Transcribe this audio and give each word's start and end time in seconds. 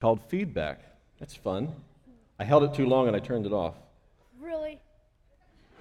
called 0.00 0.20
feedback. 0.28 0.80
That's 1.18 1.34
fun. 1.34 1.74
I 2.38 2.44
held 2.44 2.64
it 2.64 2.72
too 2.72 2.86
long 2.86 3.06
and 3.06 3.14
I 3.14 3.20
turned 3.20 3.44
it 3.44 3.52
off. 3.52 3.74
Really? 4.40 4.80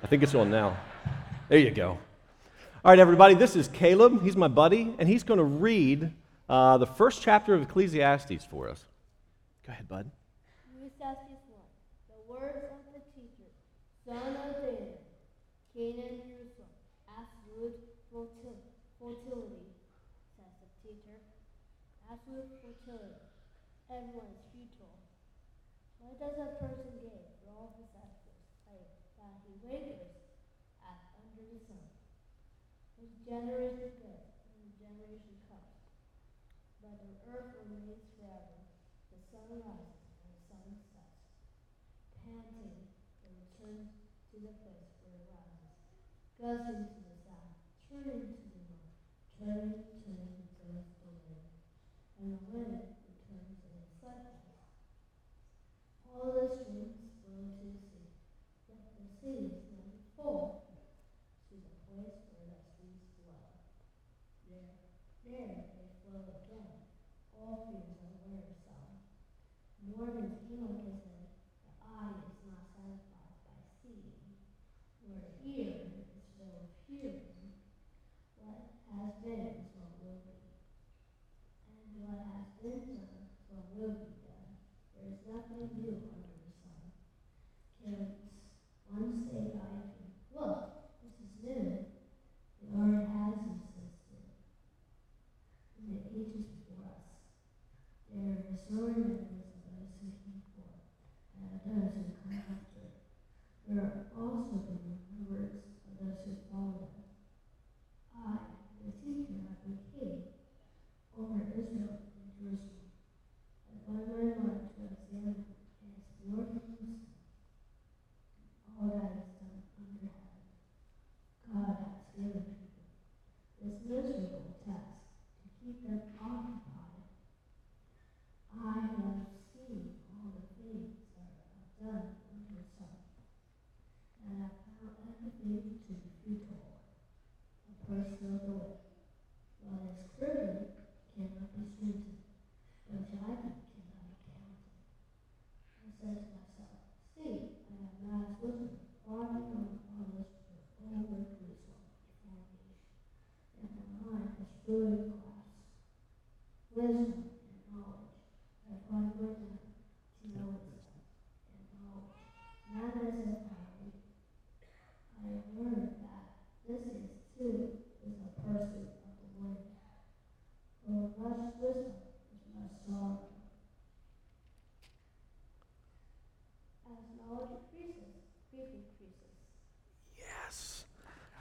I 0.03 0.07
think 0.07 0.23
it's 0.23 0.35
on 0.35 0.51
now. 0.51 0.77
There 1.47 1.57
you 1.57 1.71
go. 1.71 1.97
All 2.83 2.92
right, 2.92 3.00
everybody, 3.00 3.33
this 3.33 3.55
is 3.55 3.67
Caleb. 3.69 4.24
He's 4.24 4.37
my 4.37 4.47
buddy, 4.47 4.93
and 5.00 5.09
he's 5.09 5.24
going 5.24 5.37
to 5.37 5.43
read 5.43 6.13
uh, 6.47 6.77
the 6.77 6.85
first 6.85 7.21
chapter 7.21 7.53
of 7.53 7.61
Ecclesiastes 7.61 8.45
for 8.45 8.70
us. 8.70 8.86
Go 9.66 9.73
ahead, 9.73 9.88
bud. 9.88 10.09
Ecclesiastes 10.75 11.43
1. 11.51 11.59
The 12.07 12.31
words 12.31 12.63
of 12.71 12.79
the 12.93 12.99
teacher, 13.11 13.51
son 14.05 14.36
of 14.47 14.61
David, 14.63 14.95
in 15.75 16.23
Jerusalem, 16.23 16.71
absolute 17.07 17.79
fertility, 19.01 19.75
says 20.36 20.51
the 20.63 20.88
teacher. 20.88 21.20
Absolute 22.09 22.47
fertility. 22.63 23.18
Everyone 23.89 24.29
is 24.37 24.45
futile. 24.53 25.01
What 25.97 26.21
does 26.21 26.37
a 26.37 26.61
person 26.61 26.93
gain 27.01 27.25
for 27.41 27.50
all 27.57 27.73
his 27.73 27.89
efforts 27.97 28.45
that 29.18 29.41
he 29.41 29.57
wagers 29.65 30.14
at 30.86 31.09
under 31.18 31.41
the 31.50 31.57
sun? 31.65 31.89
His 33.02 33.09
generation 33.26 33.98
goes, 33.98 34.30
and 34.45 34.62
his 34.62 34.78
generation 34.78 35.41
comes. 35.50 35.73
But 36.86 37.02
the 37.02 37.34
earth 37.34 37.66
remains 37.66 38.05
forever. 38.14 38.62
The 39.09 39.26
sun 39.34 39.58
rises 39.58 40.06
and 40.22 40.38
the 40.38 40.44
sun 40.53 40.70
sets. 40.94 41.26
Panting, 42.22 42.94
it 43.26 43.34
returns 43.42 43.90
to 44.30 44.36
the 44.38 44.53
place 44.62 44.94
where 45.02 45.17
it 45.17 45.34
rises. 45.34 45.73
Gushing 46.38 46.94
to 46.94 47.00
the 47.09 47.17
south, 47.26 47.58
turning 47.90 48.38
to 48.38 48.48
the 48.53 48.62
north, 48.70 48.94
turning, 49.42 49.81
turning, 50.06 50.45
goes 50.62 50.86
the 51.02 51.09
wind. 51.26 51.58
And 52.22 52.38
the 52.38 52.44
wind 52.53 52.86
returns 53.09 53.58
in 53.66 53.72
its 53.80 53.95
cycles. 54.03 54.40
All 56.20 56.32
the 56.34 56.69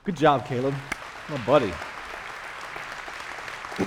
Good 0.08 0.16
job, 0.16 0.46
Caleb. 0.46 0.74
My 1.28 1.36
buddy. 1.44 1.70
All 3.78 3.86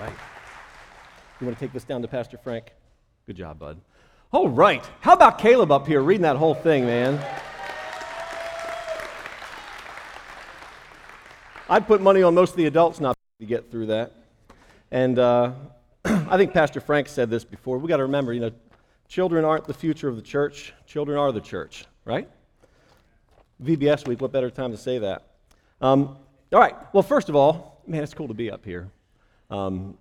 right. 0.00 0.14
You 1.38 1.46
want 1.46 1.58
to 1.58 1.60
take 1.62 1.74
this 1.74 1.84
down 1.84 2.00
to 2.00 2.08
Pastor 2.08 2.38
Frank? 2.38 2.72
Good 3.26 3.36
job, 3.36 3.58
bud. 3.58 3.78
All 4.32 4.48
right. 4.48 4.82
How 5.00 5.12
about 5.12 5.36
Caleb 5.36 5.70
up 5.70 5.86
here 5.86 6.00
reading 6.00 6.22
that 6.22 6.36
whole 6.36 6.54
thing, 6.54 6.86
man? 6.86 7.22
I'd 11.68 11.86
put 11.86 12.00
money 12.00 12.22
on 12.22 12.34
most 12.34 12.52
of 12.52 12.56
the 12.56 12.64
adults 12.64 12.98
not 12.98 13.14
to 13.40 13.44
get 13.44 13.70
through 13.70 13.88
that. 13.88 14.12
And 14.90 15.18
uh, 15.18 15.52
I 16.06 16.38
think 16.38 16.54
Pastor 16.54 16.80
Frank 16.80 17.08
said 17.08 17.28
this 17.28 17.44
before. 17.44 17.76
We've 17.76 17.90
got 17.90 17.98
to 17.98 18.04
remember, 18.04 18.32
you 18.32 18.40
know, 18.40 18.52
children 19.06 19.44
aren't 19.44 19.66
the 19.66 19.74
future 19.74 20.08
of 20.08 20.16
the 20.16 20.22
church, 20.22 20.72
children 20.86 21.18
are 21.18 21.30
the 21.30 21.42
church, 21.42 21.84
right? 22.06 22.30
VBS 23.62 24.06
week, 24.06 24.20
what 24.20 24.32
better 24.32 24.50
time 24.50 24.70
to 24.72 24.76
say 24.76 24.98
that? 24.98 25.22
Um, 25.80 26.16
all 26.52 26.60
right, 26.60 26.74
well, 26.92 27.02
first 27.02 27.28
of 27.28 27.36
all, 27.36 27.82
man, 27.86 28.02
it's 28.02 28.14
cool 28.14 28.28
to 28.28 28.34
be 28.34 28.50
up 28.50 28.64
here. 28.64 28.90
Um, 29.50 29.96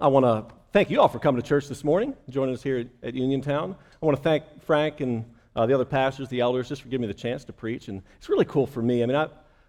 I 0.00 0.08
want 0.08 0.24
to 0.24 0.54
thank 0.72 0.90
you 0.90 1.00
all 1.00 1.08
for 1.08 1.18
coming 1.18 1.40
to 1.40 1.46
church 1.46 1.68
this 1.68 1.84
morning, 1.84 2.14
joining 2.28 2.54
us 2.54 2.62
here 2.62 2.86
at, 3.02 3.14
Uniontown. 3.14 3.76
I 4.02 4.06
want 4.06 4.16
to 4.16 4.22
thank 4.22 4.44
Frank 4.64 5.00
and 5.00 5.24
uh, 5.54 5.66
the 5.66 5.74
other 5.74 5.84
pastors, 5.84 6.28
the 6.28 6.40
elders, 6.40 6.68
just 6.68 6.82
for 6.82 6.88
giving 6.88 7.02
me 7.02 7.06
the 7.06 7.18
chance 7.18 7.44
to 7.44 7.52
preach. 7.52 7.88
And 7.88 8.02
it's 8.16 8.28
really 8.28 8.46
cool 8.46 8.66
for 8.66 8.82
me. 8.82 9.02
I 9.02 9.06
mean, 9.06 9.16
I, 9.16 9.28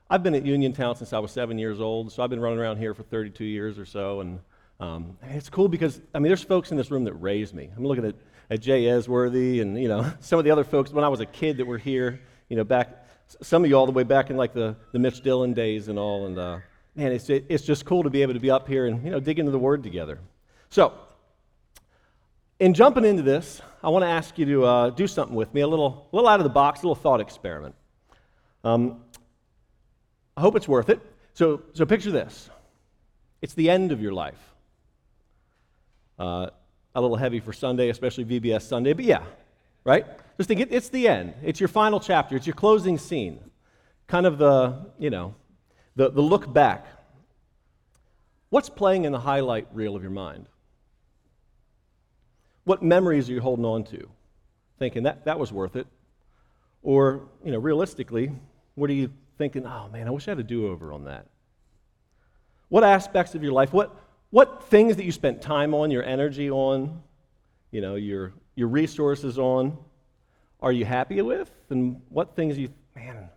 I've 0.10 0.24
been 0.24 0.34
at 0.34 0.46
Uniontown 0.46 0.96
since 0.96 1.14
I 1.14 1.20
was 1.20 1.32
seven 1.32 1.58
years 1.60 1.80
old, 1.80 2.12
so 2.12 2.24
I've 2.24 2.30
been 2.30 2.40
running 2.40 2.60
around 2.60 2.78
here 2.78 2.94
for 2.94 3.04
32 3.04 3.44
years 3.44 3.78
or 3.78 3.86
so. 3.86 4.22
And 4.22 4.40
um, 4.80 5.18
it's 5.24 5.50
cool 5.50 5.68
because, 5.68 6.02
I 6.16 6.20
mean, 6.20 6.30
there's 6.30 6.44
folks 6.44 6.72
in 6.72 6.78
this 6.78 6.90
room 6.90 7.04
that 7.04 7.14
raised 7.14 7.54
me. 7.54 7.70
I'm 7.78 7.86
looking 7.86 8.06
at, 8.06 8.16
at 8.50 8.62
Jay 8.62 8.88
Esworthy 8.88 9.60
and, 9.62 9.80
you 9.80 9.88
know, 9.88 10.12
some 10.20 10.40
of 10.40 10.46
the 10.46 10.52
other 10.52 10.64
folks 10.64 10.92
when 10.92 11.04
I 11.04 11.10
was 11.10 11.20
a 11.20 11.26
kid 11.26 11.58
that 11.58 11.66
were 11.66 11.78
here, 11.78 12.22
you 12.50 12.58
know, 12.58 12.64
back, 12.64 13.03
some 13.42 13.64
of 13.64 13.70
you 13.70 13.78
all 13.78 13.86
the 13.86 13.92
way 13.92 14.04
back 14.04 14.30
in 14.30 14.38
like 14.38 14.54
the, 14.54 14.76
the 14.92 15.00
Mitch 15.00 15.22
Dillon 15.22 15.54
days 15.54 15.88
and 15.88 15.98
all. 15.98 16.26
And, 16.26 16.38
uh, 16.38 16.60
man, 16.96 17.12
it's, 17.12 17.30
it's 17.30 17.64
just 17.64 17.86
cool 17.86 18.04
to 18.04 18.10
be 18.10 18.22
able 18.22 18.34
to 18.34 18.40
be 18.40 18.52
up 18.52 18.68
here 18.68 18.86
and, 18.86 19.04
you 19.04 19.12
know, 19.12 19.20
dig 19.20 19.40
into 19.40 19.52
the 19.52 19.60
Word 19.60 19.84
together. 19.84 20.20
So, 20.70 20.94
in 22.60 22.74
jumping 22.74 23.06
into 23.06 23.24
this, 23.24 23.62
I 23.84 23.90
want 23.90 24.04
to 24.04 24.10
ask 24.10 24.38
you 24.38 24.46
to 24.46 24.66
uh, 24.66 24.90
do 24.92 25.08
something 25.08 25.36
with 25.36 25.54
me, 25.54 25.62
a 25.62 25.68
little, 25.68 26.08
a 26.12 26.16
little 26.16 26.30
out 26.30 26.40
of 26.40 26.44
the 26.44 26.50
box, 26.50 26.80
a 26.80 26.84
little 26.84 26.96
thought 26.96 27.20
experiment. 27.20 27.76
Um, 28.64 29.02
I 30.38 30.42
hope 30.42 30.56
it's 30.56 30.68
worth 30.68 30.90
it. 30.90 31.00
So, 31.34 31.62
so 31.74 31.86
picture 31.86 32.12
this 32.12 32.50
it's 33.42 33.54
the 33.54 33.70
end 33.70 33.92
of 33.92 34.02
your 34.02 34.14
life. 34.14 34.40
Uh, 36.18 36.48
a 36.96 37.02
little 37.02 37.18
heavy 37.18 37.40
for 37.40 37.52
Sunday, 37.52 37.90
especially 37.90 38.24
VBS 38.24 38.62
Sunday, 38.62 38.94
but 38.94 39.04
yeah, 39.04 39.24
right? 39.84 40.06
Just 40.38 40.48
think 40.48 40.62
it, 40.62 40.70
it's 40.72 40.90
the 40.90 41.08
end. 41.08 41.34
It's 41.44 41.60
your 41.60 41.70
final 41.70 42.00
chapter. 42.00 42.36
It's 42.36 42.48
your 42.48 42.56
closing 42.56 42.98
scene. 42.98 43.40
Kind 44.08 44.26
of 44.26 44.38
the, 44.38 44.88
you 44.98 45.10
know, 45.10 45.36
the, 45.96 46.10
the 46.10 46.22
look 46.22 46.52
back. 46.52 46.88
What's 48.50 48.70
playing 48.70 49.06
in 49.06 49.12
the 49.12 49.20
highlight 49.20 49.68
reel 49.74 49.96
of 49.96 50.02
your 50.02 50.12
mind? 50.12 50.48
What 52.66 52.82
memories 52.82 53.30
are 53.30 53.34
you 53.34 53.42
holding 53.42 53.66
on 53.66 53.84
to? 53.86 54.10
Thinking 54.80 55.04
that, 55.04 55.26
that 55.26 55.40
was 55.40 55.52
worth 55.52 55.76
it. 55.76 55.88
Or, 56.82 57.28
you 57.44 57.52
know, 57.52 57.60
realistically, 57.60 58.32
what 58.76 58.90
are 58.90 58.94
you 58.94 59.12
thinking, 59.38 59.66
oh 59.66 59.90
man, 59.90 60.08
I 60.08 60.12
wish 60.12 60.28
I 60.28 60.32
had 60.32 60.40
a 60.40 60.44
do 60.44 60.68
over 60.68 60.94
on 60.94 61.06
that? 61.06 61.28
What 62.70 62.84
aspects 62.84 63.36
of 63.36 63.44
your 63.44 63.54
life, 63.54 63.72
what, 63.72 63.96
what 64.30 64.64
things 64.64 64.96
that 64.96 65.06
you 65.06 65.12
spent 65.12 65.42
time 65.42 65.74
on, 65.74 65.92
your 65.92 66.04
energy 66.04 66.50
on, 66.50 67.02
you 67.72 67.82
know, 67.82 67.96
your, 67.96 68.34
your 68.56 68.68
resources 68.68 69.40
on, 69.40 69.78
are 70.62 70.72
you 70.72 70.86
happy 70.86 71.22
with? 71.22 71.52
And 71.70 72.02
what 72.10 72.36
things 72.36 72.58
you, 72.58 72.70
man, 72.96 73.30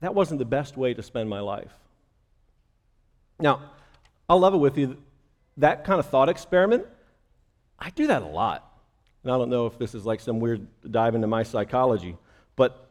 that 0.00 0.14
wasn't 0.14 0.38
the 0.38 0.44
best 0.44 0.76
way 0.76 0.94
to 0.94 1.02
spend 1.02 1.28
my 1.28 1.40
life. 1.40 1.72
Now, 3.38 3.70
I'll 4.28 4.40
level 4.40 4.60
with 4.60 4.78
you, 4.78 4.96
that 5.56 5.84
kind 5.84 5.98
of 5.98 6.06
thought 6.06 6.28
experiment, 6.28 6.86
I 7.78 7.90
do 7.90 8.06
that 8.06 8.22
a 8.22 8.26
lot. 8.26 8.66
And 9.22 9.32
I 9.32 9.36
don't 9.36 9.50
know 9.50 9.66
if 9.66 9.78
this 9.78 9.94
is 9.94 10.06
like 10.06 10.20
some 10.20 10.40
weird 10.40 10.66
dive 10.90 11.14
into 11.14 11.26
my 11.26 11.42
psychology, 11.42 12.16
but 12.56 12.88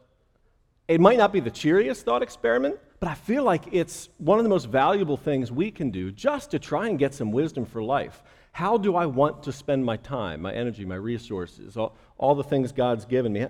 it 0.86 1.00
might 1.00 1.18
not 1.18 1.32
be 1.32 1.40
the 1.40 1.50
cheeriest 1.50 2.04
thought 2.04 2.22
experiment, 2.22 2.78
but 2.98 3.08
I 3.08 3.14
feel 3.14 3.42
like 3.42 3.64
it's 3.72 4.08
one 4.18 4.38
of 4.38 4.44
the 4.44 4.50
most 4.50 4.66
valuable 4.66 5.16
things 5.16 5.50
we 5.50 5.70
can 5.70 5.90
do 5.90 6.12
just 6.12 6.50
to 6.50 6.58
try 6.58 6.88
and 6.88 6.98
get 6.98 7.14
some 7.14 7.32
wisdom 7.32 7.64
for 7.64 7.82
life. 7.82 8.22
How 8.52 8.76
do 8.76 8.96
I 8.96 9.06
want 9.06 9.44
to 9.44 9.52
spend 9.52 9.84
my 9.84 9.96
time, 9.96 10.42
my 10.42 10.52
energy, 10.52 10.84
my 10.84 10.96
resources, 10.96 11.76
all, 11.76 11.96
all 12.18 12.34
the 12.34 12.44
things 12.44 12.72
God's 12.72 13.04
given 13.04 13.32
me? 13.32 13.46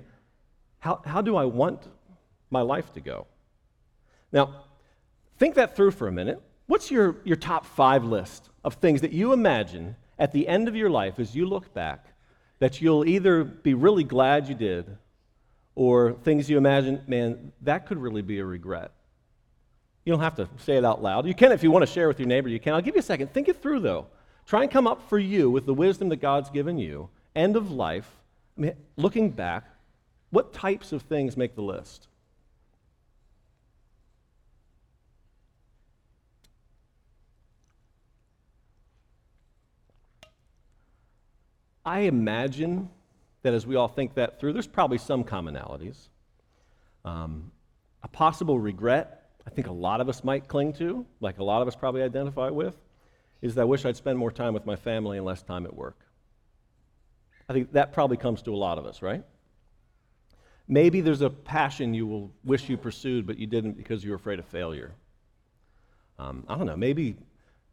How, 0.79 1.00
how 1.05 1.20
do 1.20 1.37
I 1.37 1.44
want 1.44 1.88
my 2.50 2.62
life 2.62 2.93
to 2.94 3.00
go? 3.00 3.26
Now, 4.32 4.64
think 5.38 5.55
that 5.56 5.76
through 5.76 5.93
for 5.93 6.08
a 6.08 6.12
minute. 6.12 6.41
What's 6.67 6.91
your, 6.91 7.17
your 7.25 7.37
top 7.37 7.67
five 7.67 8.05
list 8.05 8.49
of 8.64 8.75
things 8.75 9.00
that 9.00 9.12
you 9.12 9.32
imagine 9.32 9.97
at 10.19 10.32
the 10.32 10.47
end 10.47 10.69
of 10.69 10.76
your 10.76 10.91
life 10.91 11.19
as 11.19 11.35
you 11.35 11.46
look 11.46 11.73
back 11.75 12.06
that 12.61 12.81
you'll 12.81 13.06
either 13.06 13.43
be 13.43 13.75
really 13.75 14.05
glad 14.05 14.49
you 14.49 14.55
did 14.55 14.96
or 15.75 16.12
things 16.12 16.49
you 16.49 16.58
imagine, 16.58 17.03
man, 17.06 17.53
that 17.62 17.87
could 17.87 17.99
really 17.99 18.23
be 18.23 18.38
a 18.38 18.44
regret? 18.44 18.93
You 20.05 20.12
don't 20.12 20.20
have 20.20 20.37
to 20.37 20.49
say 20.58 20.76
it 20.76 20.85
out 20.85 21.03
loud. 21.03 21.26
You 21.26 21.35
can 21.35 21.53
if 21.53 21.62
you 21.62 21.70
want 21.70 21.87
to 21.87 21.93
share 21.93 22.08
with 22.08 22.19
your 22.19 22.29
neighbor, 22.29 22.49
you 22.49 22.61
can. 22.61 22.75
I'll 22.75 22.82
give 22.82 22.94
you 22.94 23.00
a 23.00 23.03
second. 23.03 23.32
Think 23.32 23.49
it 23.49 23.61
through, 23.62 23.81
though. 23.81 24.06
Try 24.50 24.62
and 24.62 24.70
come 24.73 24.88
up 24.88 25.08
for 25.08 25.17
you 25.17 25.49
with 25.49 25.64
the 25.64 25.73
wisdom 25.73 26.08
that 26.08 26.17
God's 26.17 26.50
given 26.50 26.76
you. 26.76 27.08
End 27.37 27.55
of 27.55 27.70
life. 27.70 28.11
I 28.58 28.61
mean, 28.61 28.73
looking 28.97 29.31
back, 29.31 29.62
what 30.31 30.52
types 30.52 30.91
of 30.91 31.02
things 31.02 31.37
make 31.37 31.55
the 31.55 31.62
list? 31.62 32.08
I 41.87 42.00
imagine 42.00 42.91
that 43.43 43.55
as 43.55 43.69
we 43.69 43.76
all 43.76 43.87
think 43.87 44.14
that 44.14 44.41
through, 44.41 44.55
there's 44.55 44.67
probably 44.67 44.99
some 44.99 45.23
commonalities. 45.23 46.08
Um, 47.05 47.53
a 48.03 48.08
possible 48.08 48.58
regret, 48.58 49.31
I 49.46 49.50
think 49.50 49.69
a 49.69 49.73
lot 49.73 50.00
of 50.00 50.08
us 50.08 50.25
might 50.25 50.49
cling 50.49 50.73
to, 50.73 51.06
like 51.20 51.38
a 51.38 51.44
lot 51.44 51.62
of 51.62 51.69
us 51.69 51.76
probably 51.76 52.03
identify 52.03 52.50
with, 52.50 52.76
is 53.42 53.54
that 53.54 53.62
I 53.62 53.64
wish 53.64 53.84
I'd 53.84 53.96
spend 53.96 54.19
more 54.19 54.31
time 54.31 54.54
with 54.54 54.66
my 54.66 54.76
family 54.76 55.16
and 55.16 55.26
less 55.26 55.42
time 55.42 55.64
at 55.66 55.75
work. 55.75 55.98
I 57.48 57.52
think 57.52 57.72
that 57.72 57.92
probably 57.92 58.16
comes 58.16 58.42
to 58.42 58.54
a 58.54 58.56
lot 58.56 58.78
of 58.78 58.87
us, 58.87 59.02
right? 59.02 59.25
Maybe 60.69 61.00
there's 61.00 61.20
a 61.20 61.31
passion 61.31 61.94
you 61.94 62.06
will 62.06 62.31
wish 62.44 62.69
you 62.69 62.76
pursued, 62.76 63.26
but 63.26 63.38
you 63.38 63.46
didn't 63.46 63.72
because 63.72 64.04
you 64.04 64.10
were 64.10 64.16
afraid 64.16 64.38
of 64.38 64.44
failure. 64.46 64.92
Um, 66.19 66.44
I 66.48 66.56
don't 66.56 66.66
know. 66.66 66.76
Maybe 66.76 67.16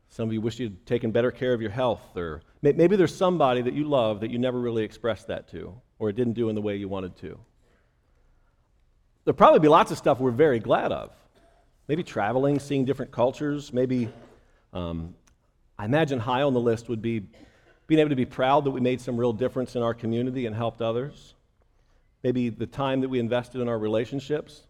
some 0.09 0.29
of 0.29 0.33
you 0.33 0.41
wish 0.41 0.59
you'd 0.59 0.85
taken 0.85 1.11
better 1.11 1.31
care 1.31 1.53
of 1.53 1.61
your 1.61 1.69
health, 1.69 2.15
or 2.15 2.41
maybe 2.61 2.95
there's 2.95 3.13
somebody 3.13 3.61
that 3.61 3.73
you 3.73 3.83
love 3.83 4.21
that 4.21 4.31
you 4.31 4.39
never 4.39 4.59
really 4.59 4.83
expressed 4.83 5.27
that 5.27 5.49
to, 5.49 5.79
or 5.99 6.09
it 6.09 6.15
didn't 6.15 6.33
do 6.33 6.49
in 6.49 6.55
the 6.55 6.61
way 6.61 6.75
you 6.75 6.87
wanted 6.87 7.15
to. 7.17 7.37
There'll 9.25 9.35
probably 9.35 9.59
be 9.59 9.67
lots 9.67 9.91
of 9.91 9.97
stuff 9.97 10.19
we're 10.19 10.31
very 10.31 10.59
glad 10.59 10.91
of. 10.91 11.11
Maybe 11.87 12.01
traveling, 12.01 12.59
seeing 12.59 12.85
different 12.85 13.11
cultures. 13.11 13.73
Maybe, 13.73 14.09
um, 14.73 15.13
I 15.77 15.85
imagine 15.85 16.19
high 16.19 16.41
on 16.41 16.53
the 16.53 16.59
list 16.59 16.89
would 16.89 17.01
be 17.01 17.27
being 17.87 17.99
able 17.99 18.09
to 18.09 18.15
be 18.15 18.25
proud 18.25 18.65
that 18.65 18.71
we 18.71 18.81
made 18.81 18.99
some 18.99 19.17
real 19.17 19.33
difference 19.33 19.75
in 19.75 19.81
our 19.81 19.93
community 19.93 20.45
and 20.45 20.55
helped 20.55 20.81
others. 20.81 21.35
Maybe 22.23 22.49
the 22.49 22.65
time 22.65 23.01
that 23.01 23.09
we 23.09 23.19
invested 23.19 23.61
in 23.61 23.69
our 23.69 23.77
relationships. 23.77 24.63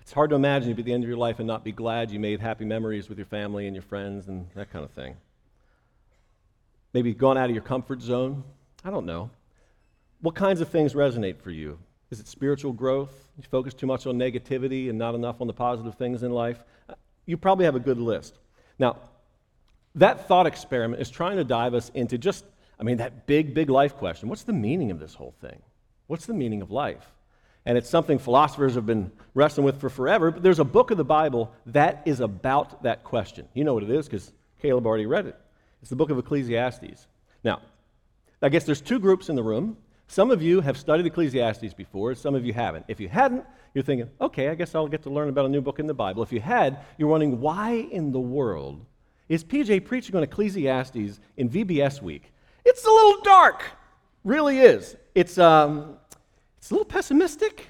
It's 0.00 0.12
hard 0.12 0.30
to 0.30 0.36
imagine 0.36 0.68
you'd 0.68 0.76
be 0.76 0.82
at 0.82 0.86
the 0.86 0.92
end 0.92 1.04
of 1.04 1.08
your 1.08 1.18
life 1.18 1.38
and 1.38 1.46
not 1.46 1.62
be 1.62 1.72
glad 1.72 2.10
you 2.10 2.18
made 2.18 2.40
happy 2.40 2.64
memories 2.64 3.08
with 3.08 3.16
your 3.16 3.26
family 3.26 3.66
and 3.66 3.76
your 3.76 3.82
friends 3.82 4.28
and 4.28 4.46
that 4.54 4.70
kind 4.72 4.84
of 4.84 4.90
thing. 4.90 5.16
Maybe 6.92 7.14
gone 7.14 7.38
out 7.38 7.48
of 7.48 7.54
your 7.54 7.62
comfort 7.62 8.02
zone. 8.02 8.42
I 8.84 8.90
don't 8.90 9.06
know. 9.06 9.30
What 10.20 10.34
kinds 10.34 10.60
of 10.60 10.68
things 10.68 10.94
resonate 10.94 11.40
for 11.40 11.50
you? 11.50 11.78
Is 12.10 12.18
it 12.18 12.26
spiritual 12.26 12.72
growth? 12.72 13.28
You 13.38 13.44
focus 13.48 13.72
too 13.72 13.86
much 13.86 14.06
on 14.06 14.16
negativity 14.16 14.90
and 14.90 14.98
not 14.98 15.14
enough 15.14 15.40
on 15.40 15.46
the 15.46 15.52
positive 15.52 15.94
things 15.94 16.24
in 16.24 16.32
life? 16.32 16.64
You 17.24 17.36
probably 17.36 17.64
have 17.64 17.76
a 17.76 17.80
good 17.80 17.98
list. 17.98 18.34
Now, 18.78 18.96
that 19.96 20.28
thought 20.28 20.46
experiment 20.46 21.02
is 21.02 21.10
trying 21.10 21.36
to 21.36 21.44
dive 21.44 21.74
us 21.74 21.90
into 21.94 22.18
just, 22.18 22.44
I 22.78 22.82
mean, 22.82 22.98
that 22.98 23.26
big, 23.26 23.54
big 23.54 23.70
life 23.70 23.96
question. 23.96 24.28
What's 24.28 24.44
the 24.44 24.52
meaning 24.52 24.90
of 24.90 25.00
this 25.00 25.14
whole 25.14 25.34
thing? 25.40 25.60
What's 26.06 26.26
the 26.26 26.34
meaning 26.34 26.62
of 26.62 26.70
life? 26.70 27.04
And 27.66 27.76
it's 27.76 27.90
something 27.90 28.18
philosophers 28.18 28.74
have 28.74 28.86
been 28.86 29.12
wrestling 29.34 29.64
with 29.64 29.80
for 29.80 29.90
forever, 29.90 30.30
but 30.30 30.42
there's 30.42 30.58
a 30.58 30.64
book 30.64 30.90
of 30.90 30.96
the 30.96 31.04
Bible 31.04 31.52
that 31.66 32.02
is 32.06 32.20
about 32.20 32.82
that 32.84 33.04
question. 33.04 33.46
You 33.54 33.64
know 33.64 33.74
what 33.74 33.82
it 33.82 33.90
is 33.90 34.06
because 34.06 34.32
Caleb 34.62 34.86
already 34.86 35.06
read 35.06 35.26
it. 35.26 35.36
It's 35.82 35.90
the 35.90 35.96
book 35.96 36.10
of 36.10 36.18
Ecclesiastes. 36.18 37.06
Now, 37.44 37.60
I 38.42 38.48
guess 38.48 38.64
there's 38.64 38.80
two 38.80 38.98
groups 38.98 39.28
in 39.28 39.36
the 39.36 39.42
room. 39.42 39.76
Some 40.06 40.30
of 40.30 40.42
you 40.42 40.60
have 40.62 40.76
studied 40.76 41.06
Ecclesiastes 41.06 41.74
before, 41.74 42.14
some 42.14 42.34
of 42.34 42.44
you 42.44 42.52
haven't. 42.52 42.86
If 42.88 42.98
you 42.98 43.08
hadn't, 43.08 43.44
you're 43.74 43.84
thinking, 43.84 44.10
okay, 44.20 44.48
I 44.48 44.54
guess 44.54 44.74
I'll 44.74 44.88
get 44.88 45.02
to 45.04 45.10
learn 45.10 45.28
about 45.28 45.46
a 45.46 45.48
new 45.48 45.60
book 45.60 45.78
in 45.78 45.86
the 45.86 45.94
Bible. 45.94 46.22
If 46.22 46.32
you 46.32 46.40
had, 46.40 46.78
you're 46.98 47.08
wondering, 47.08 47.40
why 47.40 47.72
in 47.72 48.10
the 48.10 48.18
world 48.18 48.84
is 49.30 49.44
PJ 49.44 49.84
preaching 49.84 50.16
on 50.16 50.24
Ecclesiastes 50.24 51.20
in 51.36 51.48
VBS 51.48 52.02
week? 52.02 52.32
It's 52.64 52.84
a 52.84 52.90
little 52.90 53.22
dark, 53.22 53.62
really 54.24 54.58
is. 54.58 54.96
It's, 55.14 55.38
um, 55.38 55.96
it's 56.58 56.72
a 56.72 56.74
little 56.74 56.84
pessimistic. 56.84 57.68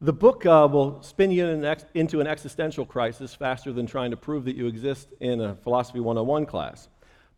The 0.00 0.14
book 0.14 0.46
uh, 0.46 0.66
will 0.72 1.02
spin 1.02 1.30
you 1.30 1.48
in 1.48 1.66
ex- 1.66 1.84
into 1.92 2.20
an 2.20 2.26
existential 2.26 2.86
crisis 2.86 3.34
faster 3.34 3.74
than 3.74 3.86
trying 3.86 4.10
to 4.10 4.16
prove 4.16 4.46
that 4.46 4.56
you 4.56 4.66
exist 4.66 5.08
in 5.20 5.42
a 5.42 5.54
Philosophy 5.56 6.00
101 6.00 6.46
class. 6.46 6.88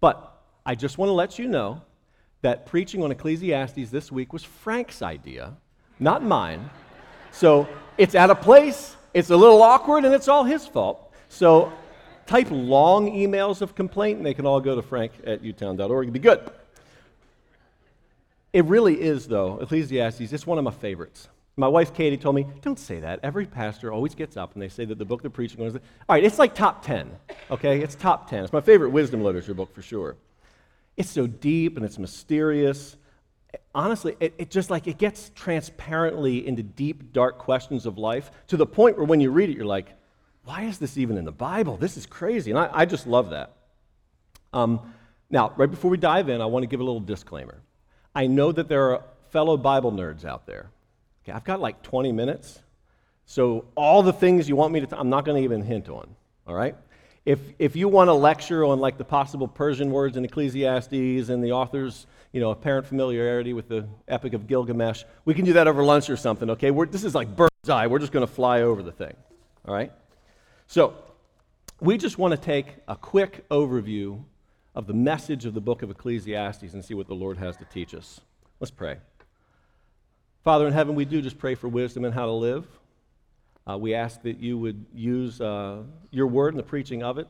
But 0.01 0.41
I 0.65 0.77
just 0.77 0.97
want 0.97 1.09
to 1.09 1.15
let 1.15 1.37
you 1.37 1.49
know 1.49 1.83
that 2.43 2.65
preaching 2.65 3.03
on 3.03 3.11
Ecclesiastes 3.11 3.91
this 3.91 4.13
week 4.13 4.33
was 4.33 4.45
Frank's 4.45 5.03
idea, 5.03 5.57
not 5.99 6.23
mine. 6.23 6.71
So 7.33 7.69
it's 7.97 8.15
out 8.15 8.31
of 8.31 8.41
place, 8.41 8.95
it's 9.15 9.31
a 9.31 9.37
little 9.37 9.63
awkward, 9.65 10.05
and 10.05 10.15
it's 10.15 10.29
all 10.29 10.45
his 10.45 10.65
fault. 10.65 11.13
So 11.29 11.73
type 12.29 12.49
long 12.51 13.11
emails 13.11 13.63
of 13.63 13.75
complaint, 13.75 14.19
and 14.19 14.27
they 14.27 14.35
can 14.35 14.47
all 14.47 14.61
go 14.61 14.77
to 14.77 14.83
frank 14.83 15.13
at 15.27 15.43
utown.org. 15.43 16.05
It'd 16.05 16.13
be 16.13 16.21
good. 16.21 16.49
It 18.53 18.65
really 18.67 19.01
is, 19.01 19.27
though, 19.27 19.59
Ecclesiastes, 19.61 20.33
it's 20.33 20.47
one 20.47 20.59
of 20.59 20.65
my 20.65 20.71
favorites. 20.71 21.29
My 21.57 21.67
wife 21.67 21.93
Katie 21.93 22.17
told 22.17 22.37
me, 22.37 22.47
don't 22.63 22.79
say 22.79 23.01
that. 23.01 23.19
Every 23.23 23.47
pastor 23.47 23.93
always 23.93 24.15
gets 24.15 24.37
up 24.37 24.55
and 24.55 24.63
they 24.63 24.69
say 24.69 24.85
that 24.85 24.97
the 24.97 25.05
book 25.05 25.23
they're 25.23 25.31
preaching 25.31 25.61
on 25.61 25.67
is. 25.67 25.75
All 25.75 25.81
right, 26.11 26.23
it's 26.23 26.39
like 26.39 26.55
top 26.55 26.85
10, 26.85 27.11
okay? 27.51 27.81
It's 27.81 27.97
top 27.97 28.31
10. 28.31 28.45
It's 28.45 28.53
my 28.53 28.61
favorite 28.61 28.91
wisdom 28.91 29.25
literature 29.25 29.55
book 29.55 29.75
for 29.75 29.83
sure. 29.83 30.15
It's 30.97 31.11
so 31.11 31.27
deep 31.27 31.77
and 31.77 31.85
it's 31.85 31.99
mysterious. 31.99 32.97
Honestly, 33.75 34.17
it, 34.21 34.35
it 34.39 34.51
just 34.51 34.71
like 34.71 34.87
it 34.87 34.99
gets 34.99 35.33
transparently 35.35 36.47
into 36.47 36.63
deep, 36.63 37.13
dark 37.13 37.39
questions 37.39 37.87
of 37.87 37.99
life 37.99 38.31
to 38.47 38.57
the 38.57 38.67
point 38.67 38.97
where 38.97 39.07
when 39.07 39.21
you 39.21 39.31
read 39.31 39.51
it, 39.51 39.57
you're 39.57 39.67
like, 39.67 39.98
why 40.49 40.63
is 40.63 40.79
this 40.79 40.97
even 40.97 41.19
in 41.19 41.27
the 41.27 41.31
Bible? 41.31 41.77
This 41.77 41.99
is 41.99 42.07
crazy. 42.07 42.51
And 42.51 42.59
I, 42.59 42.71
I 42.73 42.85
just 42.87 43.07
love 43.07 43.31
that. 43.31 43.53
Um, 44.55 44.81
now, 45.29 45.53
right 45.59 45.71
before 45.71 45.91
we 45.91 45.99
dive 45.99 46.31
in, 46.31 46.41
I 46.41 46.47
want 46.47 46.63
to 46.63 46.67
give 46.67 46.81
a 46.81 46.83
little 46.83 47.01
disclaimer. 47.01 47.61
I 48.15 48.29
know 48.29 48.51
that 48.53 48.67
there 48.67 48.95
are 48.95 49.03
fellow 49.29 49.59
Bible 49.59 49.93
nerds 49.93 50.25
out 50.25 50.47
there. 50.47 50.71
Okay, 51.23 51.33
I've 51.33 51.45
got 51.45 51.61
like 51.61 51.83
20 51.83 52.13
minutes, 52.13 52.61
so 53.27 53.67
all 53.75 54.03
the 54.03 54.13
things 54.13 54.49
you 54.49 54.57
want 54.57 54.73
me 54.73 54.81
to, 54.81 54.99
I'm 54.99 55.11
not 55.11 55.27
going 55.27 55.37
to 55.37 55.45
even 55.45 55.61
hint 55.61 55.91
on, 55.91 56.09
all 56.47 56.55
right? 56.55 56.75
If, 57.27 57.41
if 57.59 57.77
you 57.77 57.87
want 57.89 58.09
a 58.09 58.15
lecture 58.15 58.65
on 58.65 58.81
like 58.81 58.97
the 58.97 59.05
possible 59.05 59.49
Persian 59.49 59.91
words 59.91 60.17
in 60.17 60.25
Ecclesiastes 60.25 61.29
and 61.29 61.45
the 61.45 61.53
author's, 61.53 62.07
you 62.33 62.41
know, 62.41 62.53
apparent 62.53 62.87
familiarity 62.87 63.53
with 63.53 63.69
the 63.69 63.87
Epic 64.09 64.33
of 64.33 64.47
Gilgamesh, 64.47 65.05
we 65.27 65.35
can 65.35 65.45
do 65.45 65.53
that 65.53 65.69
over 65.69 65.85
lunch 65.85 66.09
or 66.09 66.17
something, 66.17 66.49
okay? 66.51 66.71
We're, 66.71 66.87
this 66.87 67.05
is 67.05 67.15
like 67.15 67.37
bird's 67.37 67.69
eye. 67.69 67.87
We're 67.87 67.99
just 67.99 68.13
going 68.13 68.27
to 68.27 68.33
fly 68.33 68.63
over 68.63 68.83
the 68.83 68.93
thing, 68.93 69.15
all 69.67 69.75
right? 69.75 69.93
So, 70.71 70.95
we 71.81 71.97
just 71.97 72.19
want 72.19 72.33
to 72.33 72.37
take 72.39 72.67
a 72.87 72.95
quick 72.95 73.49
overview 73.49 74.23
of 74.75 74.87
the 74.87 74.93
message 74.93 75.47
of 75.47 75.55
the 75.55 75.63
book 75.63 75.81
of 75.81 75.91
Ecclesiastes 75.91 76.75
and 76.75 76.85
see 76.85 76.93
what 76.93 77.07
the 77.07 77.15
Lord 77.15 77.39
has 77.39 77.57
to 77.57 77.65
teach 77.65 77.95
us. 77.95 78.21
Let's 78.61 78.71
pray. 78.71 78.99
Father 80.45 80.67
in 80.67 80.75
heaven, 80.75 80.95
we 80.95 81.07
do 81.07 81.23
just 81.23 81.39
pray 81.39 81.55
for 81.55 81.69
wisdom 81.69 82.05
and 82.05 82.13
how 82.13 82.27
to 82.27 82.33
live. 82.33 82.67
Uh, 83.67 83.79
we 83.79 83.95
ask 83.95 84.21
that 84.23 84.41
you 84.41 84.59
would 84.59 84.85
use 84.93 85.41
uh, 85.41 85.85
your 86.11 86.27
word 86.27 86.53
and 86.53 86.59
the 86.59 86.69
preaching 86.69 87.03
of 87.03 87.17
it, 87.17 87.29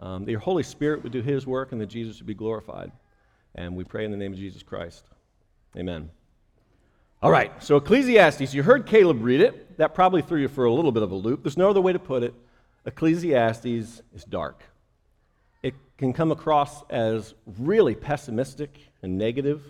um, 0.00 0.24
that 0.24 0.30
your 0.30 0.40
Holy 0.40 0.62
Spirit 0.62 1.02
would 1.02 1.12
do 1.12 1.20
his 1.20 1.46
work, 1.46 1.72
and 1.72 1.80
that 1.82 1.90
Jesus 1.90 2.18
would 2.20 2.26
be 2.26 2.32
glorified. 2.32 2.90
And 3.54 3.76
we 3.76 3.84
pray 3.84 4.06
in 4.06 4.10
the 4.10 4.16
name 4.16 4.32
of 4.32 4.38
Jesus 4.38 4.62
Christ. 4.62 5.04
Amen. 5.76 6.08
All 7.20 7.30
right, 7.30 7.52
so 7.62 7.76
Ecclesiastes, 7.76 8.54
you 8.54 8.62
heard 8.62 8.86
Caleb 8.86 9.22
read 9.22 9.42
it. 9.42 9.76
That 9.76 9.94
probably 9.94 10.22
threw 10.22 10.40
you 10.40 10.48
for 10.48 10.64
a 10.64 10.72
little 10.72 10.92
bit 10.92 11.02
of 11.02 11.10
a 11.10 11.16
loop. 11.16 11.42
There's 11.42 11.58
no 11.58 11.68
other 11.68 11.82
way 11.82 11.92
to 11.92 11.98
put 11.98 12.22
it. 12.22 12.32
Ecclesiastes 12.88 13.66
is 13.66 14.24
dark. 14.30 14.64
it 15.62 15.74
can 15.98 16.14
come 16.14 16.32
across 16.32 16.84
as 16.88 17.34
really 17.58 17.94
pessimistic 17.94 18.78
and 19.02 19.18
negative. 19.18 19.62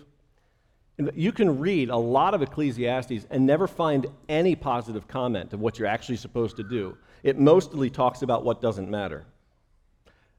You 1.13 1.33
can 1.33 1.59
read 1.59 1.89
a 1.89 1.97
lot 1.97 2.33
of 2.33 2.41
Ecclesiastes 2.41 3.27
and 3.29 3.45
never 3.45 3.67
find 3.67 4.07
any 4.29 4.55
positive 4.55 5.05
comment 5.09 5.51
of 5.51 5.59
what 5.59 5.77
you're 5.77 5.87
actually 5.87 6.15
supposed 6.15 6.55
to 6.57 6.63
do. 6.63 6.97
It 7.21 7.37
mostly 7.37 7.89
talks 7.89 8.21
about 8.21 8.45
what 8.45 8.61
doesn't 8.61 8.89
matter. 8.89 9.25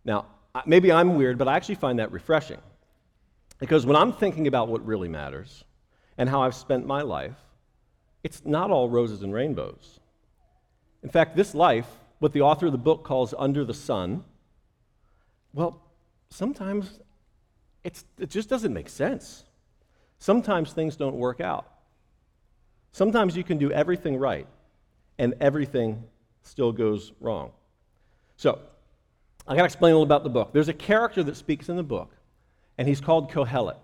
Now, 0.03 0.25
maybe 0.65 0.91
I'm 0.91 1.17
weird, 1.17 1.37
but 1.37 1.49
I 1.49 1.57
actually 1.57 1.75
find 1.75 1.99
that 1.99 2.11
refreshing. 2.13 2.61
Because 3.59 3.85
when 3.85 3.97
I'm 3.97 4.15
thinking 4.15 4.47
about 4.47 4.69
what 4.69 4.87
really 4.87 5.09
matters 5.09 5.65
and 6.17 6.31
how 6.31 6.41
I've 6.41 6.55
spent 6.55 6.87
my 6.87 7.03
life, 7.03 7.37
it's 8.25 8.43
not 8.47 8.71
all 8.71 8.89
roses 8.89 9.23
and 9.23 9.35
rainbows. 9.35 10.01
In 11.03 11.11
fact, 11.11 11.37
this 11.37 11.55
life, 11.55 11.87
what 12.21 12.33
the 12.33 12.43
author 12.43 12.67
of 12.67 12.73
the 12.73 12.79
book 12.79 13.03
calls 13.03 13.35
under 13.37 13.65
the 13.65 13.75
sun, 13.75 14.23
well, 15.53 15.83
sometimes 16.31 17.00
it 17.83 18.05
just 18.29 18.49
doesn't 18.49 18.73
make 18.73 18.89
sense. 18.89 19.45
Sometimes 20.19 20.73
things 20.73 20.97
don't 20.97 21.17
work 21.17 21.41
out. 21.41 21.67
Sometimes 22.93 23.37
you 23.37 23.43
can 23.43 23.59
do 23.59 23.73
everything 23.73 24.17
right, 24.17 24.47
and 25.19 25.35
everything 25.41 26.05
still 26.43 26.73
goes 26.73 27.12
wrong. 27.21 27.53
So, 28.37 28.59
I 29.47 29.55
got 29.55 29.62
to 29.62 29.67
explain 29.67 29.93
a 29.93 29.95
little 29.95 30.03
about 30.05 30.23
the 30.23 30.31
book. 30.31 30.53
There's 30.53 30.69
a 30.69 30.75
character 30.75 31.23
that 31.23 31.37
speaks 31.37 31.69
in 31.69 31.77
the 31.77 31.83
book, 31.83 32.15
and 32.77 32.87
he's 32.87 33.00
called 33.00 33.31
Kohelet. 33.33 33.79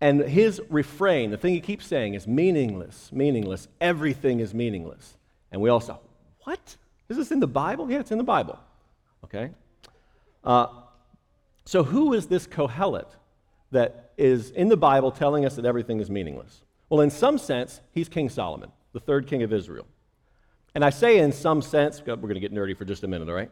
And 0.00 0.20
his 0.20 0.60
refrain, 0.68 1.30
the 1.30 1.36
thing 1.36 1.54
he 1.54 1.60
keeps 1.60 1.86
saying, 1.86 2.14
is 2.14 2.26
meaningless, 2.26 3.10
meaningless. 3.12 3.68
Everything 3.80 4.40
is 4.40 4.52
meaningless. 4.52 5.16
And 5.52 5.62
we 5.62 5.70
all 5.70 5.80
say, 5.80 5.94
What? 6.44 6.76
Is 7.08 7.16
this 7.16 7.30
in 7.30 7.40
the 7.40 7.46
Bible? 7.46 7.90
Yeah, 7.90 8.00
it's 8.00 8.12
in 8.12 8.18
the 8.18 8.24
Bible. 8.24 8.58
Okay? 9.24 9.50
Uh, 10.42 10.66
so, 11.64 11.82
who 11.82 12.12
is 12.12 12.26
this 12.26 12.46
Kohelet 12.46 13.08
that 13.70 14.12
is 14.16 14.50
in 14.50 14.68
the 14.68 14.76
Bible 14.76 15.10
telling 15.10 15.44
us 15.44 15.56
that 15.56 15.64
everything 15.64 16.00
is 16.00 16.10
meaningless? 16.10 16.60
Well, 16.88 17.00
in 17.00 17.10
some 17.10 17.38
sense, 17.38 17.80
he's 17.92 18.08
King 18.08 18.28
Solomon, 18.28 18.70
the 18.92 19.00
third 19.00 19.26
king 19.26 19.42
of 19.42 19.52
Israel. 19.52 19.86
And 20.74 20.84
I 20.84 20.90
say 20.90 21.18
in 21.18 21.32
some 21.32 21.62
sense, 21.62 22.02
we're 22.04 22.16
going 22.16 22.34
to 22.34 22.40
get 22.40 22.52
nerdy 22.52 22.76
for 22.76 22.84
just 22.84 23.04
a 23.04 23.08
minute, 23.08 23.28
all 23.28 23.34
right? 23.34 23.50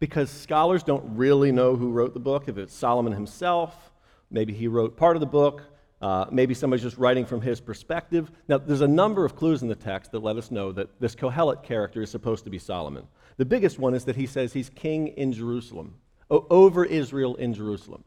Because 0.00 0.28
scholars 0.28 0.82
don't 0.82 1.16
really 1.16 1.52
know 1.52 1.76
who 1.76 1.90
wrote 1.90 2.14
the 2.14 2.20
book, 2.20 2.48
if 2.48 2.58
it's 2.58 2.74
Solomon 2.74 3.12
himself, 3.12 3.92
maybe 4.30 4.52
he 4.52 4.68
wrote 4.68 4.96
part 4.96 5.16
of 5.16 5.20
the 5.20 5.26
book, 5.26 5.62
uh, 6.00 6.26
maybe 6.30 6.54
somebody's 6.54 6.82
just 6.82 6.98
writing 6.98 7.24
from 7.24 7.40
his 7.40 7.60
perspective. 7.60 8.30
Now, 8.48 8.58
there's 8.58 8.80
a 8.80 8.88
number 8.88 9.24
of 9.24 9.36
clues 9.36 9.62
in 9.62 9.68
the 9.68 9.74
text 9.74 10.12
that 10.12 10.22
let 10.22 10.36
us 10.36 10.50
know 10.50 10.72
that 10.72 11.00
this 11.00 11.14
Kohelet 11.14 11.62
character 11.62 12.02
is 12.02 12.10
supposed 12.10 12.44
to 12.44 12.50
be 12.50 12.58
Solomon. 12.58 13.06
The 13.36 13.44
biggest 13.44 13.78
one 13.78 13.94
is 13.94 14.04
that 14.04 14.16
he 14.16 14.26
says 14.26 14.52
he's 14.52 14.68
king 14.68 15.08
in 15.08 15.32
Jerusalem, 15.32 15.94
over 16.30 16.84
Israel 16.84 17.36
in 17.36 17.54
Jerusalem. 17.54 18.04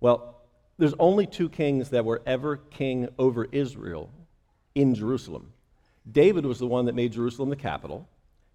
Well, 0.00 0.42
there's 0.78 0.94
only 0.98 1.26
two 1.26 1.48
kings 1.48 1.90
that 1.90 2.04
were 2.04 2.22
ever 2.26 2.56
king 2.56 3.08
over 3.18 3.46
Israel 3.50 4.10
in 4.74 4.94
Jerusalem. 4.94 5.52
David 6.10 6.44
was 6.44 6.58
the 6.58 6.66
one 6.66 6.86
that 6.86 6.94
made 6.94 7.12
Jerusalem 7.12 7.48
the 7.48 7.56
capital. 7.56 8.08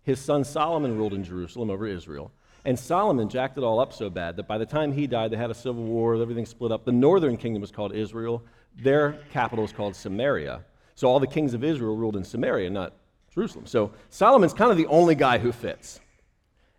His 0.04 0.20
son 0.20 0.44
Solomon 0.44 0.98
ruled 0.98 1.14
in 1.14 1.24
Jerusalem 1.24 1.70
over 1.70 1.88
Israel. 1.88 2.32
And 2.64 2.78
Solomon 2.78 3.28
jacked 3.28 3.58
it 3.58 3.64
all 3.64 3.80
up 3.80 3.92
so 3.92 4.10
bad 4.10 4.36
that 4.36 4.48
by 4.48 4.60
the 4.60 4.66
time 4.66 4.92
he 4.92 5.08
died, 5.08 5.32
they 5.32 5.38
had 5.38 5.50
a 5.50 5.56
civil 5.56 5.84
war, 5.84 6.16
everything 6.16 6.46
split 6.46 6.72
up. 6.72 6.86
The 6.86 6.92
northern 6.92 7.38
kingdom 7.38 7.62
was 7.62 7.72
called 7.72 7.94
Israel, 7.94 8.44
their 8.76 9.14
capital 9.32 9.66
is 9.66 9.72
called 9.72 9.96
Samaria. 9.96 10.64
So 10.96 11.08
all 11.08 11.20
the 11.20 11.28
kings 11.28 11.54
of 11.54 11.64
Israel 11.64 11.96
ruled 11.96 12.16
in 12.16 12.24
Samaria, 12.24 12.70
not 12.70 12.94
Jerusalem. 13.34 13.66
So 13.66 13.92
Solomon's 14.10 14.54
kind 14.54 14.72
of 14.72 14.78
the 14.78 14.88
only 14.88 15.16
guy 15.16 15.38
who 15.38 15.52
fits. 15.52 16.00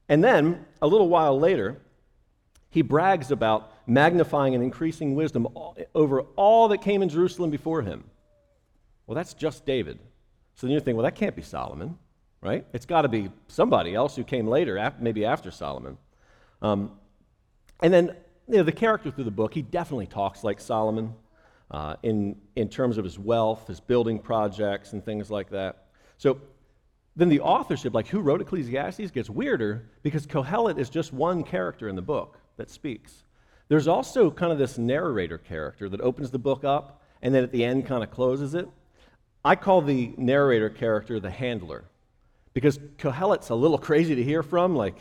And 0.08 0.22
then, 0.22 0.64
a 0.80 0.87
little 0.87 1.08
while 1.08 1.38
later, 1.38 1.80
he 2.70 2.82
brags 2.82 3.30
about 3.30 3.72
magnifying 3.87 4.54
and 4.54 4.62
increasing 4.62 5.14
wisdom 5.14 5.49
over 5.94 6.20
all 6.37 6.68
that 6.68 6.82
came 6.82 7.02
in 7.02 7.08
Jerusalem 7.08 7.50
before 7.50 7.82
him. 7.82 8.04
Well, 9.06 9.14
that's 9.14 9.34
just 9.34 9.66
David. 9.66 9.99
So 10.54 10.66
then 10.66 10.75
you 10.75 10.80
think, 10.80 10.96
well, 10.96 11.04
that 11.04 11.14
can't 11.14 11.34
be 11.34 11.42
Solomon, 11.42 11.99
right? 12.40 12.66
It's 12.72 12.87
got 12.87 13.02
to 13.02 13.08
be 13.08 13.30
somebody 13.49 13.94
else 13.94 14.16
who 14.16 14.25
came 14.25 14.46
later, 14.46 14.92
maybe 15.00 15.25
after 15.25 15.50
Solomon. 15.50 15.99
Um, 16.61 16.92
and 17.82 17.92
then, 17.92 18.16
you 18.49 18.58
know, 18.58 18.62
the 18.62 18.72
character 18.72 19.11
through 19.11 19.25
the 19.25 19.30
book, 19.30 19.54
he 19.54 19.62
definitely 19.62 20.06
talks 20.06 20.44
like 20.44 20.61
Solomon 20.61 21.14
uh, 21.73 21.97
in, 22.02 22.37
in 22.55 22.69
terms 22.69 22.99
of 22.99 23.05
his 23.05 23.19
wealth, 23.19 23.67
his 23.67 23.81
building 23.81 24.19
projects, 24.19 24.93
and 24.93 25.05
things 25.05 25.31
like 25.31 25.50
that. 25.50 25.87
So 26.19 26.41
then 27.17 27.29
the 27.29 27.41
authorship, 27.41 27.95
like 27.95 28.07
who 28.07 28.21
wrote 28.21 28.41
Ecclesiastes, 28.41 29.11
gets 29.11 29.29
weirder 29.29 29.88
because 30.02 30.26
Kohelet 30.26 30.79
is 30.79 30.91
just 30.91 31.12
one 31.12 31.43
character 31.43 31.88
in 31.88 31.97
the 31.97 32.02
book 32.02 32.38
that 32.57 32.71
speaks. 32.71 33.25
There's 33.69 33.88
also 33.88 34.31
kind 34.31 34.52
of 34.52 34.59
this 34.59 34.79
narrator 34.79 35.38
character 35.38 35.88
that 35.88 36.00
opens 36.00 36.31
the 36.31 36.38
book 36.38 36.62
up 36.62 37.02
and 37.23 37.35
then 37.35 37.43
at 37.43 37.52
the 37.52 37.64
end 37.64 37.87
kind 37.87 38.02
of 38.02 38.11
closes 38.11 38.55
it. 38.55 38.69
I 39.45 39.57
call 39.57 39.81
the 39.83 40.12
narrator 40.17 40.71
character 40.71 41.19
the 41.21 41.31
handler 41.31 41.85
because 42.52 42.79
Kohelet's 42.99 43.49
a 43.50 43.55
little 43.55 43.79
crazy 43.88 44.14
to 44.14 44.23
hear 44.23 44.43
from. 44.43 44.76
Like, 44.76 44.97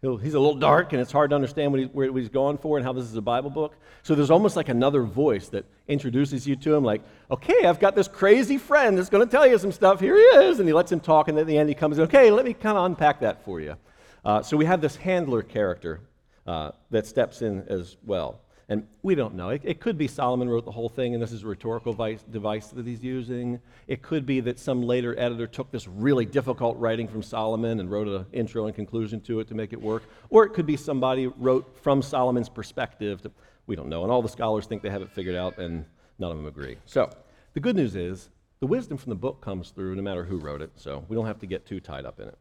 he's 0.00 0.34
a 0.34 0.38
little 0.38 0.54
dark 0.54 0.92
and 0.92 1.02
it's 1.02 1.10
hard 1.10 1.30
to 1.30 1.36
understand 1.36 1.72
what, 1.72 1.80
he, 1.80 1.86
where 1.86 2.12
he's 2.12 2.28
going 2.28 2.56
for 2.58 2.76
and 2.76 2.86
how 2.86 2.92
this 2.92 3.04
is 3.04 3.16
a 3.16 3.22
Bible 3.22 3.50
book. 3.50 3.74
So 4.02 4.14
there's 4.14 4.30
almost 4.30 4.54
like 4.54 4.68
another 4.68 5.02
voice 5.02 5.48
that 5.48 5.64
introduces 5.88 6.46
you 6.46 6.54
to 6.56 6.74
him, 6.74 6.84
like, 6.84 7.02
okay, 7.30 7.64
I've 7.64 7.80
got 7.80 7.96
this 7.96 8.06
crazy 8.06 8.58
friend 8.58 8.96
that's 8.96 9.10
going 9.10 9.26
to 9.26 9.30
tell 9.30 9.46
you 9.46 9.58
some 9.58 9.72
stuff. 9.72 9.98
Here 9.98 10.14
he 10.14 10.22
is. 10.22 10.60
And 10.60 10.68
he 10.68 10.72
lets 10.72 10.92
him 10.92 11.00
talk. 11.00 11.28
And 11.28 11.36
at 11.38 11.46
the 11.46 11.58
end, 11.58 11.68
he 11.68 11.74
comes 11.74 11.98
in, 11.98 12.04
okay, 12.04 12.30
let 12.30 12.44
me 12.44 12.54
kind 12.54 12.78
of 12.78 12.84
unpack 12.84 13.20
that 13.20 13.44
for 13.44 13.60
you. 13.60 13.76
Uh, 14.24 14.40
so 14.42 14.56
we 14.56 14.64
have 14.66 14.80
this 14.80 14.94
handler 14.96 15.42
character 15.42 16.00
uh, 16.46 16.70
that 16.90 17.06
steps 17.06 17.42
in 17.42 17.62
as 17.68 17.96
well. 18.04 18.40
And 18.70 18.86
we 19.02 19.14
don't 19.14 19.34
know. 19.34 19.48
It, 19.48 19.62
it, 19.64 19.80
could 19.80 19.96
be 19.96 20.06
Solomon 20.06 20.48
wrote 20.48 20.66
the 20.66 20.70
whole 20.70 20.90
thing 20.90 21.14
and 21.14 21.22
this 21.22 21.32
is 21.32 21.42
a 21.42 21.46
rhetorical 21.46 21.94
vice, 21.94 22.22
device 22.24 22.66
that 22.68 22.86
he's 22.86 23.02
using. 23.02 23.60
It 23.86 24.02
could 24.02 24.26
be 24.26 24.40
that 24.40 24.58
some 24.58 24.82
later 24.82 25.18
editor 25.18 25.46
took 25.46 25.70
this 25.70 25.88
really 25.88 26.26
difficult 26.26 26.76
writing 26.76 27.08
from 27.08 27.22
Solomon 27.22 27.80
and 27.80 27.90
wrote 27.90 28.08
an 28.08 28.26
intro 28.32 28.66
and 28.66 28.74
conclusion 28.74 29.22
to 29.22 29.40
it 29.40 29.48
to 29.48 29.54
make 29.54 29.72
it 29.72 29.80
work. 29.80 30.02
Or 30.28 30.44
it 30.44 30.50
could 30.50 30.66
be 30.66 30.76
somebody 30.76 31.28
wrote 31.28 31.78
from 31.82 32.02
Solomon's 32.02 32.50
perspective. 32.50 33.22
To, 33.22 33.32
we 33.66 33.74
don't 33.74 33.88
know. 33.88 34.02
And 34.02 34.12
all 34.12 34.20
the 34.20 34.28
scholars 34.28 34.66
think 34.66 34.82
they 34.82 34.90
have 34.90 35.02
it 35.02 35.10
figured 35.10 35.36
out 35.36 35.56
and 35.56 35.86
none 36.18 36.30
of 36.30 36.36
them 36.36 36.46
agree. 36.46 36.76
So 36.84 37.08
the 37.54 37.60
good 37.60 37.74
news 37.74 37.96
is 37.96 38.28
the 38.60 38.66
wisdom 38.66 38.98
from 38.98 39.10
the 39.10 39.16
book 39.16 39.40
comes 39.40 39.70
through 39.70 39.94
no 39.94 40.02
matter 40.02 40.24
who 40.24 40.36
wrote 40.36 40.60
it. 40.60 40.72
So 40.76 41.06
we 41.08 41.16
don't 41.16 41.26
have 41.26 41.38
to 41.38 41.46
get 41.46 41.64
too 41.64 41.80
tied 41.80 42.04
up 42.04 42.20
in 42.20 42.28
it. 42.28 42.38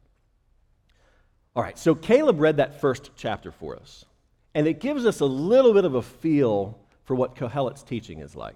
All 1.56 1.64
right, 1.64 1.78
so 1.78 1.96
Caleb 1.96 2.42
read 2.42 2.58
that 2.58 2.82
first 2.82 3.12
chapter 3.16 3.52
for 3.52 3.78
us. 3.78 4.06
And 4.58 4.66
it 4.66 4.80
gives 4.80 5.06
us 5.06 5.20
a 5.20 5.26
little 5.26 5.72
bit 5.72 5.86
of 5.86 5.94
a 5.94 6.02
feel 6.02 6.80
for 7.04 7.14
what 7.14 7.36
Kohelet's 7.36 7.84
teaching 7.84 8.22
is 8.22 8.36
like. 8.36 8.56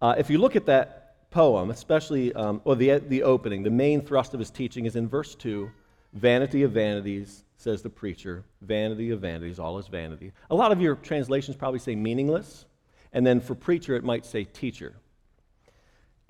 Uh, 0.00 0.14
if 0.16 0.30
you 0.30 0.38
look 0.38 0.56
at 0.56 0.64
that 0.64 1.30
poem, 1.30 1.68
especially, 1.68 2.32
um, 2.32 2.62
or 2.64 2.74
the, 2.74 2.96
the 2.96 3.22
opening, 3.22 3.62
the 3.62 3.70
main 3.70 4.00
thrust 4.00 4.32
of 4.32 4.40
his 4.40 4.50
teaching 4.50 4.86
is 4.86 4.96
in 4.96 5.06
verse 5.06 5.34
2 5.34 5.70
Vanity 6.14 6.62
of 6.62 6.72
vanities, 6.72 7.44
says 7.58 7.82
the 7.82 7.90
preacher. 7.90 8.44
Vanity 8.62 9.10
of 9.10 9.20
vanities, 9.20 9.58
all 9.58 9.76
is 9.76 9.88
vanity. 9.88 10.32
A 10.48 10.54
lot 10.54 10.72
of 10.72 10.80
your 10.80 10.94
translations 10.94 11.54
probably 11.54 11.80
say 11.80 11.94
meaningless. 11.94 12.64
And 13.12 13.26
then 13.26 13.42
for 13.42 13.54
preacher, 13.54 13.94
it 13.94 14.04
might 14.04 14.24
say 14.24 14.44
teacher. 14.44 14.94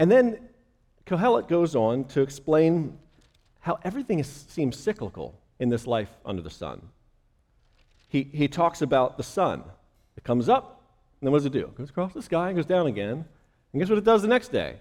And 0.01 0.11
then 0.11 0.49
Kohelet 1.07 1.47
goes 1.47 1.77
on 1.77 2.07
to 2.07 2.23
explain 2.23 2.99
how 3.61 3.79
everything 3.85 4.19
is, 4.19 4.27
seems 4.27 4.77
cyclical 4.77 5.39
in 5.61 5.69
this 5.69 5.87
life 5.87 6.11
under 6.25 6.43
the 6.43 6.51
sun 6.51 6.83
he, 8.09 8.29
he 8.33 8.49
talks 8.49 8.83
about 8.83 9.17
the 9.17 9.23
sun. 9.23 9.63
It 10.17 10.25
comes 10.25 10.49
up, 10.49 10.83
and 11.21 11.27
then 11.27 11.33
what 11.33 11.39
does 11.39 11.47
it 11.47 11.53
do? 11.53 11.67
It 11.67 11.77
goes 11.77 11.91
across 11.91 12.13
the 12.13 12.23
sky 12.23 12.49
and 12.49 12.57
goes 12.57 12.67
down 12.67 12.87
again. 12.87 13.25
And 13.73 13.81
guess 13.81 13.89
what 13.89 13.99
it 13.99 14.05
does 14.05 14.23
the 14.23 14.29
next 14.29 14.49
day? 14.49 14.77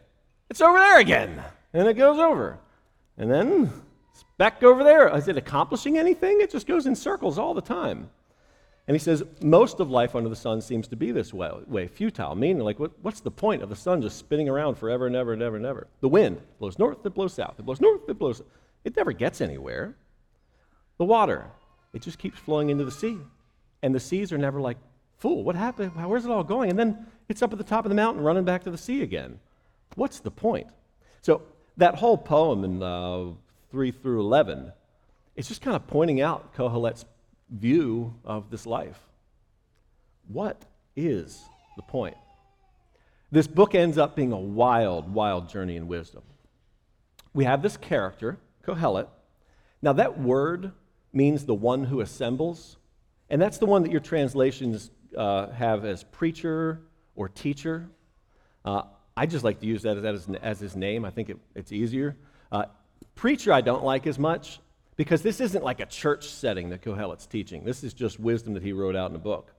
It's 0.50 0.62
over 0.62 0.78
there 0.78 1.00
again. 1.00 1.42
And 1.74 1.88
it 1.88 1.96
goes 1.96 2.18
over. 2.18 2.58
And 3.18 3.30
then 3.30 3.72
it's 4.14 4.24
back 4.38 4.64
over 4.64 4.84
there. 4.84 5.14
Is 5.16 5.28
it 5.28 5.38
accomplishing 5.38 5.98
anything? 5.98 6.40
It 6.42 6.52
just 6.52 6.68
goes 6.68 6.86
in 6.86 6.96
circles 6.96 7.38
all 7.38 7.54
the 7.54 7.62
time. 7.62 8.10
And 8.88 8.96
he 8.96 9.00
says, 9.00 9.24
most 9.42 9.82
of 9.82 9.92
life 9.92 10.16
under 10.16 10.30
the 10.30 10.36
sun 10.36 10.62
seems 10.62 10.88
to 10.88 10.96
be 10.96 11.12
this 11.12 11.34
way, 11.34 11.52
way 11.68 11.88
futile, 11.88 12.36
meaning, 12.36 12.64
like, 12.64 12.80
what, 12.80 12.92
what's 13.02 13.20
the 13.20 13.30
point 13.30 13.62
of 13.62 13.68
the 13.68 13.76
sun 13.76 14.02
just 14.02 14.18
spinning 14.18 14.48
around 14.48 14.76
forever 14.76 15.08
and 15.08 15.16
ever 15.16 15.34
and 15.34 15.42
ever 15.42 15.58
and 15.58 15.66
ever? 15.66 15.88
The 16.00 16.08
wind 16.08 16.40
blows 16.58 16.80
north, 16.80 17.06
it 17.06 17.14
blows 17.14 17.34
south. 17.34 17.56
It 17.60 17.66
blows 17.66 17.82
north, 17.82 18.08
it 18.08 18.18
blows. 18.18 18.42
It 18.86 18.96
never 18.96 19.12
gets 19.12 19.42
anywhere. 19.42 19.94
The 20.98 21.04
water, 21.04 21.48
it 21.94 22.02
just 22.02 22.20
keeps 22.20 22.38
flowing 22.38 22.70
into 22.70 22.86
the 22.86 22.92
sea. 22.92 23.18
And 23.82 23.94
the 23.94 24.00
seas 24.00 24.32
are 24.32 24.38
never 24.38 24.60
like, 24.60 24.78
fool, 25.18 25.44
what 25.44 25.56
happened? 25.56 25.92
Where's 25.96 26.26
it 26.26 26.32
all 26.32 26.44
going? 26.44 26.70
And 26.70 26.80
then 26.80 27.06
it's 27.30 27.42
up 27.42 27.52
at 27.52 27.58
the 27.58 27.64
top 27.64 27.86
of 27.86 27.90
the 27.90 27.96
mountain 27.96 28.24
running 28.24 28.44
back 28.44 28.64
to 28.64 28.72
the 28.72 28.78
sea 28.78 29.02
again. 29.02 29.40
What's 29.96 30.20
the 30.20 30.32
point? 30.32 30.68
So 31.22 31.42
that 31.78 31.96
whole 31.96 32.18
poem 32.18 32.64
in 32.64 32.84
uh, 32.84 33.32
3 33.72 33.92
through 33.92 34.22
11, 34.22 34.72
it's 35.36 35.48
just 35.48 35.62
kind 35.62 35.76
of 35.76 35.88
pointing 35.88 36.22
out 36.22 36.56
Kohelet's 36.56 37.06
view 37.50 38.14
of 38.26 38.50
this 38.50 38.66
life. 38.66 39.00
What 40.28 40.64
is 40.96 41.44
the 41.76 41.84
point? 41.84 42.18
This 43.32 43.48
book 43.48 43.76
ends 43.76 43.98
up 43.98 44.16
being 44.16 44.32
a 44.32 44.40
wild, 44.40 45.14
wild 45.14 45.50
journey 45.50 45.76
in 45.76 45.88
wisdom. 45.88 46.24
We 47.34 47.44
have 47.44 47.62
this 47.62 47.78
character, 47.78 48.38
Kohelet. 48.66 49.08
Now, 49.82 49.94
that 49.94 50.20
word 50.20 50.72
means 51.18 51.46
the 51.46 51.56
one 51.56 51.84
who 51.84 52.00
assembles. 52.02 52.78
And 53.30 53.42
that's 53.42 53.58
the 53.58 53.66
one 53.66 53.82
that 53.84 53.92
your 53.92 54.00
translations 54.00 54.92
uh, 55.18 55.50
have 55.50 55.84
as 55.84 56.04
preacher 56.04 56.80
or 57.16 57.28
teacher. 57.28 57.90
Uh, 58.64 58.84
I 59.18 59.26
just 59.26 59.44
like 59.44 59.60
to 59.60 59.66
use 59.66 59.82
that 59.82 59.98
as, 59.98 60.06
as, 60.06 60.30
as 60.42 60.60
his 60.60 60.76
name. 60.76 61.04
I 61.04 61.10
think 61.10 61.30
it, 61.30 61.38
it's 61.56 61.72
easier. 61.72 62.16
Uh, 62.52 62.66
preacher, 63.16 63.52
I 63.52 63.62
don't 63.62 63.84
like 63.84 64.08
as 64.08 64.20
much 64.20 64.60
because 64.96 65.24
this 65.24 65.42
isn't 65.42 65.64
like 65.64 65.80
a 65.80 65.86
church 65.88 66.30
setting 66.30 66.70
that 66.70 66.84
Kohelet's 66.84 67.26
teaching. 67.26 67.66
This 67.66 67.84
is 67.84 67.94
just 67.94 68.20
wisdom 68.20 68.54
that 68.54 68.64
he 68.64 68.72
wrote 68.72 68.96
out 68.96 69.10
in 69.10 69.16
a 69.16 69.20
book. 69.20 69.54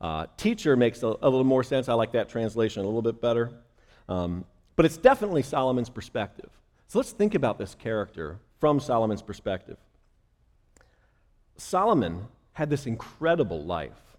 Uh, 0.00 0.26
teacher 0.36 0.76
makes 0.76 1.02
a, 1.02 1.06
a, 1.06 1.28
little 1.28 1.44
more 1.44 1.64
sense. 1.64 1.88
I 1.88 1.94
like 1.94 2.12
that 2.12 2.28
translation 2.28 2.82
a 2.82 2.84
little 2.84 3.02
bit 3.02 3.20
better. 3.20 3.50
Um, 4.08 4.44
but 4.76 4.84
it's 4.84 4.96
definitely 4.96 5.42
Solomon's 5.42 5.90
perspective. 5.90 6.50
So 6.86 6.98
let's 6.98 7.10
think 7.10 7.34
about 7.34 7.58
this 7.58 7.74
character 7.74 8.38
from 8.60 8.78
Solomon's 8.78 9.22
perspective. 9.22 9.76
Solomon 11.58 12.28
had 12.52 12.70
this 12.70 12.86
incredible 12.86 13.62
life, 13.62 14.16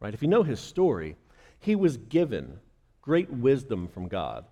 right? 0.00 0.14
If 0.14 0.22
you 0.22 0.28
know 0.28 0.42
his 0.42 0.60
story, 0.60 1.16
he 1.58 1.74
was 1.74 1.96
given 1.96 2.60
great 3.02 3.30
wisdom 3.30 3.88
from 3.88 4.08
God 4.08 4.44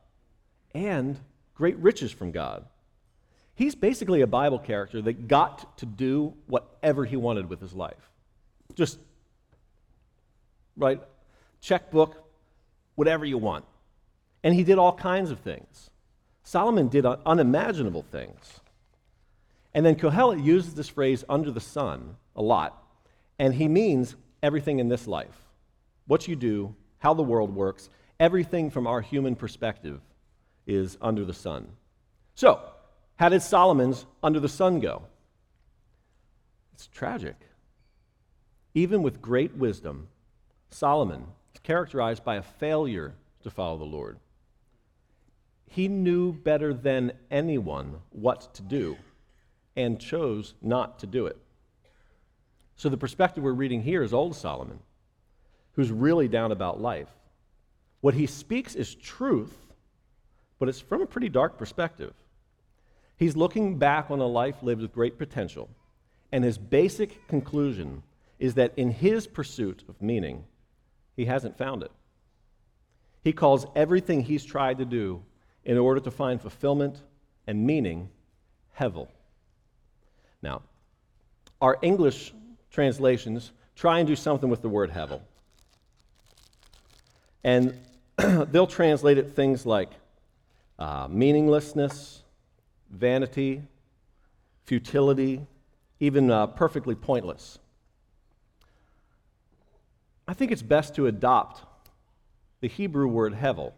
and 0.75 1.19
great 1.55 1.77
riches 1.79 2.13
from 2.13 2.33
God. 2.33 2.65
He's 3.55 3.75
basically 3.75 4.21
a 4.21 4.27
Bible 4.27 4.59
character 4.59 5.01
that 5.03 5.29
got 5.29 5.79
to 5.79 5.87
do 5.87 6.35
whatever 6.47 7.05
he 7.05 7.17
wanted 7.17 7.49
with 7.49 7.61
his 7.61 7.73
life. 7.73 8.11
Just, 8.75 8.99
right? 10.77 11.01
Checkbook, 11.61 12.17
whatever 12.97 13.25
you 13.25 13.39
want. 13.39 13.65
And 14.43 14.55
he 14.55 14.65
did 14.65 14.79
all 14.79 14.93
kinds 14.93 15.31
of 15.31 15.39
things. 15.41 15.91
Solomon 16.43 16.89
did 16.89 17.07
unimaginable 17.07 18.05
things. 18.11 18.61
And 19.75 19.85
then 19.85 19.97
Kohelet 19.97 20.43
uses 20.43 20.75
this 20.75 20.89
phrase, 20.89 21.25
under 21.29 21.51
the 21.51 21.61
sun, 21.61 22.17
a 22.37 22.43
lot. 22.43 22.81
And 23.39 23.53
he 23.53 23.67
means 23.67 24.15
everything 24.43 24.79
in 24.79 24.89
this 24.89 25.07
life 25.07 25.37
what 26.07 26.29
you 26.29 26.37
do, 26.37 26.75
how 26.99 27.15
the 27.15 27.23
world 27.23 27.55
works, 27.55 27.89
everything 28.21 28.71
from 28.71 28.87
our 28.87 29.01
human 29.01 29.35
perspective 29.35 30.01
is 30.67 30.99
under 31.01 31.25
the 31.25 31.33
sun. 31.33 31.67
So, 32.35 32.61
how 33.17 33.31
did 33.31 33.43
Solomon's 33.43 34.05
under 34.23 34.39
the 34.39 34.49
sun 34.49 34.81
go? 34.81 35.03
It's 36.75 36.89
tragic. 36.89 37.37
Even 38.75 39.03
with 39.03 39.23
great 39.23 39.55
wisdom, 39.55 40.09
Solomon 40.69 41.27
is 41.55 41.61
characterized 41.63 42.25
by 42.25 42.37
a 42.37 42.43
failure 42.43 43.15
to 43.45 43.51
follow 43.51 43.79
the 43.79 43.85
Lord. 43.85 44.19
He 45.69 45.89
knew 45.89 46.33
better 46.33 46.75
than 46.75 47.13
anyone 47.31 47.97
what 48.11 48.53
to 48.55 48.63
do 48.63 48.97
and 49.77 50.01
chose 50.01 50.55
not 50.63 50.99
to 51.01 51.07
do 51.07 51.27
it. 51.27 51.37
So, 52.77 52.89
the 52.89 52.97
perspective 52.97 53.45
we're 53.45 53.53
reading 53.53 53.83
here 53.83 54.03
is 54.03 54.13
old 54.13 54.35
Solomon, 54.35 54.81
who's 55.73 55.91
really 55.91 56.29
down 56.29 56.53
about 56.53 56.81
life. 56.81 57.09
What 58.01 58.15
he 58.15 58.27
speaks 58.27 58.75
is 58.75 58.95
truth, 58.95 59.57
but 60.59 60.69
it's 60.69 60.81
from 60.81 61.03
a 61.03 61.07
pretty 61.07 61.29
dark 61.29 61.57
perspective. 61.57 62.13
He's 63.17 63.37
looking 63.37 63.79
back 63.79 64.11
on 64.11 64.21
a 64.21 64.27
life 64.27 64.63
lived 64.63 64.83
with 64.83 64.93
great 64.93 65.19
potential, 65.19 65.69
and 66.33 66.43
his 66.43 66.59
basic 66.59 67.27
conclusion 67.29 68.03
is 68.39 68.55
that 68.55 68.73
in 68.77 68.91
his 68.91 69.27
pursuit 69.27 69.85
of 69.89 70.03
meaning, 70.03 70.45
he 71.17 71.25
hasn't 71.27 71.57
found 71.57 71.83
it. 71.83 71.93
He 73.23 73.33
calls 73.33 73.67
everything 73.75 74.23
he's 74.23 74.45
tried 74.45 74.79
to 74.79 74.85
do 74.85 75.23
in 75.65 75.79
order 75.79 76.01
to 76.01 76.11
find 76.11 76.41
fulfillment 76.41 77.01
and 77.47 77.67
meaning 77.67 78.11
hevel. 78.79 79.09
Now, 80.45 80.61
our 81.63 81.79
English 81.81 82.35
translations 82.71 83.51
try 83.75 83.99
and 83.99 84.07
do 84.07 84.15
something 84.15 84.51
with 84.51 84.61
the 84.61 84.69
word 84.69 84.91
hevel. 84.93 85.23
And 87.43 87.81
they'll 88.53 88.67
translate 88.67 89.17
it 89.17 89.35
things 89.35 89.65
like 89.65 89.91
uh, 90.79 91.09
meaninglessness, 91.11 92.23
vanity, 92.91 93.63
futility, 94.65 95.47
even 95.99 96.31
uh, 96.31 96.49
perfectly 96.49 96.95
pointless. 96.95 97.59
I 100.29 100.35
think 100.35 100.53
it's 100.53 100.63
best 100.63 100.95
to 100.97 101.07
adopt 101.07 101.63
the 102.61 102.69
Hebrew 102.69 103.07
word 103.07 103.33
hevel 103.35 103.73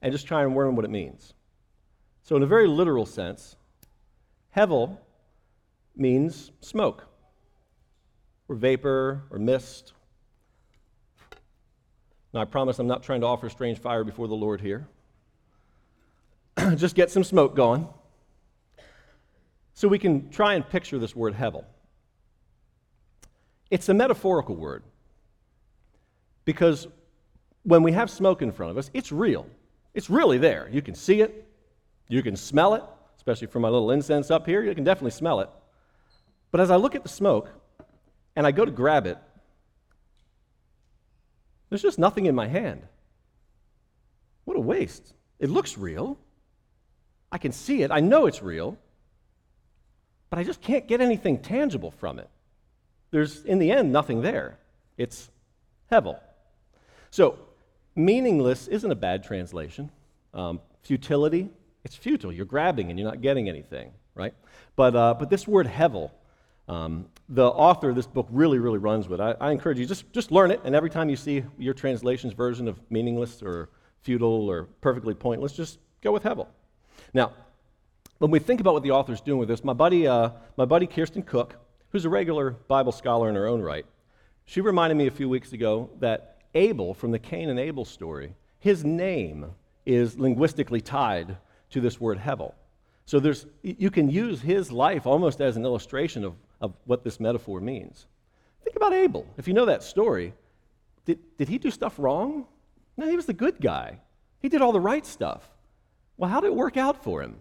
and 0.00 0.10
just 0.10 0.26
try 0.26 0.42
and 0.42 0.56
learn 0.56 0.74
what 0.74 0.86
it 0.86 0.90
means. 0.90 1.34
So, 2.22 2.34
in 2.36 2.42
a 2.42 2.46
very 2.46 2.66
literal 2.66 3.04
sense, 3.04 3.56
hevel 4.56 4.98
means 5.98 6.52
smoke, 6.60 7.04
or 8.48 8.56
vapor, 8.56 9.22
or 9.30 9.38
mist. 9.38 9.92
Now, 12.32 12.40
I 12.40 12.44
promise 12.44 12.78
I'm 12.78 12.86
not 12.86 13.02
trying 13.02 13.20
to 13.22 13.26
offer 13.26 13.48
strange 13.48 13.78
fire 13.78 14.04
before 14.04 14.28
the 14.28 14.34
Lord 14.34 14.60
here. 14.60 14.86
just 16.76 16.94
get 16.94 17.10
some 17.10 17.24
smoke 17.24 17.54
going. 17.56 17.88
So 19.74 19.88
we 19.88 19.98
can 19.98 20.28
try 20.30 20.54
and 20.54 20.68
picture 20.68 20.98
this 20.98 21.14
word 21.14 21.34
hevel. 21.34 21.64
It's 23.70 23.88
a 23.88 23.94
metaphorical 23.94 24.56
word 24.56 24.82
because 26.44 26.88
when 27.62 27.82
we 27.82 27.92
have 27.92 28.10
smoke 28.10 28.42
in 28.42 28.50
front 28.50 28.70
of 28.70 28.78
us, 28.78 28.90
it's 28.94 29.12
real. 29.12 29.46
It's 29.94 30.08
really 30.08 30.38
there. 30.38 30.68
You 30.72 30.82
can 30.82 30.94
see 30.94 31.20
it, 31.20 31.46
you 32.08 32.22
can 32.22 32.34
smell 32.34 32.74
it, 32.74 32.82
especially 33.16 33.46
from 33.46 33.62
my 33.62 33.68
little 33.68 33.90
incense 33.90 34.30
up 34.30 34.46
here, 34.46 34.62
you 34.62 34.74
can 34.74 34.84
definitely 34.84 35.10
smell 35.10 35.40
it. 35.40 35.50
But 36.50 36.60
as 36.60 36.70
I 36.70 36.76
look 36.76 36.94
at 36.94 37.02
the 37.02 37.08
smoke 37.08 37.50
and 38.36 38.46
I 38.46 38.52
go 38.52 38.64
to 38.64 38.70
grab 38.70 39.06
it, 39.06 39.18
there's 41.68 41.82
just 41.82 41.98
nothing 41.98 42.26
in 42.26 42.34
my 42.34 42.46
hand. 42.46 42.82
What 44.44 44.56
a 44.56 44.60
waste. 44.60 45.12
It 45.38 45.50
looks 45.50 45.76
real. 45.76 46.18
I 47.30 47.38
can 47.38 47.52
see 47.52 47.82
it, 47.82 47.90
I 47.90 48.00
know 48.00 48.26
it's 48.26 48.42
real, 48.42 48.78
but 50.30 50.38
I 50.38 50.44
just 50.44 50.62
can't 50.62 50.88
get 50.88 51.00
anything 51.00 51.38
tangible 51.38 51.90
from 51.90 52.18
it. 52.18 52.28
There's, 53.10 53.44
in 53.44 53.58
the 53.58 53.70
end, 53.70 53.92
nothing 53.92 54.22
there. 54.22 54.58
It's 54.96 55.30
Hevel. 55.90 56.18
So, 57.10 57.38
meaningless 57.94 58.68
isn't 58.68 58.90
a 58.90 58.94
bad 58.94 59.24
translation. 59.24 59.90
Um, 60.34 60.60
futility, 60.82 61.50
it's 61.84 61.96
futile. 61.96 62.32
You're 62.32 62.46
grabbing 62.46 62.90
and 62.90 62.98
you're 62.98 63.08
not 63.08 63.20
getting 63.20 63.48
anything, 63.48 63.92
right? 64.14 64.34
But, 64.76 64.94
uh, 64.94 65.14
but 65.18 65.30
this 65.30 65.46
word 65.48 65.66
Hevel, 65.66 66.10
um, 66.68 67.06
the 67.28 67.46
author 67.46 67.90
of 67.90 67.96
this 67.96 68.06
book 68.06 68.28
really, 68.30 68.58
really 68.58 68.78
runs 68.78 69.08
with. 69.08 69.20
I, 69.20 69.34
I 69.40 69.50
encourage 69.50 69.78
you, 69.78 69.86
just, 69.86 70.10
just 70.12 70.30
learn 70.30 70.50
it, 70.50 70.60
and 70.64 70.74
every 70.74 70.90
time 70.90 71.08
you 71.08 71.16
see 71.16 71.44
your 71.58 71.74
translation's 71.74 72.32
version 72.32 72.68
of 72.68 72.78
meaningless 72.90 73.42
or 73.42 73.70
futile 74.02 74.48
or 74.50 74.64
perfectly 74.80 75.14
pointless, 75.14 75.52
just 75.52 75.78
go 76.02 76.12
with 76.12 76.22
Hevel. 76.22 76.46
Now, 77.14 77.32
when 78.18 78.30
we 78.30 78.38
think 78.38 78.60
about 78.60 78.74
what 78.74 78.82
the 78.82 78.90
author's 78.90 79.20
doing 79.20 79.38
with 79.38 79.48
this, 79.48 79.64
my 79.64 79.72
buddy, 79.72 80.06
uh, 80.06 80.30
my 80.56 80.64
buddy 80.64 80.86
Kirsten 80.86 81.22
Cook, 81.22 81.54
who's 81.90 82.04
a 82.04 82.08
regular 82.08 82.50
Bible 82.50 82.92
scholar 82.92 83.28
in 83.28 83.34
her 83.34 83.46
own 83.46 83.62
right, 83.62 83.86
she 84.44 84.60
reminded 84.60 84.96
me 84.96 85.06
a 85.06 85.10
few 85.10 85.28
weeks 85.28 85.52
ago 85.52 85.90
that 86.00 86.38
Abel, 86.54 86.94
from 86.94 87.10
the 87.10 87.18
Cain 87.18 87.48
and 87.50 87.60
Abel 87.60 87.84
story, 87.84 88.34
his 88.58 88.84
name 88.84 89.52
is 89.86 90.18
linguistically 90.18 90.80
tied 90.80 91.36
to 91.70 91.80
this 91.80 92.00
word 92.00 92.18
Hevel. 92.18 92.54
So 93.08 93.18
there's, 93.20 93.46
you 93.62 93.90
can 93.90 94.10
use 94.10 94.42
his 94.42 94.70
life 94.70 95.06
almost 95.06 95.40
as 95.40 95.56
an 95.56 95.64
illustration 95.64 96.24
of, 96.24 96.34
of 96.60 96.74
what 96.84 97.04
this 97.04 97.18
metaphor 97.18 97.58
means. 97.58 98.04
Think 98.62 98.76
about 98.76 98.92
Abel. 98.92 99.26
If 99.38 99.48
you 99.48 99.54
know 99.54 99.64
that 99.64 99.82
story, 99.82 100.34
did, 101.06 101.18
did 101.38 101.48
he 101.48 101.56
do 101.56 101.70
stuff 101.70 101.94
wrong? 101.98 102.44
No, 102.98 103.08
he 103.08 103.16
was 103.16 103.24
the 103.24 103.32
good 103.32 103.62
guy. 103.62 104.00
He 104.42 104.50
did 104.50 104.60
all 104.60 104.72
the 104.72 104.80
right 104.80 105.06
stuff. 105.06 105.42
Well, 106.18 106.28
how 106.28 106.42
did 106.42 106.48
it 106.48 106.54
work 106.54 106.76
out 106.76 107.02
for 107.02 107.22
him? 107.22 107.36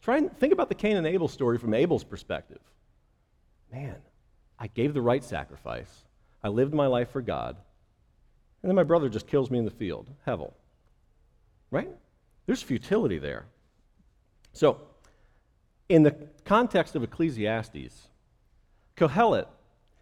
Try 0.00 0.16
and 0.16 0.34
think 0.38 0.54
about 0.54 0.70
the 0.70 0.74
Cain 0.74 0.96
and 0.96 1.06
Abel 1.06 1.28
story 1.28 1.58
from 1.58 1.74
Abel's 1.74 2.02
perspective. 2.02 2.60
Man, 3.70 3.96
I 4.58 4.68
gave 4.68 4.94
the 4.94 5.02
right 5.02 5.22
sacrifice. 5.22 6.04
I 6.42 6.48
lived 6.48 6.72
my 6.72 6.86
life 6.86 7.10
for 7.10 7.20
God. 7.20 7.56
And 8.62 8.70
then 8.70 8.74
my 8.74 8.84
brother 8.84 9.10
just 9.10 9.26
kills 9.26 9.50
me 9.50 9.58
in 9.58 9.66
the 9.66 9.70
field. 9.70 10.08
Hevel. 10.26 10.54
Right? 11.70 11.90
There's 12.46 12.62
futility 12.62 13.18
there. 13.18 13.44
So, 14.54 14.80
in 15.94 16.02
the 16.02 16.16
context 16.44 16.96
of 16.96 17.04
Ecclesiastes, 17.04 18.08
Kohelet 18.96 19.46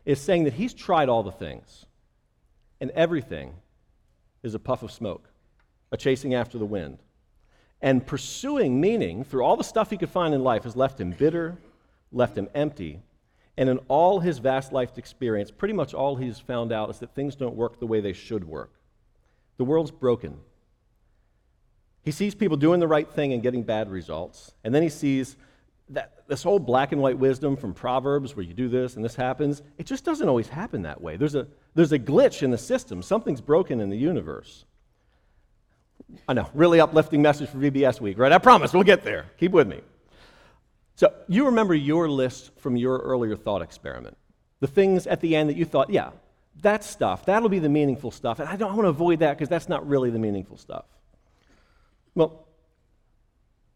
is 0.07 0.19
saying 0.19 0.45
that 0.45 0.55
he's 0.55 0.73
tried 0.73 1.11
all 1.11 1.23
the 1.23 1.31
things, 1.31 1.85
and 2.81 2.91
everything 2.93 3.53
is 4.43 4.55
a 4.55 4.59
puff 4.59 4.83
of 4.83 4.91
smoke, 4.91 5.29
a 5.91 5.99
chasing 5.99 6.33
after 6.33 6.57
the 6.57 6.65
wind. 6.65 6.99
And 7.83 8.07
pursuing 8.07 8.81
meaning 8.81 9.23
through 9.23 9.45
all 9.45 9.59
the 9.59 9.65
stuff 9.65 9.91
he 9.91 9.99
could 9.99 10.09
find 10.09 10.33
in 10.33 10.43
life 10.43 10.65
has 10.65 10.77
left 10.77 10.99
him 10.99 11.11
bitter, 11.11 11.59
left 12.11 12.39
him 12.39 12.49
empty. 12.55 13.03
And 13.59 13.69
in 13.69 13.77
all 13.89 14.21
his 14.21 14.39
vast 14.39 14.73
life 14.73 14.97
experience, 14.97 15.51
pretty 15.51 15.75
much 15.75 15.93
all 15.93 16.17
he's 16.17 16.39
found 16.39 16.73
out 16.73 16.89
is 16.89 17.01
that 17.01 17.15
things 17.15 17.37
don't 17.37 17.55
work 17.55 17.81
the 17.81 17.87
way 17.87 18.01
they 18.01 18.15
should 18.15 18.45
work. 18.45 18.73
The 19.59 19.65
world's 19.65 19.91
broken. 19.91 20.39
He 22.03 22.13
sees 22.13 22.35
people 22.35 22.57
doing 22.57 22.81
the 22.81 22.89
right 22.89 23.11
thing 23.11 23.35
and 23.35 23.43
getting 23.43 23.63
bad 23.63 23.91
results. 23.91 24.55
And 24.65 24.75
then 24.75 24.83
he 24.83 24.89
sees 24.89 25.37
that 25.93 26.25
this 26.27 26.43
whole 26.43 26.59
black 26.59 26.93
and 26.93 27.01
white 27.01 27.19
wisdom 27.19 27.57
from 27.57 27.75
Proverbs 27.75 28.35
where 28.35 28.45
you 28.45 28.55
do 28.55 28.69
this 28.69 28.97
and 28.97 29.05
this 29.05 29.15
happens, 29.15 29.63
it 29.79 29.87
just 29.87 30.05
doesn't 30.05 30.29
always 30.29 30.49
happen 30.49 30.83
that 30.83 31.01
way. 31.01 31.17
There's 31.17 31.35
a, 31.35 31.47
there's 31.75 31.93
a 31.93 31.99
glitch 31.99 32.43
in 32.43 32.51
the 32.51 32.59
system, 32.59 33.03
something's 33.03 33.41
broken 33.41 33.81
in 33.81 33.91
the 33.91 33.97
universe. 33.97 34.65
I 36.29 36.35
know, 36.35 36.49
really 36.55 36.81
uplifting 36.81 37.23
message 37.23 37.49
for 37.49 37.59
VBS 37.59 38.01
week, 38.01 38.19
right? 38.19 38.33
I 38.33 38.39
promise 38.39 38.73
we'll 38.73 38.83
get 38.83 39.03
there. 39.03 39.27
Keep 39.39 39.53
with 39.53 39.67
me. 39.67 39.81
So, 40.97 41.13
you 41.27 41.47
remember 41.47 41.75
your 41.75 42.09
list 42.09 42.51
from 42.59 42.77
your 42.77 42.99
earlier 42.99 43.35
thought 43.35 43.63
experiment. 43.63 44.17
The 44.61 44.67
things 44.67 45.07
at 45.07 45.21
the 45.21 45.35
end 45.35 45.49
that 45.49 45.57
you 45.57 45.65
thought, 45.65 45.91
yeah, 45.91 46.11
that 46.61 46.85
stuff, 46.85 47.25
that'll 47.25 47.49
be 47.49 47.59
the 47.59 47.69
meaningful 47.69 48.11
stuff. 48.11 48.41
And 48.41 48.49
I 48.49 48.57
don't 48.57 48.77
want 48.77 48.85
to 48.85 48.91
avoid 48.91 49.21
that 49.21 49.37
because 49.37 49.49
that's 49.49 49.69
not 49.69 49.87
really 49.89 50.11
the 50.11 50.19
meaningful 50.19 50.59
stuff. 50.59 50.85
Well, 52.15 52.47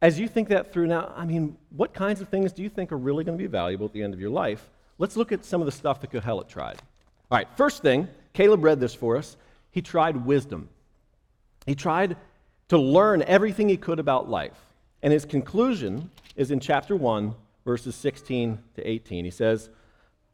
as 0.02 0.18
you 0.18 0.28
think 0.28 0.48
that 0.48 0.72
through 0.72 0.88
now, 0.88 1.12
I 1.16 1.24
mean, 1.24 1.56
what 1.70 1.94
kinds 1.94 2.20
of 2.20 2.28
things 2.28 2.52
do 2.52 2.62
you 2.62 2.68
think 2.68 2.92
are 2.92 2.98
really 2.98 3.24
going 3.24 3.36
to 3.36 3.42
be 3.42 3.48
valuable 3.48 3.86
at 3.86 3.92
the 3.92 4.02
end 4.02 4.14
of 4.14 4.20
your 4.20 4.30
life? 4.30 4.68
Let's 4.98 5.16
look 5.16 5.32
at 5.32 5.44
some 5.44 5.60
of 5.60 5.66
the 5.66 5.72
stuff 5.72 6.00
that 6.00 6.10
Kohelet 6.10 6.48
tried. 6.48 6.76
All 7.30 7.38
right, 7.38 7.48
first 7.56 7.82
thing, 7.82 8.08
Caleb 8.34 8.62
read 8.62 8.80
this 8.80 8.94
for 8.94 9.16
us. 9.16 9.36
He 9.70 9.82
tried 9.82 10.24
wisdom. 10.24 10.68
He 11.66 11.74
tried 11.74 12.16
to 12.68 12.78
learn 12.78 13.22
everything 13.22 13.68
he 13.68 13.76
could 13.76 13.98
about 13.98 14.28
life. 14.28 14.56
And 15.02 15.12
his 15.12 15.24
conclusion 15.24 16.10
is 16.36 16.50
in 16.50 16.60
chapter 16.60 16.96
1, 16.96 17.34
verses 17.64 17.94
16 17.94 18.58
to 18.76 18.88
18. 18.88 19.24
He 19.24 19.30
says, 19.30 19.70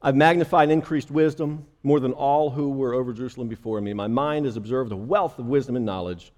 I've 0.01 0.17
magnified 0.17 0.65
and 0.65 0.73
increased 0.73 1.11
wisdom 1.11 1.67
more 1.83 2.01
than 2.01 2.13
all 2.13 2.51
who 2.51 2.71
were 2.71 2.95
over 2.95 3.13
Jerusalem 3.13 3.49
before 3.49 3.81
me. 3.81 3.93
My 3.93 4.09
mind 4.09 4.47
has 4.47 4.57
observed 4.57 4.93
a 4.93 4.97
wealth 4.97 5.39
of 5.39 5.47
wisdom 5.47 5.77
and 5.77 5.87
knowledge. 5.87 6.33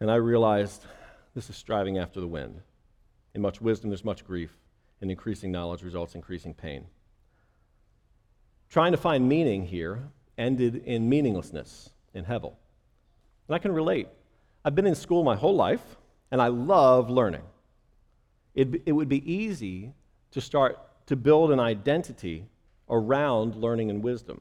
And 0.00 0.10
I 0.10 0.16
realized 0.16 0.84
this 1.34 1.50
is 1.50 1.56
striving 1.56 1.98
after 1.98 2.20
the 2.20 2.26
wind. 2.28 2.60
In 3.34 3.42
much 3.42 3.60
wisdom, 3.60 3.90
there's 3.90 4.04
much 4.04 4.24
grief. 4.24 4.56
In 5.00 5.10
increasing 5.10 5.50
knowledge 5.50 5.82
results 5.82 6.14
increasing 6.14 6.54
pain. 6.54 6.86
Trying 8.70 8.92
to 8.92 8.98
find 8.98 9.28
meaning 9.28 9.66
here 9.66 10.08
ended 10.38 10.76
in 10.76 11.08
meaninglessness 11.08 11.90
in 12.14 12.24
Hevel. 12.24 12.54
And 13.48 13.54
I 13.54 13.58
can 13.58 13.72
relate. 13.72 14.08
I've 14.64 14.74
been 14.74 14.86
in 14.86 14.94
school 14.94 15.24
my 15.24 15.36
whole 15.36 15.54
life, 15.54 15.96
and 16.30 16.40
I 16.40 16.48
love 16.48 17.10
learning. 17.10 17.42
It, 18.54 18.82
it 18.86 18.92
would 18.92 19.08
be 19.08 19.30
easy 19.30 19.92
to 20.30 20.40
start 20.40 20.78
to 21.06 21.16
build 21.16 21.50
an 21.52 21.60
identity 21.60 22.46
around 22.88 23.56
learning 23.56 23.90
and 23.90 24.02
wisdom. 24.02 24.40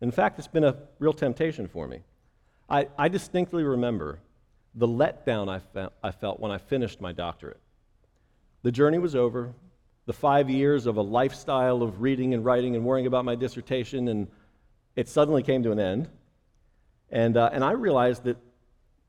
In 0.00 0.10
fact, 0.10 0.38
it's 0.38 0.48
been 0.48 0.64
a 0.64 0.76
real 0.98 1.12
temptation 1.12 1.68
for 1.68 1.86
me. 1.86 2.00
I, 2.68 2.88
I 2.98 3.08
distinctly 3.08 3.62
remember 3.62 4.18
the 4.74 4.88
letdown 4.88 5.48
I, 5.48 5.60
fe- 5.60 5.94
I 6.02 6.10
felt 6.10 6.40
when 6.40 6.50
I 6.50 6.58
finished 6.58 7.00
my 7.00 7.12
doctorate. 7.12 7.60
The 8.62 8.72
journey 8.72 8.98
was 8.98 9.14
over. 9.14 9.52
The 10.06 10.12
five 10.12 10.50
years 10.50 10.86
of 10.86 10.96
a 10.96 11.02
lifestyle 11.02 11.82
of 11.82 12.00
reading 12.00 12.34
and 12.34 12.44
writing 12.44 12.76
and 12.76 12.84
worrying 12.84 13.06
about 13.06 13.24
my 13.24 13.34
dissertation, 13.34 14.08
and 14.08 14.28
it 14.96 15.08
suddenly 15.08 15.42
came 15.42 15.62
to 15.62 15.72
an 15.72 15.78
end. 15.78 16.08
And, 17.10 17.36
uh, 17.36 17.50
and 17.52 17.62
I 17.62 17.72
realized 17.72 18.24
that 18.24 18.36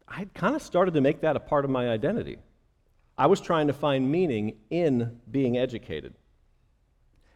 I 0.08 0.16
had 0.16 0.34
kind 0.34 0.56
of 0.56 0.62
started 0.62 0.94
to 0.94 1.02
make 1.02 1.22
that 1.22 1.36
a 1.36 1.40
part 1.40 1.66
of 1.66 1.72
my 1.72 1.90
identity. 1.90 2.38
I 3.18 3.28
was 3.28 3.42
trying 3.42 3.68
to 3.68 3.74
find 3.74 4.12
meaning 4.12 4.58
in 4.70 5.20
being 5.30 5.58
educated. 5.58 6.14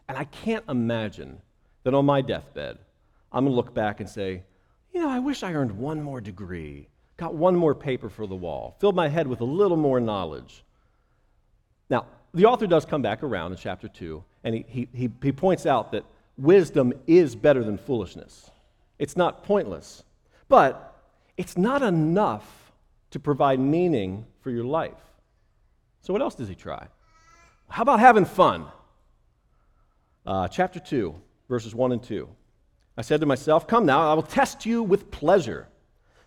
And 0.07 0.17
I 0.17 0.25
can't 0.25 0.65
imagine 0.67 1.41
that 1.83 1.93
on 1.93 2.05
my 2.05 2.21
deathbed, 2.21 2.77
I'm 3.31 3.45
going 3.45 3.53
to 3.53 3.55
look 3.55 3.73
back 3.73 3.99
and 3.99 4.09
say, 4.09 4.43
you 4.93 5.01
know, 5.01 5.09
I 5.09 5.19
wish 5.19 5.43
I 5.43 5.53
earned 5.53 5.71
one 5.71 6.01
more 6.01 6.19
degree 6.19 6.88
got 7.19 7.35
one 7.35 7.55
more 7.55 7.75
paper 7.75 8.09
for 8.09 8.25
the 8.25 8.35
wall, 8.35 8.75
filled 8.79 8.95
my 8.95 9.09
head 9.09 9.27
with 9.27 9.41
a 9.41 9.45
little 9.45 9.77
more 9.77 9.99
knowledge. 9.99 10.63
Now, 11.89 12.05
the 12.33 12.45
author 12.45 12.65
does 12.65 12.85
come 12.85 13.01
back 13.01 13.23
around 13.23 13.51
in 13.51 13.57
chapter 13.57 13.87
2, 13.87 14.23
and 14.43 14.55
he, 14.55 14.65
he, 14.67 14.87
he, 14.93 15.09
he 15.21 15.31
points 15.31 15.65
out 15.65 15.91
that 15.91 16.05
wisdom 16.37 16.93
is 17.07 17.35
better 17.35 17.63
than 17.63 17.77
foolishness. 17.77 18.49
It's 18.97 19.17
not 19.17 19.43
pointless, 19.43 20.03
but 20.47 20.95
it's 21.37 21.57
not 21.57 21.81
enough 21.81 22.71
to 23.11 23.19
provide 23.19 23.59
meaning 23.59 24.25
for 24.41 24.49
your 24.51 24.63
life. 24.63 24.93
So, 26.01 26.13
what 26.13 26.21
else 26.21 26.35
does 26.35 26.47
he 26.47 26.55
try? 26.55 26.87
How 27.69 27.81
about 27.81 27.99
having 27.99 28.25
fun? 28.25 28.65
Uh, 30.25 30.47
chapter 30.47 30.79
2, 30.79 31.15
verses 31.49 31.73
1 31.73 31.91
and 31.91 32.03
2. 32.03 32.29
I 32.97 33.01
said 33.01 33.21
to 33.21 33.25
myself, 33.25 33.67
Come 33.67 33.85
now, 33.85 34.11
I 34.11 34.13
will 34.13 34.21
test 34.21 34.65
you 34.65 34.83
with 34.83 35.09
pleasure. 35.11 35.67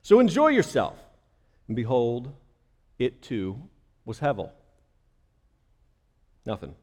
So 0.02 0.18
enjoy 0.20 0.48
yourself. 0.48 0.98
And 1.68 1.76
behold, 1.76 2.32
it 2.98 3.22
too 3.22 3.68
was 4.04 4.20
Hevel. 4.20 4.50
Nothing. 6.44 6.74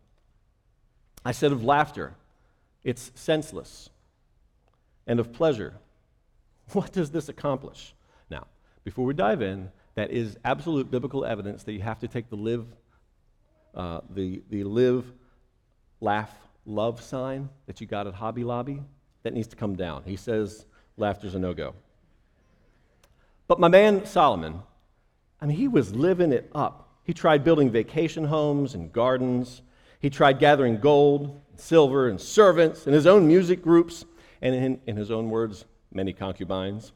I 1.25 1.33
said 1.33 1.51
of 1.51 1.63
laughter, 1.63 2.15
it's 2.83 3.11
senseless. 3.15 3.89
And 5.05 5.19
of 5.19 5.33
pleasure, 5.33 5.73
what 6.71 6.93
does 6.93 7.11
this 7.11 7.29
accomplish? 7.29 7.93
Now, 8.29 8.47
before 8.83 9.05
we 9.05 9.13
dive 9.13 9.41
in, 9.41 9.69
that 9.95 10.11
is 10.11 10.37
absolute 10.45 10.89
biblical 10.89 11.25
evidence 11.25 11.63
that 11.63 11.73
you 11.73 11.81
have 11.81 11.99
to 11.99 12.07
take 12.07 12.29
the 12.29 12.37
live, 12.37 12.65
uh, 13.75 14.01
the, 14.09 14.41
the 14.49 14.63
live, 14.63 15.11
laugh, 15.99 16.33
love 16.65 17.01
sign 17.01 17.49
that 17.65 17.81
you 17.81 17.87
got 17.87 18.07
at 18.07 18.13
Hobby 18.13 18.43
Lobby. 18.43 18.81
That 19.23 19.33
needs 19.33 19.49
to 19.49 19.57
come 19.57 19.75
down. 19.75 20.03
He 20.05 20.15
says 20.15 20.65
laughter's 20.95 21.35
a 21.35 21.39
no 21.39 21.53
go. 21.53 21.73
But 23.49 23.59
my 23.59 23.67
man 23.67 24.05
Solomon, 24.05 24.61
I 25.41 25.47
mean, 25.47 25.57
he 25.57 25.67
was 25.67 25.95
living 25.95 26.31
it 26.31 26.51
up. 26.53 26.87
He 27.03 27.15
tried 27.15 27.43
building 27.43 27.71
vacation 27.71 28.25
homes 28.25 28.75
and 28.75 28.93
gardens. 28.93 29.63
He 29.99 30.11
tried 30.11 30.37
gathering 30.37 30.77
gold, 30.77 31.41
and 31.49 31.59
silver, 31.59 32.07
and 32.07 32.21
servants, 32.21 32.85
and 32.85 32.93
his 32.93 33.07
own 33.07 33.27
music 33.27 33.63
groups, 33.63 34.05
and 34.43 34.53
in, 34.53 34.79
in 34.85 34.95
his 34.95 35.09
own 35.09 35.31
words, 35.31 35.65
many 35.91 36.13
concubines. 36.13 36.91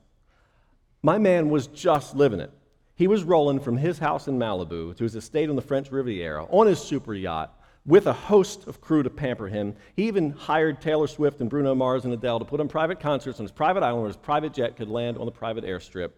My 1.02 1.18
man 1.18 1.50
was 1.50 1.66
just 1.66 2.16
living 2.16 2.40
it. 2.40 2.52
He 2.96 3.08
was 3.08 3.24
rolling 3.24 3.60
from 3.60 3.76
his 3.76 3.98
house 3.98 4.28
in 4.28 4.38
Malibu 4.38 4.96
to 4.96 5.04
his 5.04 5.16
estate 5.16 5.50
on 5.50 5.56
the 5.56 5.62
French 5.62 5.92
Riviera 5.92 6.46
on 6.52 6.68
his 6.68 6.80
super 6.80 7.16
yacht 7.16 7.60
with 7.84 8.06
a 8.06 8.14
host 8.14 8.68
of 8.68 8.80
crew 8.80 9.02
to 9.02 9.10
pamper 9.10 9.48
him. 9.48 9.76
He 9.96 10.04
even 10.04 10.30
hired 10.30 10.82
Taylor 10.82 11.08
Swift 11.08 11.42
and 11.42 11.50
Bruno 11.50 11.74
Mars 11.74 12.06
and 12.06 12.14
Adele 12.14 12.40
to 12.40 12.46
put 12.46 12.60
on 12.60 12.68
private 12.68 13.00
concerts 13.00 13.40
on 13.40 13.44
his 13.44 13.52
private 13.52 13.82
island 13.82 14.04
where 14.04 14.10
his 14.10 14.18
private 14.18 14.54
jet 14.54 14.78
could 14.78 14.88
land 14.88 15.18
on 15.18 15.26
the 15.26 15.32
private 15.32 15.64
airstrip 15.64 16.12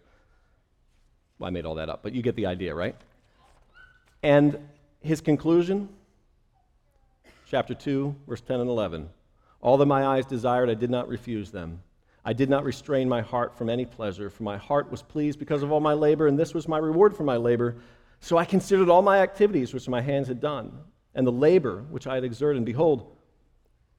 well, 1.38 1.48
I 1.48 1.50
made 1.50 1.66
all 1.66 1.74
that 1.76 1.88
up, 1.88 2.02
but 2.02 2.14
you 2.14 2.22
get 2.22 2.36
the 2.36 2.46
idea, 2.46 2.74
right? 2.74 2.96
And 4.22 4.58
his 5.00 5.20
conclusion, 5.20 5.88
chapter 7.48 7.74
2, 7.74 8.14
verse 8.26 8.40
10 8.40 8.60
and 8.60 8.70
11. 8.70 9.08
All 9.60 9.76
that 9.76 9.86
my 9.86 10.06
eyes 10.06 10.26
desired, 10.26 10.70
I 10.70 10.74
did 10.74 10.90
not 10.90 11.08
refuse 11.08 11.50
them. 11.50 11.82
I 12.24 12.32
did 12.32 12.50
not 12.50 12.64
restrain 12.64 13.08
my 13.08 13.20
heart 13.20 13.56
from 13.56 13.70
any 13.70 13.84
pleasure, 13.84 14.30
for 14.30 14.42
my 14.42 14.56
heart 14.56 14.90
was 14.90 15.02
pleased 15.02 15.38
because 15.38 15.62
of 15.62 15.70
all 15.70 15.80
my 15.80 15.92
labor, 15.92 16.26
and 16.26 16.38
this 16.38 16.54
was 16.54 16.66
my 16.66 16.78
reward 16.78 17.16
for 17.16 17.22
my 17.22 17.36
labor. 17.36 17.76
So 18.20 18.36
I 18.36 18.44
considered 18.44 18.88
all 18.88 19.02
my 19.02 19.18
activities 19.18 19.72
which 19.72 19.88
my 19.88 20.00
hands 20.00 20.26
had 20.28 20.40
done, 20.40 20.72
and 21.14 21.26
the 21.26 21.32
labor 21.32 21.84
which 21.90 22.06
I 22.06 22.14
had 22.14 22.24
exerted, 22.24 22.56
and 22.56 22.66
behold, 22.66 23.16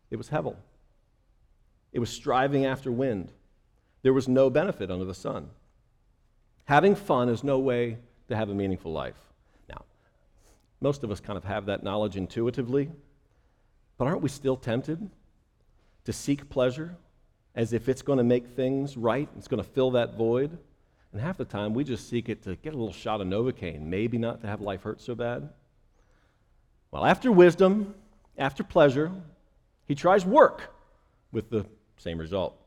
it 0.10 0.17
was 0.17 0.30
Hevel. 0.30 0.56
It 1.93 2.00
was 2.00 2.10
striving 2.10 2.65
after 2.65 2.91
wind. 2.91 3.32
There 4.02 4.13
was 4.13 4.28
no 4.28 4.50
benefit 4.50 4.91
under 4.91 5.06
the 5.06 5.13
sun. 5.13 5.50
Having 6.67 6.95
fun 6.95 7.30
is 7.30 7.45
no 7.45 7.60
way 7.60 7.97
to 8.27 8.36
have 8.36 8.49
a 8.49 8.53
meaningful 8.53 8.91
life. 8.91 9.15
Now, 9.69 9.86
most 10.82 11.03
of 11.06 11.12
us 11.12 11.21
kind 11.21 11.38
of 11.38 11.45
have 11.45 11.65
that 11.67 11.82
knowledge 11.82 12.17
intuitively, 12.17 12.89
but 13.97 14.06
aren't 14.06 14.21
we 14.21 14.27
still 14.27 14.58
tempted 14.58 15.10
to 16.03 16.13
seek 16.13 16.49
pleasure 16.49 16.97
as 17.56 17.71
if 17.71 17.88
it's 17.88 18.01
going 18.01 18.17
to 18.17 18.23
make 18.23 18.49
things 18.49 18.97
right? 18.97 19.30
It's 19.38 19.47
going 19.47 19.63
to 19.63 19.69
fill 19.69 19.91
that 19.91 20.17
void? 20.17 20.58
And 21.13 21.21
half 21.21 21.38
the 21.38 21.45
time, 21.45 21.73
we 21.73 21.86
just 21.86 22.10
seek 22.10 22.27
it 22.27 22.43
to 22.43 22.58
get 22.58 22.73
a 22.73 22.77
little 22.77 22.93
shot 22.93 23.21
of 23.21 23.27
Novocaine, 23.27 23.84
maybe 23.84 24.17
not 24.17 24.41
to 24.41 24.47
have 24.47 24.60
life 24.60 24.84
hurt 24.84 24.99
so 24.99 25.15
bad. 25.15 25.49
Well, 26.91 27.06
after 27.06 27.32
wisdom, 27.32 27.95
after 28.38 28.62
pleasure, 28.62 29.12
he 29.86 29.95
tries 29.95 30.25
work 30.25 30.73
with 31.32 31.49
the 31.49 31.65
same 31.95 32.17
result. 32.17 32.60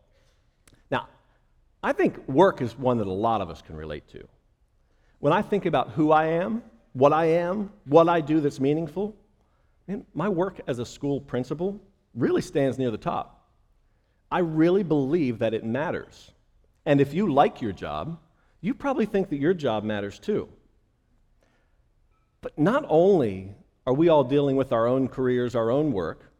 I 1.83 1.93
think 1.93 2.29
work 2.29 2.61
is 2.61 2.79
one 2.79 2.99
that 2.99 3.07
a 3.07 3.13
lot 3.13 3.41
of 3.41 3.51
us 3.51 3.63
can 3.63 3.77
relate 3.77 4.09
to. 4.09 4.27
When 5.19 5.33
I 5.33 5.43
think 5.43 5.67
about 5.67 5.91
who 5.91 6.13
I 6.13 6.27
am, 6.27 6.63
what 6.93 7.13
I 7.13 7.27
am, 7.27 7.71
what 7.87 8.09
I 8.09 8.21
do 8.21 8.41
that's 8.41 8.61
meaningful, 8.61 9.17
man, 9.87 10.05
my 10.15 10.29
work 10.29 10.61
as 10.67 10.79
a 10.79 10.87
school 10.87 11.21
principal 11.21 11.81
really 12.15 12.43
stands 12.43 12.79
near 12.79 12.91
the 12.91 12.99
top. 12.99 13.49
I 14.31 14.41
really 14.41 14.83
believe 14.83 15.39
that 15.41 15.55
it 15.55 15.65
matters. 15.65 16.33
And 16.87 17.01
if 17.01 17.15
you 17.15 17.33
like 17.33 17.61
your 17.61 17.73
job, 17.73 18.19
you 18.61 18.75
probably 18.75 19.07
think 19.07 19.31
that 19.31 19.39
your 19.39 19.55
job 19.55 19.85
matters 19.85 20.19
too. 20.19 20.49
But 22.41 22.59
not 22.59 22.85
only 22.89 23.55
are 23.87 23.93
we 23.93 24.09
all 24.09 24.25
dealing 24.25 24.57
with 24.57 24.73
our 24.73 24.87
own 24.87 25.09
careers, 25.09 25.55
our 25.55 25.71
own 25.71 25.93
work, 25.93 26.33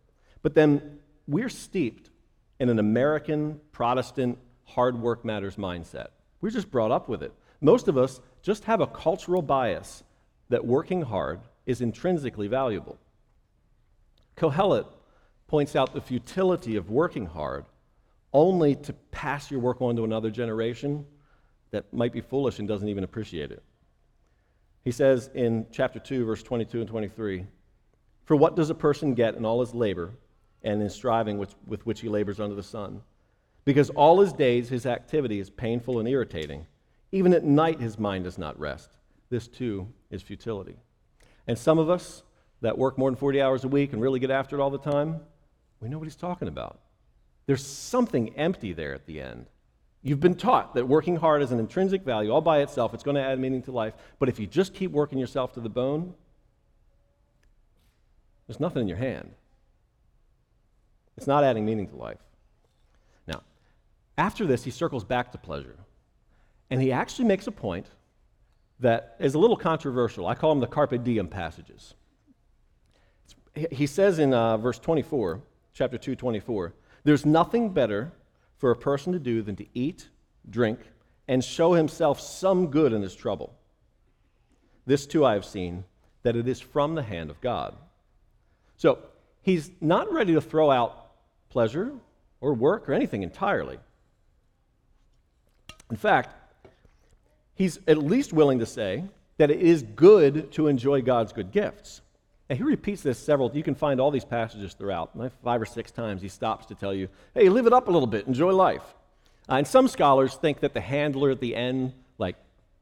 but 0.43 0.55
then 0.55 0.99
we're 1.27 1.49
steeped 1.49 2.11
in 2.59 2.69
an 2.69 2.79
American 2.79 3.61
Protestant 3.73 4.39
hard 4.71 5.01
work 5.01 5.25
matters 5.25 5.57
mindset. 5.57 6.09
We're 6.41 6.51
just 6.51 6.71
brought 6.71 6.91
up 6.91 7.09
with 7.09 7.23
it. 7.23 7.33
Most 7.61 7.89
of 7.89 7.99
us 7.99 8.21
just 8.43 8.65
have 8.65 8.81
a 8.81 8.87
cultural 8.87 9.43
bias 9.43 10.03
that 10.49 10.65
working 10.65 11.03
hard 11.03 11.41
is 11.67 11.81
intrinsically 11.81 12.49
valuable. 12.49 12.99
Kohelet 14.37 14.87
points 15.47 15.77
out 15.77 15.93
the 15.93 16.01
futility 16.01 16.77
of 16.77 16.91
working 16.91 17.27
hard 17.27 17.65
only 18.33 18.75
to 18.77 18.93
pass 19.11 19.51
your 19.51 19.61
work 19.61 19.83
on 19.83 19.97
to 19.97 20.05
another 20.05 20.31
generation 20.31 21.05
that 21.71 21.93
might 21.93 22.13
be 22.13 22.21
foolish 22.21 22.59
and 22.59 22.69
doesn't 22.69 22.89
even 22.89 23.05
appreciate 23.05 23.51
it. 23.51 23.63
He 24.85 24.93
says 24.93 25.31
in 25.35 25.67
chapter 25.71 25.99
2, 25.99 26.25
verse 26.25 26.43
22 26.43 26.81
and 26.81 26.89
23 26.89 27.47
For 28.25 28.37
what 28.37 28.57
does 28.57 28.71
a 28.71 28.75
person 28.75 29.15
get 29.15 29.35
in 29.35 29.45
all 29.45 29.61
his 29.61 29.75
labor 29.75 30.13
and 30.63 30.81
in 30.81 30.89
striving 30.91 31.39
with, 31.39 31.55
with 31.67 31.85
which 31.85 32.01
he 32.01 32.09
labors 32.09 32.41
under 32.41 32.55
the 32.55 32.63
sun? 32.63 33.03
Because 33.65 33.91
all 33.91 34.21
his 34.21 34.33
days 34.33 34.69
his 34.69 34.87
activity 34.87 35.39
is 35.39 35.51
painful 35.51 35.99
and 35.99 36.09
irritating. 36.09 36.67
Even 37.13 37.33
at 37.33 37.45
night 37.45 37.81
his 37.81 37.99
mind 37.99 38.25
does 38.25 38.39
not 38.39 38.59
rest. 38.59 38.91
This 39.29 39.47
too 39.47 39.89
is 40.11 40.23
futility. 40.23 40.77
And 41.47 41.59
some 41.59 41.79
of 41.79 41.91
us 41.91 42.23
that 42.61 42.79
work 42.79 42.99
more 42.99 43.11
than 43.11 43.17
40 43.17 43.41
hours 43.41 43.65
a 43.65 43.69
week 43.69 43.93
and 43.93 44.03
really 44.03 44.21
get 44.21 44.31
after 44.31 44.57
it 44.57 44.63
all 44.63 44.71
the 44.71 44.79
time, 44.79 45.21
we 45.81 45.89
know 45.89 45.99
what 45.99 46.05
he's 46.05 46.17
talking 46.17 46.49
about. 46.49 46.81
There's 47.47 47.65
something 47.65 48.37
empty 48.37 48.73
there 48.73 48.95
at 48.95 49.07
the 49.07 49.21
end. 49.21 49.47
You've 50.03 50.21
been 50.21 50.35
taught 50.35 50.75
that 50.75 50.87
working 50.87 51.17
hard 51.17 51.43
is 51.43 51.53
an 51.53 51.59
intrinsic 51.59 52.05
value 52.05 52.31
all 52.31 52.41
by 52.41 52.61
itself. 52.61 52.95
It's 52.95 53.03
going 53.03 53.17
to 53.17 53.23
add 53.23 53.39
meaning 53.39 53.63
to 53.63 53.73
life. 53.73 53.95
But 54.19 54.29
if 54.29 54.39
you 54.39 54.47
just 54.47 54.73
keep 54.73 54.91
working 54.91 55.19
yourself 55.19 55.53
to 55.55 55.61
the 55.61 55.69
bone, 55.69 56.15
there's 58.47 58.61
nothing 58.61 58.83
in 58.83 58.89
your 58.89 58.97
hand. 58.97 59.33
It's 61.17 61.27
not 61.27 61.45
adding 61.45 61.67
meaning 61.67 61.89
to 61.89 61.97
life. 61.97 62.19
After 64.21 64.45
this, 64.45 64.63
he 64.63 64.71
circles 64.71 65.03
back 65.03 65.33
to 65.33 65.39
pleasure. 65.39 65.79
And 66.69 66.83
he 66.83 66.93
actually 66.93 67.25
makes 67.25 67.47
a 67.47 67.51
point 67.51 67.87
that 68.79 69.17
is 69.19 69.33
a 69.33 69.39
little 69.39 69.57
controversial. 69.57 70.27
I 70.27 70.35
call 70.35 70.51
them 70.51 70.61
the 70.61 70.67
carpe 70.67 71.03
diem 71.03 71.27
passages. 71.27 71.95
He 73.73 73.87
says 73.87 74.19
in 74.19 74.35
uh, 74.35 74.59
verse 74.59 74.79
24, 74.79 75.41
chapter 75.73 75.97
2, 75.97 76.17
24, 76.17 76.75
there's 77.03 77.25
nothing 77.25 77.71
better 77.71 78.13
for 78.59 78.71
a 78.71 78.77
person 78.77 79.15
to 79.15 79.19
do 79.19 79.41
than 79.41 79.57
to 79.57 79.65
eat, 79.73 80.11
drink, 80.51 80.81
and 81.27 81.43
show 81.43 81.73
himself 81.73 82.21
some 82.21 82.67
good 82.67 82.93
in 82.93 83.01
his 83.01 83.15
trouble. 83.15 83.55
This 84.85 85.07
too 85.07 85.25
I 85.25 85.33
have 85.33 85.47
seen, 85.47 85.85
that 86.25 86.37
it 86.37 86.47
is 86.47 86.61
from 86.61 86.95
the 86.95 87.03
hand 87.03 87.31
of 87.31 87.41
God. 87.41 87.75
So 88.77 88.99
he's 89.41 89.71
not 89.81 90.13
ready 90.13 90.35
to 90.35 90.43
throw 90.43 90.71
out 90.71 91.13
pleasure 91.49 91.93
or 92.43 92.53
work 92.53 92.87
or 92.87 92.93
anything 92.93 93.23
entirely. 93.23 93.79
In 95.91 95.97
fact, 95.97 96.35
he's 97.55 97.79
at 97.87 97.99
least 97.99 98.33
willing 98.33 98.61
to 98.61 98.67
say 98.67 99.05
that 99.39 99.51
it 99.51 99.61
is 99.61 99.83
good 99.83 100.53
to 100.53 100.69
enjoy 100.69 101.03
God's 101.03 101.33
good 101.33 101.51
gifts. 101.51 102.03
And 102.49 102.59
he 102.59 102.65
repeats 102.65 103.03
this 103.03 103.19
several, 103.19 103.51
you 103.55 103.63
can 103.63 103.75
find 103.75 104.01
all 104.01 104.11
these 104.11 104.25
passages 104.25 104.75
throughout. 104.75 105.13
Five 105.45 105.63
or 105.63 105.67
six 105.67 105.91
times 105.91 106.21
he 106.21 106.29
stops 106.29 106.67
to 106.67 106.75
tell 106.75 106.93
you, 106.93 107.09
hey, 107.35 107.49
live 107.49 107.67
it 107.67 107.73
up 107.73 107.89
a 107.89 107.91
little 107.91 108.09
bit, 108.09 108.27
enjoy 108.27 108.53
life. 108.53 108.83
Uh, 109.49 109.55
and 109.55 109.67
some 109.67 109.89
scholars 109.89 110.35
think 110.35 110.61
that 110.61 110.75
the 110.75 110.81
handler 110.81 111.31
at 111.31 111.41
the 111.41 111.55
end, 111.55 111.93
like, 112.19 112.37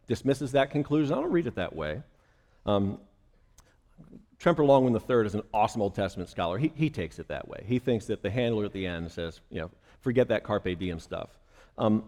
dismisses 0.07 0.53
that 0.53 0.71
conclusion. 0.71 1.12
I 1.12 1.21
don't 1.21 1.31
read 1.31 1.47
it 1.47 1.55
that 1.57 1.77
way. 1.77 2.03
Um, 2.66 2.99
Tremper 4.38 4.64
Longman 4.64 4.94
III 4.94 5.27
is 5.27 5.35
an 5.35 5.42
awesome 5.53 5.83
Old 5.83 5.94
Testament 5.94 6.31
scholar. 6.31 6.59
He, 6.59 6.73
he 6.75 6.90
takes 6.90 7.18
it 7.18 7.29
that 7.29 7.49
way. 7.49 7.64
He 7.66 7.79
thinks 7.79 8.07
that 8.07 8.23
the 8.23 8.31
handler 8.31 8.64
at 8.64 8.73
the 8.73 8.87
end 8.87 9.11
says, 9.11 9.40
you 9.51 9.61
know, 9.61 9.71
forget 10.01 10.29
that 10.29 10.44
carpe 10.44 10.79
diem 10.79 11.01
stuff. 11.01 11.31
Um, 11.77 12.05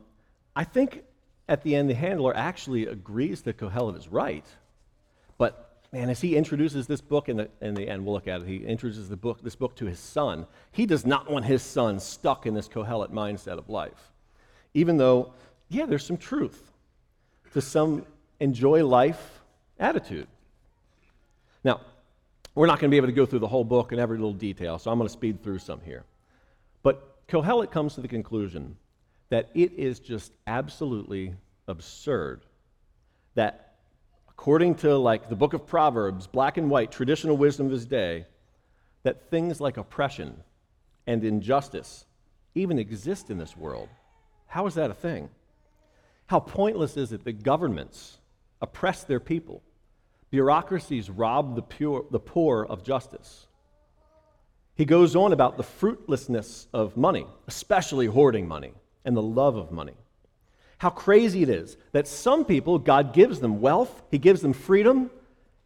I 0.55 0.65
think 0.65 1.05
at 1.49 1.63
the 1.63 1.75
end, 1.75 1.91
the 1.91 1.95
handler 1.95 2.37
actually 2.37 2.87
agrees 2.87 3.43
that 3.43 3.59
Kohelet 3.59 3.97
is 3.97 4.09
right. 4.09 4.45
But 5.37 5.79
man, 5.93 6.09
as 6.09 6.21
he 6.21 6.37
introduces 6.37 6.87
this 6.87 7.01
book 7.01 7.29
in 7.29 7.39
the, 7.39 7.49
in 7.61 7.75
the 7.75 7.89
end, 7.89 8.05
we'll 8.05 8.15
look 8.15 8.29
at 8.29 8.43
it, 8.43 8.47
he 8.47 8.59
introduces 8.59 9.09
the 9.09 9.17
book, 9.17 9.43
this 9.43 9.57
book 9.57 9.75
to 9.77 9.87
his 9.87 9.99
son. 9.99 10.47
He 10.73 10.87
does 10.87 11.05
not 11.05 11.31
want 11.31 11.45
his 11.45 11.63
son 11.63 11.99
stuck 11.99 12.47
in 12.47 12.55
this 12.55 12.69
Kohelet 12.69 13.11
mindset 13.11 13.59
of 13.59 13.69
life. 13.69 14.13
Even 14.75 14.97
though, 14.97 15.33
yeah, 15.69 15.87
there's 15.87 16.07
some 16.07 16.17
truth 16.17 16.71
to 17.53 17.61
some 17.61 18.07
enjoy 18.39 18.87
life 18.87 19.41
attitude. 19.79 20.29
Now, 21.65 21.81
we're 22.55 22.67
not 22.67 22.79
going 22.79 22.91
to 22.91 22.95
be 22.95 22.97
able 22.97 23.09
to 23.09 23.13
go 23.13 23.27
through 23.27 23.41
the 23.41 23.49
whole 23.49 23.65
book 23.65 23.93
and 23.93 24.01
every 24.01 24.19
little 24.19 24.33
detail, 24.33 24.79
so 24.79 24.91
I'm 24.91 24.99
going 24.99 25.09
to 25.09 25.13
speed 25.13 25.43
through 25.43 25.59
some 25.59 25.81
here. 25.81 26.05
But 26.83 27.27
Kohelet 27.27 27.71
comes 27.71 27.95
to 27.95 28.01
the 28.01 28.09
conclusion 28.09 28.77
that 29.31 29.51
it 29.55 29.73
is 29.73 29.99
just 29.99 30.33
absolutely 30.47 31.35
absurd 31.67 32.43
that 33.35 33.75
according 34.29 34.75
to 34.75 34.97
like 34.97 35.29
the 35.29 35.37
book 35.37 35.53
of 35.53 35.67
Proverbs, 35.67 36.27
black 36.27 36.57
and 36.57 36.71
white, 36.71 36.91
traditional 36.93 37.37
wisdom 37.37 37.67
of 37.67 37.73
his 37.73 37.87
day, 37.87 38.27
that 39.03 39.31
things 39.31 39.61
like 39.61 39.77
oppression 39.77 40.43
and 41.07 41.25
injustice 41.25 42.05
even 42.55 42.79
exist 42.79 43.31
in 43.31 43.39
this 43.39 43.57
world. 43.57 43.89
How 44.47 44.67
is 44.67 44.75
that 44.75 44.91
a 44.91 44.95
thing? 44.95 45.29
How 46.27 46.41
pointless 46.41 46.97
is 46.97 47.13
it 47.13 47.25
that 47.25 47.43
governments 47.43 48.19
oppress 48.61 49.05
their 49.05 49.21
people? 49.21 49.63
Bureaucracies 50.31 51.11
rob 51.11 51.55
the, 51.57 51.63
pure, 51.63 52.05
the 52.11 52.21
poor 52.21 52.65
of 52.65 52.83
justice. 52.83 53.47
He 54.75 54.85
goes 54.85 55.15
on 55.15 55.33
about 55.33 55.57
the 55.57 55.63
fruitlessness 55.63 56.67
of 56.73 56.97
money, 56.97 57.27
especially 57.47 58.07
hoarding 58.07 58.49
money, 58.49 58.73
and 59.05 59.17
the 59.17 59.23
love 59.23 59.57
of 59.57 59.71
money 59.71 59.95
how 60.81 60.89
crazy 60.89 61.43
it 61.43 61.51
is 61.51 61.77
that 61.93 62.09
some 62.09 62.43
people, 62.43 62.79
God 62.79 63.13
gives 63.13 63.41
them 63.41 63.61
wealth, 63.61 64.03
He 64.11 64.17
gives 64.17 64.41
them 64.41 64.55
freedom, 64.55 65.11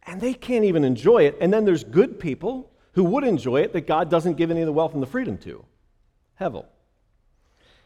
and 0.03 0.20
they 0.20 0.35
can't 0.35 0.64
even 0.64 0.83
enjoy 0.83 1.23
it. 1.23 1.38
And 1.40 1.53
then 1.53 1.64
there's 1.64 1.85
good 1.85 2.18
people 2.18 2.73
who 2.94 3.05
would 3.05 3.23
enjoy 3.23 3.61
it 3.61 3.73
that 3.75 3.87
God 3.87 4.11
doesn't 4.11 4.35
give 4.35 4.51
any 4.51 4.61
of 4.61 4.66
the 4.66 4.73
wealth 4.73 4.92
and 4.92 5.01
the 5.01 5.07
freedom 5.07 5.38
to. 5.38 5.64
Hevel. 6.40 6.66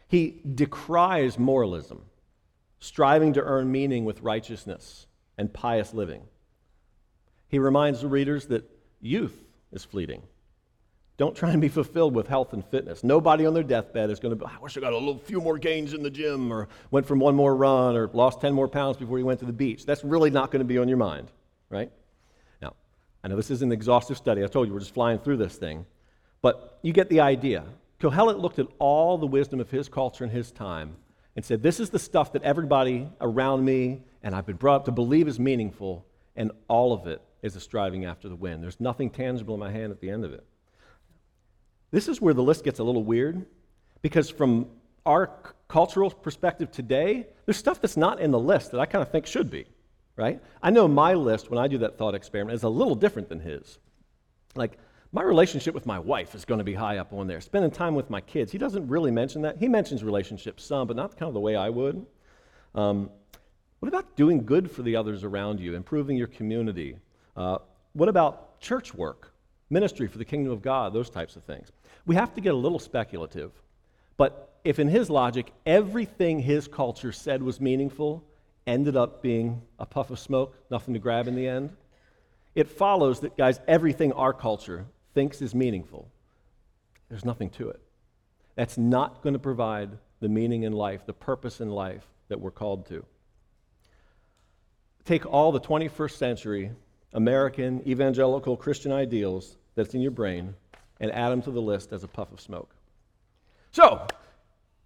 He 0.07 0.41
decries 0.55 1.37
moralism, 1.37 2.01
striving 2.79 3.33
to 3.33 3.43
earn 3.43 3.71
meaning 3.71 4.05
with 4.05 4.21
righteousness 4.21 5.05
and 5.37 5.53
pious 5.53 5.93
living. 5.93 6.23
He 7.47 7.59
reminds 7.59 8.01
the 8.01 8.07
readers 8.07 8.47
that 8.47 8.67
youth 9.01 9.39
is 9.71 9.85
fleeting. 9.85 10.23
Don't 11.19 11.35
try 11.35 11.51
and 11.51 11.59
be 11.59 11.67
fulfilled 11.67 12.15
with 12.15 12.27
health 12.27 12.53
and 12.53 12.65
fitness. 12.65 13.03
Nobody 13.03 13.45
on 13.45 13.53
their 13.53 13.61
deathbed 13.61 14.09
is 14.09 14.21
going 14.21 14.31
to 14.31 14.35
be, 14.37 14.45
I 14.49 14.57
wish 14.61 14.77
I 14.77 14.79
got 14.79 14.93
a 14.93 14.97
little, 14.97 15.17
few 15.17 15.41
more 15.41 15.57
gains 15.57 15.93
in 15.93 16.01
the 16.01 16.09
gym, 16.09 16.51
or 16.51 16.69
went 16.91 17.05
from 17.05 17.19
one 17.19 17.35
more 17.35 17.53
run, 17.57 17.97
or 17.97 18.09
lost 18.13 18.39
10 18.39 18.53
more 18.53 18.69
pounds 18.69 18.95
before 18.95 19.19
you 19.19 19.25
went 19.25 19.41
to 19.41 19.45
the 19.45 19.51
beach. 19.51 19.85
That's 19.85 20.01
really 20.05 20.29
not 20.29 20.49
going 20.49 20.61
to 20.61 20.65
be 20.65 20.77
on 20.77 20.87
your 20.87 20.97
mind, 20.97 21.29
right? 21.69 21.91
Now, 22.61 22.73
I 23.21 23.27
know 23.27 23.35
this 23.35 23.51
is 23.51 23.61
an 23.61 23.73
exhaustive 23.73 24.15
study. 24.15 24.45
I 24.45 24.47
told 24.47 24.69
you 24.69 24.73
we're 24.73 24.79
just 24.79 24.93
flying 24.93 25.19
through 25.19 25.35
this 25.35 25.57
thing. 25.57 25.85
But 26.41 26.79
you 26.83 26.93
get 26.93 27.09
the 27.09 27.19
idea. 27.19 27.65
Kohelet 27.99 28.39
looked 28.39 28.57
at 28.59 28.67
all 28.79 29.17
the 29.17 29.27
wisdom 29.27 29.59
of 29.59 29.69
his 29.69 29.89
culture 29.89 30.23
and 30.23 30.31
his 30.31 30.53
time 30.53 30.95
and 31.35 31.43
said, 31.43 31.61
This 31.61 31.81
is 31.81 31.89
the 31.89 31.99
stuff 31.99 32.31
that 32.31 32.43
everybody 32.43 33.09
around 33.19 33.65
me 33.65 34.03
and 34.23 34.33
I've 34.33 34.45
been 34.45 34.55
brought 34.55 34.77
up 34.77 34.85
to 34.85 34.93
believe 34.93 35.27
is 35.27 35.37
meaningful, 35.37 36.05
and 36.37 36.51
all 36.69 36.93
of 36.93 37.07
it 37.07 37.21
is 37.41 37.57
a 37.57 37.59
striving 37.59 38.05
after 38.05 38.29
the 38.29 38.35
wind. 38.37 38.63
There's 38.63 38.79
nothing 38.79 39.09
tangible 39.09 39.55
in 39.55 39.59
my 39.59 39.71
hand 39.71 39.91
at 39.91 39.99
the 39.99 40.09
end 40.09 40.23
of 40.23 40.31
it. 40.31 40.45
This 41.91 42.07
is 42.07 42.21
where 42.21 42.33
the 42.33 42.43
list 42.43 42.63
gets 42.63 42.79
a 42.79 42.83
little 42.83 43.03
weird 43.03 43.45
because, 44.01 44.29
from 44.29 44.67
our 45.05 45.31
c- 45.45 45.51
cultural 45.67 46.11
perspective 46.11 46.71
today, 46.71 47.27
there's 47.45 47.57
stuff 47.57 47.81
that's 47.81 47.97
not 47.97 48.19
in 48.19 48.31
the 48.31 48.39
list 48.39 48.71
that 48.71 48.79
I 48.79 48.85
kind 48.85 49.01
of 49.01 49.11
think 49.11 49.25
should 49.25 49.49
be, 49.49 49.65
right? 50.15 50.41
I 50.61 50.69
know 50.69 50.87
my 50.87 51.13
list, 51.15 51.49
when 51.49 51.57
I 51.57 51.67
do 51.67 51.79
that 51.79 51.97
thought 51.97 52.15
experiment, 52.15 52.55
is 52.55 52.63
a 52.63 52.69
little 52.69 52.95
different 52.95 53.29
than 53.29 53.39
his. 53.39 53.79
Like, 54.55 54.77
my 55.11 55.23
relationship 55.23 55.73
with 55.73 55.87
my 55.87 55.97
wife 55.97 56.35
is 56.35 56.45
going 56.45 56.59
to 56.59 56.63
be 56.63 56.75
high 56.75 56.97
up 56.97 57.13
on 57.13 57.25
there. 57.25 57.41
Spending 57.41 57.71
time 57.71 57.95
with 57.95 58.11
my 58.11 58.21
kids. 58.21 58.51
He 58.51 58.59
doesn't 58.59 58.87
really 58.87 59.09
mention 59.09 59.41
that. 59.41 59.57
He 59.57 59.67
mentions 59.67 60.03
relationships 60.03 60.63
some, 60.63 60.87
but 60.87 60.95
not 60.95 61.17
kind 61.17 61.27
of 61.27 61.33
the 61.33 61.39
way 61.39 61.55
I 61.55 61.69
would. 61.69 62.05
Um, 62.75 63.09
what 63.79 63.87
about 63.87 64.15
doing 64.15 64.45
good 64.45 64.69
for 64.69 64.83
the 64.83 64.95
others 64.95 65.23
around 65.23 65.59
you, 65.59 65.73
improving 65.73 66.17
your 66.17 66.27
community? 66.27 66.97
Uh, 67.35 67.57
what 67.93 68.09
about 68.09 68.59
church 68.59 68.93
work, 68.93 69.33
ministry 69.69 70.07
for 70.07 70.17
the 70.17 70.25
kingdom 70.25 70.51
of 70.51 70.61
God, 70.61 70.93
those 70.93 71.09
types 71.09 71.35
of 71.35 71.43
things? 71.43 71.71
we 72.09 72.15
have 72.15 72.33
to 72.33 72.41
get 72.41 72.55
a 72.55 72.57
little 72.57 72.79
speculative. 72.79 73.51
But 74.17 74.57
if 74.63 74.79
in 74.79 74.87
his 74.87 75.11
logic, 75.11 75.51
everything 75.63 76.39
his 76.39 76.67
culture 76.67 77.11
said 77.11 77.43
was 77.43 77.61
meaningful 77.61 78.23
ended 78.65 78.97
up 78.97 79.21
being 79.21 79.61
a 79.77 79.85
puff 79.85 80.09
of 80.09 80.17
smoke, 80.17 80.55
nothing 80.71 80.95
to 80.95 80.99
grab 80.99 81.27
in 81.27 81.35
the 81.35 81.47
end, 81.47 81.69
it 82.55 82.67
follows 82.67 83.19
that, 83.19 83.37
guys, 83.37 83.59
everything 83.67 84.11
our 84.13 84.33
culture 84.33 84.87
thinks 85.13 85.39
is 85.39 85.53
meaningful, 85.53 86.09
there's 87.09 87.23
nothing 87.23 87.51
to 87.51 87.69
it. 87.69 87.79
That's 88.55 88.77
not 88.77 89.21
going 89.21 89.33
to 89.33 89.39
provide 89.39 89.91
the 90.19 90.29
meaning 90.29 90.63
in 90.63 90.73
life, 90.73 91.05
the 91.05 91.13
purpose 91.13 91.61
in 91.61 91.69
life 91.69 92.07
that 92.27 92.41
we're 92.41 92.49
called 92.49 92.87
to. 92.87 93.05
Take 95.05 95.27
all 95.27 95.51
the 95.51 95.61
21st 95.61 96.11
century 96.17 96.71
American 97.13 97.87
evangelical 97.87 98.57
Christian 98.57 98.91
ideals 98.91 99.58
that's 99.75 99.93
in 99.93 100.01
your 100.01 100.11
brain 100.11 100.53
and 100.99 101.11
add 101.11 101.29
them 101.29 101.41
to 101.43 101.51
the 101.51 101.61
list 101.61 101.93
as 101.93 102.03
a 102.03 102.07
puff 102.07 102.31
of 102.31 102.41
smoke. 102.41 102.75
So, 103.71 104.05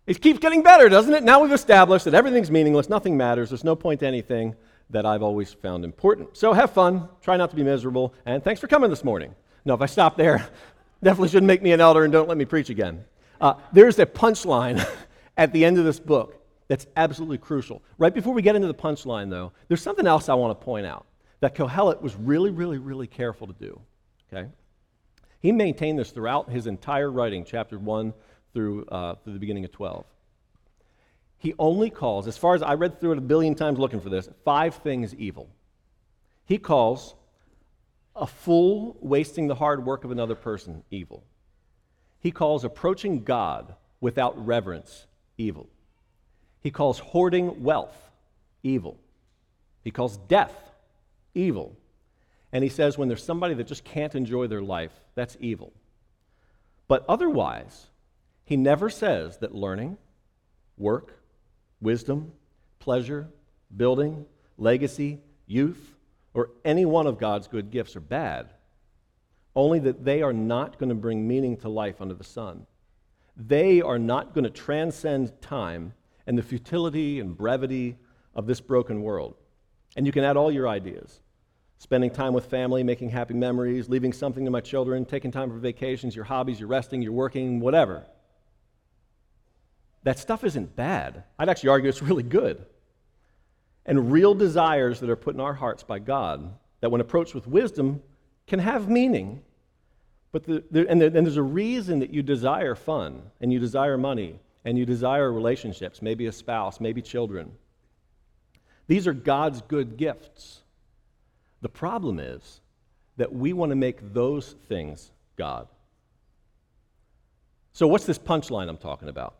it 0.06 0.22
keeps 0.22 0.40
getting 0.40 0.62
better, 0.62 0.90
doesn't 0.90 1.14
it? 1.14 1.24
Now 1.24 1.42
we've 1.42 1.52
established 1.52 2.06
that 2.06 2.14
everything's 2.14 2.52
meaningless, 2.52 2.90
nothing 2.90 3.16
matters, 3.16 3.50
there's 3.50 3.64
no 3.64 3.76
point 3.76 4.02
to 4.02 4.08
anything 4.08 4.56
that 4.90 5.06
I've 5.06 5.24
always 5.24 5.54
found 5.54 5.86
important. 5.86 6.36
So 6.38 6.54
have 6.54 6.72
fun, 6.72 7.08
try 7.22 7.38
not 7.38 7.50
to 7.52 7.56
be 7.56 7.64
miserable, 7.64 8.14
and 8.26 8.44
thanks 8.44 8.60
for 8.60 8.68
coming 8.68 8.90
this 8.90 9.04
morning. 9.04 9.34
No, 9.66 9.74
if 9.74 9.82
I 9.82 9.86
stop 9.86 10.18
there, 10.18 10.46
Definitely 11.04 11.30
shouldn't 11.30 11.48
make 11.48 11.62
me 11.62 11.74
an 11.74 11.82
elder 11.82 12.06
and 12.06 12.14
don't 12.14 12.30
let 12.30 12.38
me 12.38 12.46
preach 12.46 12.70
again. 12.70 13.04
Uh, 13.42 13.56
there's 13.74 14.00
a 14.00 14.06
punchline 14.06 14.88
at 15.38 15.52
the 15.52 15.66
end 15.66 15.78
of 15.78 15.84
this 15.84 16.00
book 16.00 16.42
that's 16.70 16.88
absolutely 16.96 17.38
crucial. 17.38 17.84
Right 17.98 18.14
before 18.14 18.34
we 18.34 18.42
get 18.42 18.56
into 18.56 18.70
the 18.70 18.74
punchline, 18.74 19.30
though, 19.30 19.52
there's 19.68 19.82
something 19.82 20.08
else 20.08 20.30
I 20.30 20.34
want 20.34 20.58
to 20.58 20.64
point 20.64 20.86
out 20.86 21.06
that 21.42 21.56
Kohelet 21.56 22.02
was 22.02 22.16
really, 22.16 22.52
really, 22.52 22.78
really 22.78 23.06
careful 23.06 23.48
to 23.48 23.54
do. 23.54 23.80
Okay? 24.32 24.48
He 25.44 25.52
maintained 25.52 26.00
this 26.00 26.12
throughout 26.12 26.50
his 26.50 26.68
entire 26.68 27.12
writing, 27.12 27.44
chapter 27.44 27.78
1 27.78 28.14
through, 28.54 28.86
uh, 28.86 29.16
through 29.16 29.34
the 29.34 29.40
beginning 29.40 29.66
of 29.66 29.74
12. 29.74 30.06
He 31.38 31.54
only 31.60 31.90
calls, 31.90 32.28
as 32.28 32.38
far 32.38 32.56
as 32.56 32.64
I 32.64 32.76
read 32.76 33.02
through 33.02 33.12
it 33.12 33.18
a 33.18 33.22
billion 33.22 33.54
times 33.54 33.78
looking 33.78 34.00
for 34.00 34.10
this, 34.10 34.30
five 34.46 34.76
things 34.76 35.14
evil. 35.16 35.50
He 36.46 36.58
calls 36.58 37.16
a 38.16 38.26
fool 38.26 38.96
wasting 39.02 39.48
the 39.48 39.56
hard 39.56 39.86
work 39.86 40.06
of 40.06 40.12
another 40.12 40.36
person 40.36 40.82
evil. 40.90 41.26
He 42.22 42.32
calls 42.32 42.64
approaching 42.64 43.26
God 43.26 43.76
without 44.00 44.46
reverence 44.46 45.08
evil. 45.38 45.68
He 46.62 46.72
calls 46.72 47.00
hoarding 47.00 47.62
wealth 47.64 48.12
evil. 48.64 48.98
He 49.84 49.92
calls 49.92 50.16
death 50.16 50.56
evil. 51.34 51.76
And 52.54 52.64
he 52.64 52.70
says 52.70 52.98
when 52.98 53.08
there's 53.08 53.24
somebody 53.24 53.56
that 53.56 53.68
just 53.68 53.84
can't 53.84 54.14
enjoy 54.14 54.46
their 54.46 54.62
life, 54.62 54.94
that's 55.16 55.36
evil. 55.40 55.74
But 56.88 57.04
otherwise, 57.10 57.88
he 58.46 58.56
never 58.56 58.92
says 58.92 59.40
that 59.40 59.56
learning, 59.56 59.98
work, 60.78 61.20
wisdom, 61.82 62.32
pleasure, 62.78 63.28
building, 63.76 64.28
legacy, 64.60 65.20
youth, 65.48 65.96
or 66.36 66.52
any 66.64 66.86
one 66.86 67.08
of 67.08 67.18
God's 67.18 67.48
good 67.48 67.72
gifts 67.72 67.96
are 67.96 68.02
bad, 68.02 68.52
only 69.56 69.80
that 69.80 70.06
they 70.06 70.22
are 70.22 70.34
not 70.34 70.78
going 70.78 70.90
to 70.90 70.96
bring 70.96 71.28
meaning 71.28 71.58
to 71.58 71.70
life 71.70 72.02
under 72.02 72.14
the 72.14 72.24
sun. 72.24 72.68
They 73.36 73.82
are 73.82 74.00
not 74.00 74.36
going 74.36 74.44
to 74.44 74.50
transcend 74.52 75.42
time 75.42 75.94
and 76.28 76.38
the 76.38 76.44
futility 76.44 77.20
and 77.20 77.36
brevity 77.36 77.98
of 78.36 78.46
this 78.46 78.62
broken 78.62 79.02
world. 79.02 79.36
And 79.96 80.06
you 80.06 80.12
can 80.12 80.24
add 80.24 80.38
all 80.38 80.52
your 80.52 80.68
ideas 80.68 81.23
spending 81.84 82.10
time 82.10 82.32
with 82.32 82.46
family, 82.46 82.82
making 82.82 83.10
happy 83.10 83.34
memories, 83.34 83.90
leaving 83.90 84.14
something 84.14 84.46
to 84.46 84.50
my 84.50 84.62
children, 84.62 85.04
taking 85.04 85.32
time 85.32 85.50
for 85.50 85.58
vacations, 85.58 86.16
your 86.16 86.24
hobbies, 86.24 86.58
your 86.58 86.70
resting, 86.70 87.02
your 87.02 87.12
working, 87.12 87.60
whatever. 87.60 88.06
That 90.04 90.18
stuff 90.18 90.46
isn't 90.46 90.78
bad. 90.78 91.26
I'd 91.38 91.50
actually 91.50 91.70
argue 91.70 91.90
it's 91.90 92.02
really 92.12 92.24
good. 92.24 92.66
And 93.86 94.14
real 94.14 94.34
desires 94.34 95.02
that 95.02 95.10
are 95.10 95.18
put 95.18 95.36
in 95.36 95.42
our 95.42 95.54
hearts 95.54 95.84
by 95.84 96.00
God, 96.00 96.56
that 96.80 96.90
when 96.90 97.02
approached 97.02 97.36
with 97.36 97.48
wisdom, 97.48 98.02
can 98.48 98.60
have 98.60 98.88
meaning. 98.88 99.42
But 100.32 100.46
the, 100.46 100.64
the, 100.72 100.90
and, 100.90 101.02
the, 101.02 101.08
and 101.08 101.28
there's 101.28 101.36
a 101.36 101.44
reason 101.44 102.00
that 102.00 102.14
you 102.14 102.24
desire 102.24 102.76
fun, 102.76 103.24
and 103.42 103.52
you 103.52 103.60
desire 103.60 103.98
money, 103.98 104.40
and 104.64 104.78
you 104.78 104.86
desire 104.86 105.30
relationships, 105.34 106.02
maybe 106.02 106.28
a 106.28 106.32
spouse, 106.32 106.80
maybe 106.80 107.02
children. 107.02 107.52
These 108.88 109.06
are 109.06 109.14
God's 109.14 109.62
good 109.62 109.98
gifts. 109.98 110.63
The 111.64 111.70
problem 111.70 112.20
is 112.20 112.60
that 113.16 113.34
we 113.34 113.54
want 113.54 113.70
to 113.70 113.78
make 113.78 114.14
those 114.14 114.54
things 114.68 115.12
God. 115.38 115.70
So, 117.72 117.88
what's 117.88 118.06
this 118.06 118.20
punchline 118.20 118.68
I'm 118.68 118.78
talking 118.78 119.08
about? 119.08 119.36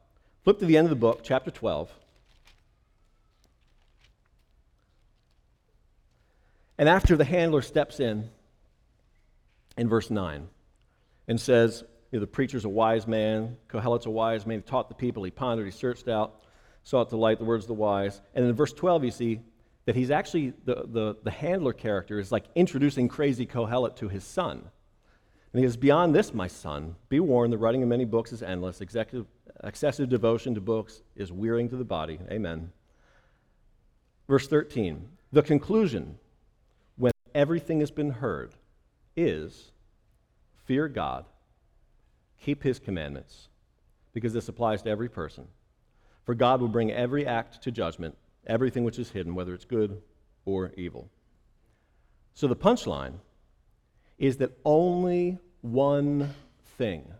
Flip 0.46 0.58
to 0.60 0.66
the 0.66 0.78
end 0.78 0.86
of 0.86 0.90
the 0.90 0.96
book, 0.96 1.20
chapter 1.22 1.52
12. 1.52 1.92
And 6.78 6.88
after 6.88 7.18
the 7.18 7.26
handler 7.26 7.62
steps 7.62 8.00
in, 8.00 8.30
in 9.78 9.90
verse 9.90 10.10
9, 10.10 10.48
and 11.28 11.42
says, 11.42 11.84
you 12.10 12.20
know, 12.20 12.22
The 12.22 12.28
preacher's 12.28 12.64
a 12.64 12.70
wise 12.70 13.06
man, 13.06 13.58
Kohelet's 13.68 14.06
a 14.06 14.10
wise 14.10 14.46
man, 14.46 14.60
he 14.60 14.64
taught 14.64 14.88
the 14.88 14.96
people, 14.96 15.26
he 15.26 15.32
pondered, 15.32 15.66
he 15.66 15.72
searched 15.72 16.08
out, 16.08 16.42
sought 16.84 17.10
to 17.10 17.18
light 17.18 17.38
the 17.40 17.46
words 17.46 17.66
of 17.66 17.68
the 17.68 17.74
wise. 17.74 18.22
And 18.34 18.46
in 18.46 18.54
verse 18.54 18.72
12, 18.72 19.04
you 19.04 19.12
see, 19.12 19.40
that 19.86 19.96
he's 19.96 20.12
actually, 20.12 20.54
the, 20.66 20.86
the, 20.88 21.18
the 21.24 21.32
handler 21.32 21.74
character 21.74 22.20
is 22.20 22.32
like 22.32 22.46
introducing 22.56 23.08
crazy 23.08 23.46
Kohelet 23.46 23.96
to 23.98 24.08
his 24.08 24.24
son. 24.24 24.64
And 25.52 25.60
he 25.60 25.68
says, 25.68 25.78
Beyond 25.78 26.16
this, 26.16 26.34
my 26.34 26.48
son, 26.48 26.96
be 27.10 27.20
warned, 27.20 27.54
the 27.54 27.58
writing 27.58 27.84
of 27.84 27.90
many 27.90 28.06
books 28.06 28.32
is 28.32 28.42
endless. 28.42 28.82
Excessive 28.82 30.10
devotion 30.10 30.56
to 30.56 30.62
books 30.62 31.02
is 31.16 31.32
wearying 31.32 31.70
to 31.70 31.76
the 31.76 31.84
body. 31.84 32.20
Amen. 32.32 32.72
Verse 34.28 34.48
13 34.48 35.08
The 35.32 35.44
conclusion, 35.44 36.18
when 36.96 37.12
everything 37.36 37.82
has 37.82 37.92
been 37.92 38.12
heard, 38.12 38.56
is 39.16 39.72
fear 40.66 40.88
God, 40.88 41.26
keep 42.42 42.64
his 42.64 42.80
commandments, 42.80 43.50
because 44.14 44.34
this 44.34 44.48
applies 44.48 44.82
to 44.84 44.90
every 44.90 45.10
person. 45.10 45.48
For 46.26 46.34
God 46.34 46.62
will 46.62 46.70
bring 46.70 46.90
every 46.90 47.28
act 47.28 47.62
to 47.64 47.72
judgment 47.72 48.16
everything 48.46 48.84
which 48.84 49.00
is 49.00 49.12
hidden, 49.12 49.36
whether 49.36 49.54
it's 49.54 49.66
good 49.66 50.02
or 50.46 50.72
evil. 50.78 51.10
So 52.34 52.48
the 52.48 52.56
punchline 52.56 53.14
is 54.18 54.38
that 54.38 54.58
only 54.66 55.38
one 55.62 56.34
thing 56.78 57.14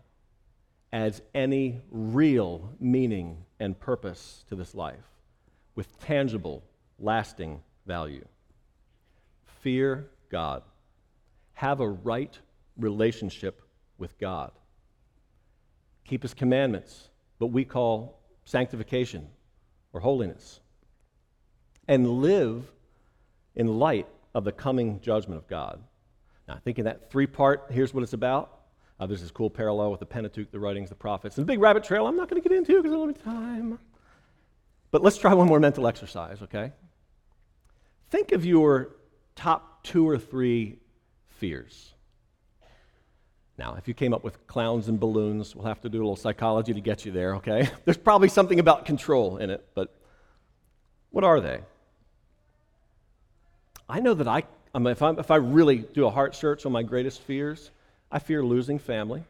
adds 0.92 1.22
any 1.34 1.80
real 1.90 2.74
meaning 2.78 3.44
and 3.58 3.78
purpose 3.78 4.44
to 4.48 4.54
this 4.54 4.74
life 4.74 5.04
with 5.74 5.98
tangible, 6.00 6.62
lasting 6.98 7.60
value. 7.86 8.24
Fear 9.60 10.08
God. 10.30 10.62
Have 11.54 11.80
a 11.80 11.88
right 11.88 12.38
relationship 12.76 13.62
with 13.98 14.18
God. 14.18 14.52
Keep 16.04 16.22
His 16.22 16.34
commandments, 16.34 17.08
what 17.38 17.50
we 17.50 17.64
call 17.64 18.20
sanctification 18.44 19.28
or 19.92 20.00
holiness 20.00 20.60
and 21.86 22.08
live 22.08 22.70
in 23.54 23.78
light 23.78 24.08
of 24.34 24.44
the 24.44 24.52
coming 24.52 25.00
judgment 25.00 25.38
of 25.38 25.48
God. 25.48 25.82
Now, 26.48 26.58
thinking 26.62 26.84
that 26.84 27.10
three 27.10 27.26
part, 27.26 27.66
here's 27.70 27.94
what 27.94 28.02
it's 28.02 28.12
about. 28.12 28.60
Uh, 28.98 29.06
there's 29.06 29.22
this 29.22 29.30
cool 29.30 29.50
parallel 29.50 29.90
with 29.90 30.00
the 30.00 30.06
Pentateuch, 30.06 30.50
the 30.50 30.60
writings, 30.60 30.88
the 30.88 30.94
prophets, 30.94 31.36
and 31.36 31.46
the 31.46 31.52
big 31.52 31.60
rabbit 31.60 31.84
trail 31.84 32.06
I'm 32.06 32.16
not 32.16 32.28
going 32.28 32.40
to 32.40 32.48
get 32.48 32.56
into 32.56 32.76
because 32.76 32.92
I 32.92 32.96
don't 32.96 33.16
have 33.16 33.24
time. 33.24 33.78
But 34.90 35.02
let's 35.02 35.18
try 35.18 35.34
one 35.34 35.48
more 35.48 35.58
mental 35.58 35.86
exercise, 35.86 36.42
okay? 36.42 36.72
Think 38.10 38.32
of 38.32 38.44
your 38.44 38.94
top 39.34 39.82
two 39.82 40.08
or 40.08 40.18
three 40.18 40.78
fears. 41.28 41.94
Now, 43.58 43.74
if 43.76 43.88
you 43.88 43.94
came 43.94 44.12
up 44.12 44.24
with 44.24 44.46
clowns 44.46 44.88
and 44.88 44.98
balloons, 44.98 45.54
we'll 45.54 45.66
have 45.66 45.80
to 45.82 45.88
do 45.88 45.98
a 45.98 46.02
little 46.02 46.16
psychology 46.16 46.74
to 46.74 46.80
get 46.80 47.04
you 47.04 47.12
there, 47.12 47.36
okay? 47.36 47.68
There's 47.84 47.96
probably 47.96 48.28
something 48.28 48.60
about 48.60 48.84
control 48.84 49.38
in 49.38 49.50
it, 49.50 49.66
but 49.74 49.94
what 51.10 51.24
are 51.24 51.40
they? 51.40 51.60
I 53.88 54.00
know 54.00 54.14
that 54.14 54.28
I, 54.28 54.44
I 54.74 54.78
mean, 54.78 54.92
if, 54.92 55.02
i 55.02 55.10
if 55.10 55.30
I 55.30 55.36
really 55.36 55.78
do 55.78 56.06
a 56.06 56.10
heart 56.10 56.34
search 56.34 56.64
on 56.66 56.72
my 56.72 56.82
greatest 56.82 57.20
fears, 57.22 57.70
I 58.10 58.18
fear 58.18 58.44
losing 58.44 58.78
family. 58.78 59.24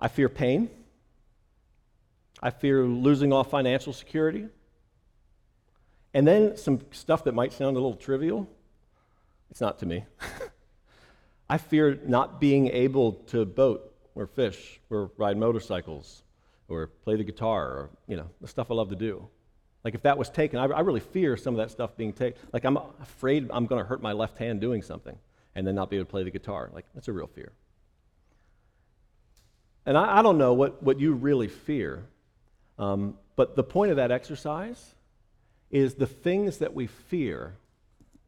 I 0.00 0.08
fear 0.08 0.28
pain. 0.28 0.70
I 2.42 2.50
fear 2.50 2.84
losing 2.84 3.32
all 3.32 3.44
financial 3.44 3.92
security. 3.92 4.48
And 6.14 6.26
then 6.26 6.56
some 6.56 6.80
stuff 6.90 7.24
that 7.24 7.34
might 7.34 7.52
sound 7.52 7.76
a 7.76 7.80
little 7.80 7.96
trivial. 7.96 8.48
It's 9.50 9.60
not 9.60 9.78
to 9.80 9.86
me. 9.86 10.04
I 11.48 11.58
fear 11.58 11.98
not 12.06 12.40
being 12.40 12.68
able 12.68 13.12
to 13.28 13.44
boat 13.44 13.94
or 14.14 14.26
fish 14.26 14.80
or 14.90 15.10
ride 15.16 15.36
motorcycles 15.36 16.22
or 16.68 16.88
play 17.04 17.16
the 17.16 17.24
guitar 17.24 17.66
or, 17.66 17.90
you 18.08 18.16
know, 18.16 18.28
the 18.40 18.48
stuff 18.48 18.70
I 18.70 18.74
love 18.74 18.88
to 18.88 18.96
do. 18.96 19.28
Like 19.84 19.94
if 19.94 20.02
that 20.02 20.16
was 20.16 20.30
taken, 20.30 20.58
I, 20.58 20.64
I 20.66 20.80
really 20.80 21.00
fear 21.00 21.36
some 21.36 21.54
of 21.54 21.58
that 21.58 21.70
stuff 21.70 21.96
being 21.96 22.12
taken. 22.12 22.40
Like 22.52 22.64
I'm 22.64 22.78
afraid 23.00 23.48
I'm 23.52 23.66
going 23.66 23.82
to 23.82 23.88
hurt 23.88 24.02
my 24.02 24.12
left 24.12 24.38
hand 24.38 24.60
doing 24.60 24.82
something 24.82 25.16
and 25.54 25.66
then 25.66 25.74
not 25.74 25.90
be 25.90 25.96
able 25.96 26.06
to 26.06 26.10
play 26.10 26.22
the 26.22 26.30
guitar. 26.30 26.70
Like 26.72 26.86
that's 26.94 27.08
a 27.08 27.12
real 27.12 27.26
fear. 27.26 27.52
And 29.84 29.98
I, 29.98 30.18
I 30.18 30.22
don't 30.22 30.38
know 30.38 30.52
what, 30.52 30.82
what 30.82 31.00
you 31.00 31.12
really 31.12 31.48
fear, 31.48 32.04
um, 32.78 33.18
but 33.34 33.56
the 33.56 33.64
point 33.64 33.90
of 33.90 33.96
that 33.96 34.12
exercise 34.12 34.94
is 35.70 35.94
the 35.94 36.06
things 36.06 36.58
that 36.58 36.74
we 36.74 36.86
fear 36.86 37.56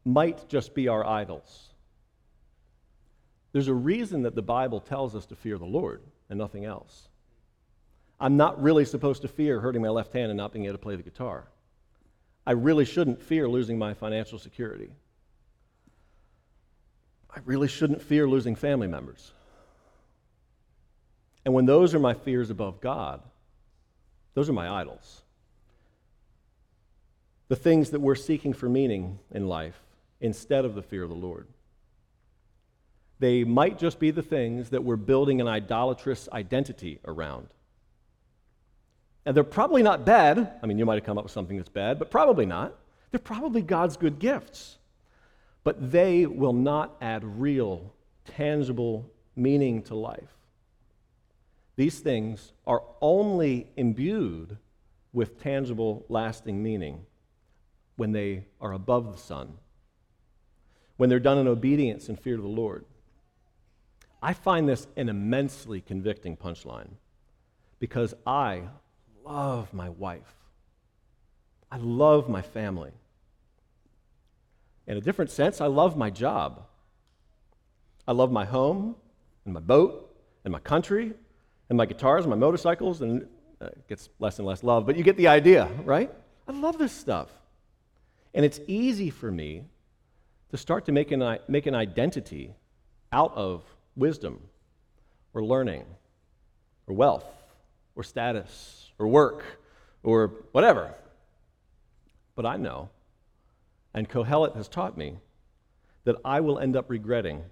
might 0.05 0.49
just 0.49 0.74
be 0.74 0.89
our 0.89 1.07
idols. 1.07 1.68
There's 3.53 3.68
a 3.68 3.74
reason 3.74 4.22
that 4.22 4.35
the 4.35 4.43
Bible 4.43 4.81
tells 4.81 5.14
us 5.14 5.26
to 5.26 5.37
fear 5.37 5.59
the 5.59 5.64
Lord 5.64 6.03
and 6.28 6.39
nothing 6.39 6.64
else. 6.64 7.09
I'm 8.18 8.37
not 8.37 8.61
really 8.61 8.85
supposed 8.85 9.22
to 9.22 9.28
fear 9.28 9.61
hurting 9.61 9.83
my 9.83 9.89
left 9.89 10.12
hand 10.12 10.31
and 10.31 10.37
not 10.37 10.53
being 10.53 10.64
able 10.64 10.74
to 10.74 10.78
play 10.78 10.97
the 10.97 11.03
guitar. 11.03 11.47
I 12.47 12.53
really 12.53 12.84
shouldn't 12.84 13.22
fear 13.22 13.49
losing 13.49 13.78
my 13.78 13.95
financial 13.95 14.38
security. 14.38 14.90
I 17.34 17.40
really 17.45 17.68
shouldn't 17.68 18.03
fear 18.03 18.28
losing 18.28 18.55
family 18.55 18.86
members. 18.86 19.32
And 21.45 21.53
when 21.55 21.66
those 21.66 21.95
are 21.95 21.99
my 21.99 22.14
fears 22.14 22.51
above 22.51 22.80
God, 22.80 23.22
those 24.34 24.49
are 24.49 24.53
my 24.53 24.68
idols. 24.68 25.22
The 27.49 27.57
things 27.57 27.90
that 27.90 28.01
we're 28.01 28.14
seeking 28.14 28.53
for 28.53 28.68
meaning 28.68 29.18
in 29.30 29.49
life 29.49 29.80
instead 30.20 30.64
of 30.64 30.74
the 30.74 30.82
fear 30.82 31.03
of 31.03 31.11
the 31.11 31.14
Lord. 31.14 31.47
they 33.18 33.45
might 33.45 33.78
just 33.78 33.99
be 33.99 34.11
the 34.11 34.22
things 34.22 34.70
that 34.70 34.84
we're 34.84 34.97
building 34.97 35.40
an 35.40 35.49
idolatrous 35.49 36.28
identity 36.32 36.99
around. 37.07 37.49
And 39.27 39.37
they're 39.37 39.45
probably 39.45 39.83
not 39.83 40.05
bad. 40.05 40.59
I 40.62 40.66
mean, 40.66 40.79
you 40.79 40.85
might 40.85 40.97
have 40.97 41.05
come 41.05 41.18
up 41.18 41.25
with 41.25 41.33
something 41.33 41.57
that's 41.57 41.68
bad, 41.68 41.99
but 41.99 42.11
probably 42.11 42.47
not. 42.47 42.75
They're 43.11 43.18
probably 43.18 43.62
God's 43.62 43.97
good 43.97 44.18
gifts. 44.18 44.79
But 45.62 45.93
they 45.93 46.27
will 46.27 46.53
not 46.53 46.97
add 47.01 47.41
real, 47.41 47.95
tangible 48.25 49.11
meaning 49.35 49.83
to 49.85 49.95
life. 49.95 50.35
These 51.77 52.01
things 52.01 52.53
are 52.66 52.83
only 53.01 53.68
imbued 53.77 54.59
with 55.12 55.41
tangible, 55.41 56.05
lasting 56.09 56.62
meaning 56.62 57.07
when 57.97 58.12
they 58.12 58.45
are 58.61 58.72
above 58.72 59.12
the 59.12 59.18
sun, 59.18 59.55
when 60.97 61.09
they're 61.09 61.20
done 61.20 61.39
in 61.39 61.49
obedience 61.49 62.09
and 62.09 62.18
fear 62.18 62.35
of 62.35 62.43
the 62.43 62.49
Lord. 62.49 62.85
I 64.22 64.33
find 64.33 64.68
this 64.68 64.87
an 64.97 65.09
immensely 65.09 65.81
convicting 65.81 66.37
punchline 66.37 66.91
because 67.79 68.14
I 68.27 68.64
love 69.25 69.72
my 69.72 69.89
wife. 69.89 70.35
I 71.70 71.79
love 71.79 72.29
my 72.29 72.43
family. 72.43 72.93
In 74.87 74.97
a 74.97 75.01
different 75.01 75.31
sense, 75.31 75.61
I 75.61 75.66
love 75.66 75.97
my 75.97 76.11
job. 76.11 76.62
I 78.07 78.12
love 78.12 78.31
my 78.31 78.45
home 78.45 78.97
and 79.45 79.55
my 79.55 79.61
boat 79.61 80.14
and 80.45 80.53
my 80.53 80.59
country 80.59 81.14
and 81.68 81.77
my 81.77 81.87
guitars 81.87 82.25
and 82.25 82.31
my 82.31 82.37
motorcycles, 82.37 83.01
and 83.01 83.27
uh, 83.61 83.66
it 83.66 83.89
gets 83.89 84.11
less 84.18 84.39
and 84.39 84.47
less 84.47 84.62
love, 84.62 84.85
but 84.85 84.97
you 84.97 85.03
get 85.03 85.16
the 85.16 85.29
idea, 85.29 85.68
right? 85.85 86.12
I 86.47 86.53
love 86.53 86.79
this 86.79 86.93
stuff. 86.93 87.31
And 88.35 88.45
it's 88.45 88.61
easy 88.66 89.09
for 89.09 89.31
me 89.31 89.64
to 90.51 90.59
start 90.59 90.85
to 90.87 90.93
make 90.93 91.11
an, 91.11 91.39
make 91.49 91.66
an 91.66 91.75
identity 91.75 92.55
out 93.11 93.33
of 93.35 93.62
wisdom 93.97 94.41
or 95.33 95.43
learning 95.43 95.85
or 96.87 96.95
wealth 96.95 97.25
or 97.97 98.03
status 98.03 98.84
or 98.99 99.09
work 99.09 99.45
or 100.03 100.32
whatever. 100.53 100.95
But 102.34 102.47
I 102.47 102.57
know, 102.57 102.90
and 103.92 104.09
Kohelet 104.09 104.57
has 104.57 104.68
taught 104.68 104.97
me, 104.97 105.18
that 106.05 106.16
I 106.24 106.40
will 106.40 106.59
end 106.59 106.76
up 106.76 106.90
regretting 106.90 107.45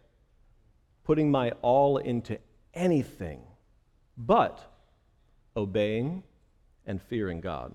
putting 1.05 1.31
my 1.31 1.53
all 1.63 1.99
into 1.99 2.39
anything 2.75 3.41
but 4.17 4.73
obeying 5.57 6.23
and 6.87 7.01
fearing 7.01 7.41
God. 7.41 7.75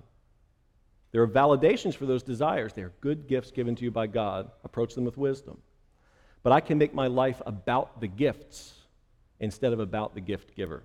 There 1.11 1.21
are 1.21 1.27
validations 1.27 1.95
for 1.95 2.05
those 2.05 2.23
desires. 2.23 2.73
They 2.73 2.83
are 2.83 2.93
good 3.01 3.27
gifts 3.27 3.51
given 3.51 3.75
to 3.75 3.83
you 3.83 3.91
by 3.91 4.07
God. 4.07 4.51
Approach 4.63 4.93
them 4.93 5.05
with 5.05 5.17
wisdom. 5.17 5.57
But 6.43 6.51
I 6.51 6.59
can 6.59 6.77
make 6.77 6.93
my 6.93 7.07
life 7.07 7.41
about 7.45 8.01
the 8.01 8.07
gifts 8.07 8.73
instead 9.39 9.73
of 9.73 9.79
about 9.79 10.13
the 10.13 10.21
gift 10.21 10.55
giver. 10.55 10.83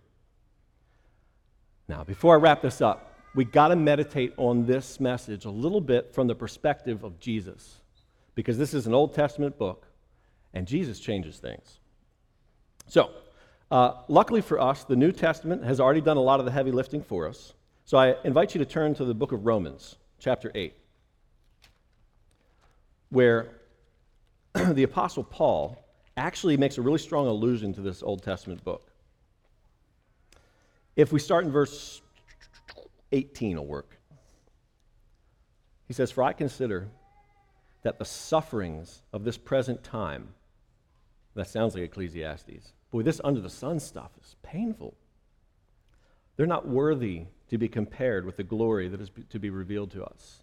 Now, 1.93 2.05
before 2.05 2.35
I 2.35 2.39
wrap 2.39 2.63
this 2.63 2.81
up, 2.81 3.15
we 3.35 3.45
got 3.45 3.69
to 3.69 3.77
meditate 3.77 4.33
on 4.39 4.65
this 4.65 4.99
message 4.99 5.45
a 5.45 5.51
little 5.51 5.83
bit 5.83 6.15
from 6.15 6.27
the 6.27 6.35
perspective 6.35 7.05
of 7.05 7.21
Jesus, 7.21 7.83
because 8.35 8.57
this 8.57 8.73
is 8.73 8.87
an 8.87 8.95
Old 8.95 9.13
Testament 9.15 9.59
book, 9.59 9.87
and 10.55 10.67
Jesus 10.67 10.99
changes 10.99 11.37
things. 11.37 11.81
So, 12.87 13.11
uh, 13.71 14.05
luckily 14.09 14.41
for 14.41 14.59
us, 14.59 14.85
the 14.85 14.97
New 14.97 15.13
Testament 15.13 15.65
has 15.65 15.81
already 15.81 16.01
done 16.01 16.17
a 16.17 16.23
lot 16.23 16.41
of 16.41 16.47
the 16.47 16.51
heavy 16.51 16.71
lifting 16.71 17.03
for 17.03 17.29
us. 17.29 17.53
So 17.85 17.99
I 17.99 18.15
invite 18.25 18.55
you 18.55 18.59
to 18.61 18.65
turn 18.65 18.95
to 18.95 19.05
the 19.05 19.13
book 19.13 19.33
of 19.33 19.45
Romans, 19.45 19.97
chapter 20.19 20.51
8, 20.55 20.75
where 23.11 23.51
the 24.55 24.85
Apostle 24.85 25.25
Paul 25.25 25.77
actually 26.17 26.57
makes 26.57 26.79
a 26.79 26.81
really 26.81 26.99
strong 26.99 27.27
allusion 27.27 27.75
to 27.75 27.83
this 27.83 28.03
Old 28.03 28.23
Testament 28.23 28.65
book. 28.65 28.92
If 30.97 31.13
we 31.13 31.19
start 31.19 31.45
in 31.45 31.51
verse 31.51 32.03
18, 33.13 33.57
will 33.57 33.67
work. 33.67 33.99
He 35.89 35.95
says, 35.95 36.11
For 36.11 36.23
I 36.23 36.33
consider 36.33 36.89
that 37.83 37.99
the 37.99 38.05
sufferings 38.05 39.03
of 39.13 39.25
this 39.25 39.37
present 39.37 39.83
time, 39.83 40.35
that 41.35 41.49
sounds 41.49 41.75
like 41.75 41.85
Ecclesiastes, 41.85 42.73
Boy, 42.93 43.03
this 43.03 43.23
under 43.25 43.41
the 43.41 43.51
sun 43.51 43.81
stuff 43.81 44.11
is 44.21 44.37
painful. 44.43 44.95
They're 46.37 46.47
not 46.47 46.69
worthy 46.69 47.25
to 47.49 47.59
be 47.59 47.67
compared 47.67 48.27
with 48.27 48.37
the 48.37 48.45
glory 48.45 48.89
that 48.89 49.01
is 49.01 49.11
to 49.31 49.39
be 49.39 49.49
revealed 49.49 49.91
to 49.93 50.05
us. 50.05 50.43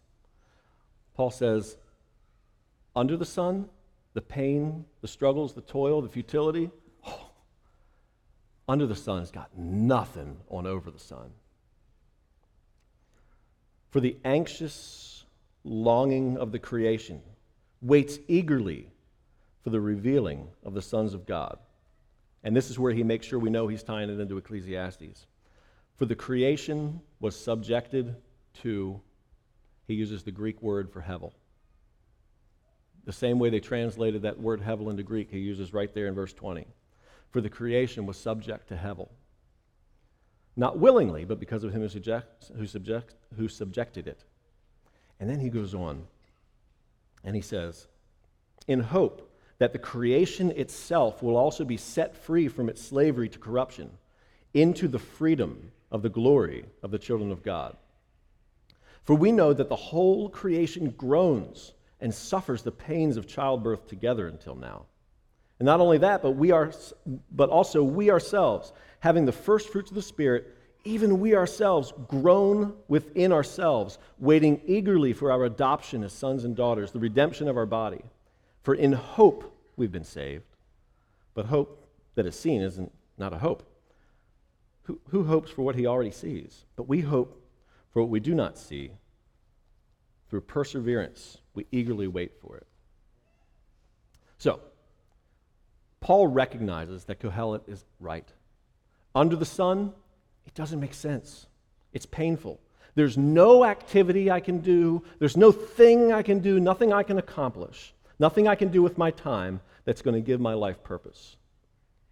Paul 1.16 1.30
says, 1.30 1.78
under 2.96 3.16
the 3.16 3.26
sun, 3.26 3.70
the 4.14 4.22
pain, 4.22 4.86
the 5.02 5.08
struggles, 5.08 5.54
the 5.54 5.62
toil, 5.62 6.02
the 6.02 6.10
futility, 6.10 6.72
under 8.70 8.86
the 8.86 8.96
sun 8.96 9.18
has 9.20 9.32
got 9.32 9.50
nothing 9.58 10.38
on 10.48 10.68
over 10.68 10.92
the 10.92 11.00
sun. 11.00 11.32
For 13.90 14.00
the 14.00 14.16
anxious 14.24 15.26
longing 15.64 16.38
of 16.38 16.52
the 16.52 16.60
creation 16.60 17.22
waits 17.82 18.20
eagerly 18.28 18.92
for 19.64 19.72
the 19.72 19.82
revealing 19.82 20.48
of 20.64 20.76
the 20.76 20.84
sons 20.84 21.16
of 21.16 21.26
God. 21.26 21.58
And 22.44 22.56
this 22.56 22.70
is 22.70 22.78
where 22.78 22.94
he 22.94 23.02
makes 23.02 23.26
sure 23.26 23.40
we 23.40 23.50
know 23.50 23.68
he's 23.68 23.82
tying 23.82 24.12
it 24.12 24.20
into 24.20 24.38
Ecclesiastes. 24.38 25.26
For 25.96 26.06
the 26.06 26.16
creation 26.16 27.02
was 27.20 27.36
subjected 27.36 28.16
to, 28.62 29.02
he 29.88 29.96
uses 29.96 30.22
the 30.22 30.32
Greek 30.32 30.62
word 30.62 30.92
for 30.92 31.02
hevel. 31.02 31.34
The 33.06 33.14
same 33.14 33.40
way 33.40 33.50
they 33.50 33.60
translated 33.60 34.22
that 34.22 34.40
word 34.40 34.62
hevel 34.62 34.92
into 34.92 35.02
Greek, 35.02 35.32
he 35.32 35.40
uses 35.40 35.74
right 35.74 35.92
there 35.92 36.06
in 36.06 36.14
verse 36.14 36.34
20. 36.34 36.68
For 37.32 37.42
the 37.42 37.50
creation 37.50 38.06
was 38.06 38.18
subject 38.18 38.68
to 38.70 38.76
hevel. 38.76 39.10
Not 40.56 40.80
willingly, 40.80 41.26
but 41.26 41.40
because 41.40 41.64
of 41.64 41.72
him 41.72 41.82
who, 41.82 42.22
who, 42.58 42.68
subject, 42.68 43.16
who 43.38 43.48
subjected 43.48 44.08
it. 44.08 44.24
And 45.20 45.30
then 45.30 45.40
he 45.40 45.50
goes 45.50 45.74
on 45.74 46.08
and 47.24 47.36
he 47.36 47.42
says, 47.42 47.88
In 48.68 48.80
hope 48.80 49.32
that 49.60 49.74
the 49.74 49.80
creation 49.80 50.52
itself 50.52 51.22
will 51.22 51.38
also 51.38 51.66
be 51.66 51.78
set 51.78 52.16
free 52.16 52.48
from 52.48 52.70
its 52.70 52.82
slavery 52.82 53.30
to 53.30 53.40
corruption 53.40 53.92
into 54.54 54.88
the 54.88 55.00
freedom 55.00 55.72
of 55.92 56.02
the 56.02 56.10
glory 56.10 56.66
of 56.82 56.92
the 56.92 57.00
children 57.00 57.32
of 57.32 57.44
God. 57.44 57.76
For 59.04 59.16
we 59.16 59.32
know 59.32 59.54
that 59.54 59.70
the 59.70 59.76
whole 59.76 60.30
creation 60.30 60.92
groans 60.92 61.74
and 62.00 62.14
suffers 62.14 62.64
the 62.64 62.72
pains 62.72 63.18
of 63.18 63.28
childbirth 63.28 63.88
together 63.88 64.28
until 64.28 64.56
now. 64.56 64.86
And 65.60 65.66
not 65.66 65.82
only 65.82 65.98
that, 66.00 66.22
but 66.22 66.32
we 66.32 66.52
are 66.52 66.72
but 67.32 67.50
also 67.50 67.84
we 67.84 68.10
ourselves, 68.10 68.72
having 69.00 69.26
the 69.26 69.32
first 69.32 69.70
fruits 69.70 69.92
of 69.92 69.96
the 69.96 70.02
spirit, 70.02 70.56
even 70.86 71.20
we 71.20 71.36
ourselves 71.36 71.94
groan 72.08 72.74
within 72.88 73.34
ourselves, 73.34 73.98
waiting 74.18 74.62
eagerly 74.66 75.12
for 75.12 75.32
our 75.32 75.44
adoption 75.44 76.04
as 76.04 76.14
sons 76.14 76.46
and 76.46 76.56
daughters, 76.56 76.92
the 76.92 77.00
redemption 77.00 77.48
of 77.50 77.58
our 77.58 77.66
body. 77.66 78.02
For 78.64 78.74
in 78.74 78.94
hope 78.94 79.54
we've 79.76 79.92
been 79.92 80.04
saved. 80.06 80.44
But 81.34 81.46
hope 81.46 81.88
that 82.16 82.26
is 82.26 82.40
seen 82.40 82.62
isn't 82.62 82.92
not 83.18 83.34
a 83.34 83.38
hope. 83.38 83.64
Who, 84.84 85.00
who 85.10 85.24
hopes 85.26 85.52
for 85.52 85.62
what 85.62 85.76
he 85.76 85.86
already 85.86 86.12
sees? 86.12 86.66
But 86.76 86.88
we 86.88 87.02
hope 87.02 87.42
for 87.92 88.02
what 88.02 88.10
we 88.10 88.20
do 88.20 88.34
not 88.34 88.58
see. 88.58 88.92
Through 90.30 90.42
perseverance, 90.42 91.38
we 91.54 91.66
eagerly 91.72 92.08
wait 92.08 92.34
for 92.42 92.58
it. 92.58 92.68
So, 94.38 94.62
Paul 96.02 96.28
recognizes 96.28 97.06
that 97.06 97.20
Kohelet 97.20 97.62
is 97.68 97.86
right. 98.00 98.28
Under 99.14 99.36
the 99.36 99.46
sun, 99.46 99.94
it 100.46 100.54
doesn't 100.54 100.80
make 100.80 100.94
sense. 100.94 101.48
It's 101.94 102.06
painful. 102.06 102.60
There's 102.96 103.18
no 103.18 103.66
activity 103.66 104.32
I 104.32 104.40
can 104.40 104.60
do, 104.60 105.04
there's 105.20 105.38
no 105.38 105.52
thing 105.52 106.12
I 106.12 106.22
can 106.22 106.40
do, 106.40 106.60
nothing 106.60 106.92
I 106.92 107.04
can 107.04 107.18
accomplish 107.18 107.94
Nothing 108.20 108.50
I 108.50 108.56
can 108.56 108.70
do 108.70 108.84
with 108.84 108.98
my 108.98 109.12
time 109.12 109.62
that's 109.86 110.02
going 110.02 110.14
to 110.14 110.22
give 110.22 110.42
my 110.42 110.54
life 110.54 110.84
purpose. 110.84 111.38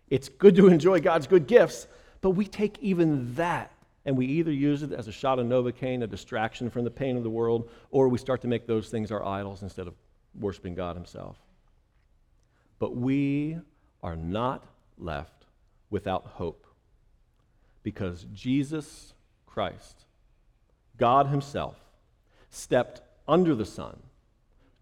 It's 0.09 0.29
good 0.29 0.55
to 0.55 0.67
enjoy 0.67 1.01
God's 1.01 1.27
good 1.27 1.47
gifts, 1.47 1.87
but 2.21 2.31
we 2.31 2.45
take 2.45 2.79
even 2.79 3.35
that 3.35 3.71
and 4.05 4.15
we 4.15 4.25
either 4.25 4.53
use 4.53 4.83
it 4.83 4.93
as 4.93 5.09
a 5.09 5.11
shot 5.11 5.37
of 5.37 5.45
Novocaine, 5.47 6.01
a 6.01 6.07
distraction 6.07 6.69
from 6.69 6.85
the 6.85 6.89
pain 6.89 7.17
of 7.17 7.23
the 7.23 7.29
world, 7.29 7.69
or 7.91 8.07
we 8.07 8.17
start 8.17 8.41
to 8.41 8.47
make 8.47 8.65
those 8.65 8.89
things 8.89 9.11
our 9.11 9.23
idols 9.25 9.63
instead 9.63 9.85
of 9.85 9.95
worshiping 10.39 10.75
God 10.75 10.95
Himself. 10.95 11.35
But 12.79 12.95
we 12.95 13.57
are 14.07 14.15
not 14.15 14.63
left 14.97 15.43
without 15.89 16.25
hope 16.35 16.65
because 17.83 18.25
Jesus 18.33 19.13
Christ, 19.45 20.05
God 20.97 21.27
Himself, 21.27 21.75
stepped 22.49 23.01
under 23.27 23.53
the 23.53 23.65
sun, 23.65 23.97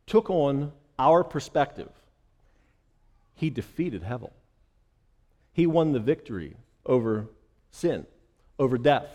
took 0.05 0.29
on 0.29 0.71
our 0.99 1.23
perspective, 1.23 1.89
he 3.33 3.49
defeated 3.49 4.03
Hevel. 4.03 4.29
He 5.53 5.65
won 5.65 5.91
the 5.91 5.99
victory 5.99 6.55
over 6.85 7.25
sin, 7.71 8.05
over 8.59 8.77
death, 8.77 9.09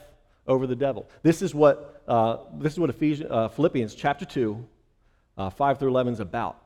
over 0.44 0.66
the 0.66 0.74
devil. 0.74 1.08
This 1.22 1.40
is 1.40 1.54
what, 1.54 2.02
uh, 2.08 2.38
this 2.54 2.72
is 2.72 2.80
what 2.80 2.90
Ephesians, 2.90 3.30
uh, 3.30 3.46
Philippians 3.46 3.94
chapter 3.94 4.24
2, 4.24 4.66
uh, 5.38 5.50
5 5.50 5.78
through 5.78 5.90
11 5.90 6.14
is 6.14 6.20
about. 6.20 6.60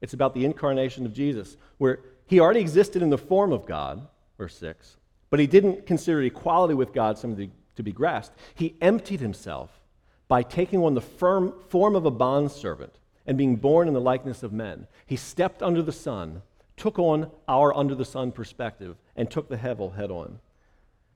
It's 0.00 0.12
about 0.12 0.34
the 0.34 0.44
incarnation 0.44 1.06
of 1.06 1.14
Jesus, 1.14 1.56
where 1.78 2.00
he 2.26 2.40
already 2.40 2.60
existed 2.60 3.02
in 3.02 3.10
the 3.10 3.18
form 3.18 3.52
of 3.52 3.66
God, 3.66 4.06
verse 4.38 4.56
6, 4.58 4.96
but 5.30 5.40
he 5.40 5.46
didn't 5.46 5.86
consider 5.86 6.22
equality 6.22 6.74
with 6.74 6.92
God 6.92 7.18
something 7.18 7.52
to 7.76 7.82
be 7.82 7.92
grasped. 7.92 8.38
He 8.54 8.76
emptied 8.80 9.20
himself 9.20 9.80
by 10.28 10.42
taking 10.42 10.82
on 10.82 10.94
the 10.94 11.00
firm 11.00 11.54
form 11.68 11.94
of 11.96 12.06
a 12.06 12.10
bondservant 12.10 12.98
and 13.26 13.38
being 13.38 13.56
born 13.56 13.88
in 13.88 13.94
the 13.94 14.00
likeness 14.00 14.42
of 14.42 14.52
men. 14.52 14.86
He 15.06 15.16
stepped 15.16 15.62
under 15.62 15.82
the 15.82 15.92
sun, 15.92 16.42
took 16.76 16.98
on 16.98 17.30
our 17.48 17.74
under 17.76 17.94
the 17.94 18.04
sun 18.04 18.32
perspective, 18.32 18.96
and 19.16 19.30
took 19.30 19.48
the 19.48 19.56
hevel 19.56 19.96
head 19.96 20.10
on. 20.10 20.40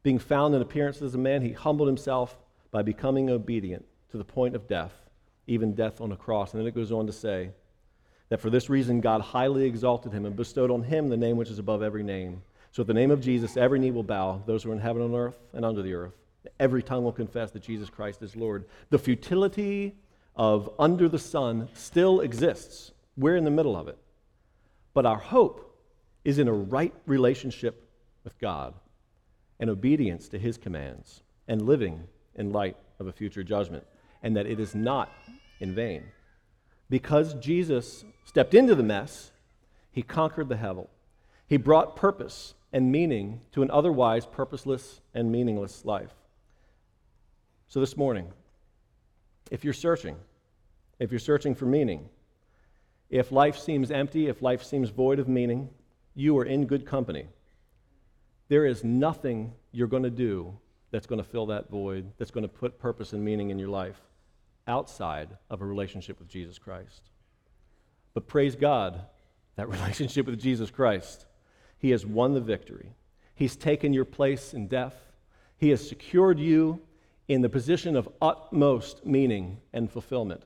Being 0.03 0.19
found 0.19 0.55
in 0.55 0.63
appearance 0.63 1.03
as 1.03 1.15
a 1.15 1.19
man, 1.19 1.43
he 1.43 1.53
humbled 1.53 1.89
himself 1.89 2.39
by 2.71 2.83
becoming 2.83 3.31
obedient 3.31 3.85
to 4.11 4.19
the 4.19 4.25
point 4.25 4.55
of 4.55 4.69
death, 4.69 4.93
even 5.47 5.75
death 5.75 6.01
on 6.01 6.13
a 6.13 6.17
cross. 6.17 6.53
And 6.53 6.61
then 6.61 6.67
it 6.67 6.75
goes 6.75 6.93
on 6.93 7.07
to 7.07 7.13
say 7.13 7.51
that 8.29 8.41
for 8.41 8.51
this 8.51 8.69
reason 8.69 9.01
God 9.01 9.21
highly 9.21 9.65
exalted 9.65 10.13
him 10.13 10.27
and 10.27 10.37
bestowed 10.37 10.71
on 10.71 10.83
him 10.83 11.09
the 11.09 11.17
name 11.17 11.37
which 11.37 11.51
is 11.51 11.59
above 11.59 11.83
every 11.83 12.03
name. 12.03 12.43
So 12.73 12.83
at 12.83 12.87
the 12.87 12.95
name 12.95 13.11
of 13.11 13.21
Jesus, 13.21 13.57
every 13.57 13.79
knee 13.79 13.91
will 13.91 14.03
bow, 14.03 14.43
those 14.47 14.63
who 14.63 14.71
are 14.71 14.75
in 14.75 14.81
heaven 14.81 15.03
and 15.03 15.15
earth 15.15 15.39
and 15.53 15.65
under 15.65 15.83
the 15.83 15.95
earth. 15.95 16.13
Every 16.61 16.83
tongue 16.83 17.05
will 17.05 17.13
confess 17.13 17.51
that 17.53 17.63
Jesus 17.63 17.91
Christ 17.91 18.23
is 18.23 18.37
Lord. 18.37 18.67
The 18.91 18.99
futility 18.99 19.97
of 20.37 20.71
under 20.79 21.09
the 21.09 21.19
sun 21.19 21.69
still 21.75 22.21
exists. 22.21 22.93
We're 23.17 23.37
in 23.37 23.45
the 23.45 23.51
middle 23.51 23.77
of 23.77 23.89
it. 23.89 23.99
But 24.95 25.07
our 25.07 25.19
hope 25.19 25.65
is 26.25 26.39
in 26.39 26.49
a 26.49 26.53
right 26.53 26.95
relationship 27.07 27.89
with 28.25 28.39
God 28.39 28.75
and 29.59 29.71
obedience 29.71 30.29
to 30.29 30.39
his 30.39 30.59
commands 30.59 31.23
and 31.49 31.63
living 31.63 32.05
in 32.35 32.53
light 32.53 32.77
of 33.01 33.07
a 33.07 33.13
future 33.13 33.43
judgment, 33.43 33.85
and 34.23 34.37
that 34.37 34.47
it 34.47 34.61
is 34.61 34.75
not 34.75 35.11
in 35.61 35.75
vain. 35.75 36.05
Because 36.91 37.35
Jesus 37.35 38.05
stepped 38.25 38.55
into 38.55 38.75
the 38.75 38.83
mess, 38.83 39.31
he 39.91 40.03
conquered 40.03 40.49
the 40.49 40.57
hevel. 40.57 40.89
He 41.47 41.57
brought 41.57 41.97
purpose 41.97 42.55
and 42.73 42.93
meaning 42.93 43.41
to 43.53 43.63
an 43.63 43.71
otherwise 43.71 44.27
purposeless 44.27 45.01
and 45.15 45.33
meaningless 45.33 45.85
life. 45.85 46.15
So 47.69 47.81
this 47.81 47.97
morning, 47.97 48.29
if 49.51 49.65
you're 49.65 49.75
searching, 49.75 50.17
if 50.99 51.11
you're 51.11 51.19
searching 51.19 51.55
for 51.55 51.67
meaning, 51.67 52.09
if 53.11 53.33
life 53.33 53.59
seems 53.59 53.91
empty, 53.91 54.29
if 54.29 54.43
life 54.43 54.63
seems 54.63 54.91
void 54.91 55.19
of 55.19 55.29
meaning, 55.29 55.69
you 56.15 56.37
are 56.39 56.45
in 56.45 56.67
good 56.67 56.85
company. 56.85 57.27
There 58.49 58.67
is 58.67 58.85
nothing 58.85 59.53
you're 59.73 59.87
going 59.87 60.03
to 60.03 60.11
do 60.11 60.57
that's 60.91 61.07
going 61.07 61.23
to 61.23 61.29
fill 61.29 61.47
that 61.47 61.71
void, 61.71 62.11
that's 62.19 62.31
going 62.31 62.43
to 62.43 62.49
put 62.49 62.79
purpose 62.79 63.13
and 63.13 63.23
meaning 63.23 63.51
in 63.51 63.59
your 63.59 63.69
life 63.69 64.01
outside 64.69 65.31
of 65.51 65.61
a 65.61 65.67
relationship 65.67 66.19
with 66.19 66.29
Jesus 66.29 66.59
Christ. 66.59 67.11
But 68.15 68.27
praise 68.27 68.55
God, 68.55 69.01
that 69.57 69.69
relationship 69.69 70.27
with 70.27 70.41
Jesus 70.41 70.71
Christ, 70.71 71.27
He 71.79 71.91
has 71.91 72.07
won 72.07 72.35
the 72.35 72.41
victory. 72.41 72.93
He's 73.35 73.57
taken 73.57 73.93
your 73.93 74.05
place 74.05 74.55
in 74.55 74.69
death. 74.69 74.97
He 75.57 75.71
has 75.71 75.89
secured 75.89 76.39
you 76.39 76.81
in 77.29 77.43
the 77.43 77.49
position 77.49 77.97
of 77.97 78.09
utmost 78.21 79.05
meaning 79.05 79.59
and 79.73 79.91
fulfillment. 79.91 80.43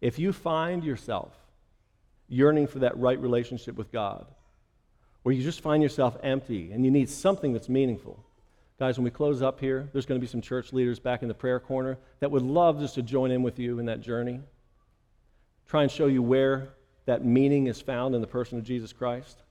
If 0.00 0.18
you 0.18 0.32
find 0.32 0.84
yourself 0.84 1.32
yearning 2.28 2.66
for 2.66 2.80
that 2.80 2.96
right 2.96 3.20
relationship 3.20 3.76
with 3.76 3.90
God, 3.90 4.26
or 5.24 5.32
you 5.32 5.42
just 5.42 5.60
find 5.60 5.82
yourself 5.82 6.16
empty 6.22 6.72
and 6.72 6.84
you 6.84 6.90
need 6.90 7.08
something 7.08 7.52
that's 7.52 7.68
meaningful, 7.68 8.24
guys, 8.80 8.96
when 8.96 9.04
we 9.04 9.10
close 9.10 9.42
up 9.42 9.60
here, 9.60 9.90
there's 9.92 10.06
going 10.06 10.18
to 10.18 10.24
be 10.24 10.30
some 10.30 10.40
church 10.40 10.72
leaders 10.72 10.98
back 10.98 11.20
in 11.20 11.28
the 11.28 11.34
prayer 11.34 11.60
corner 11.60 11.98
that 12.20 12.30
would 12.30 12.42
love 12.42 12.80
just 12.80 12.94
to 12.94 13.02
join 13.02 13.30
in 13.30 13.42
with 13.42 13.58
you 13.58 13.78
in 13.78 13.84
that 13.84 14.00
journey. 14.00 14.40
Try 15.68 15.82
and 15.82 15.92
show 15.92 16.06
you 16.06 16.22
where 16.22 16.70
that 17.04 17.22
meaning 17.22 17.66
is 17.66 17.78
found 17.78 18.14
in 18.14 18.22
the 18.22 18.26
person 18.26 18.56
of 18.56 18.64
Jesus 18.64 18.94
Christ. 18.94 19.42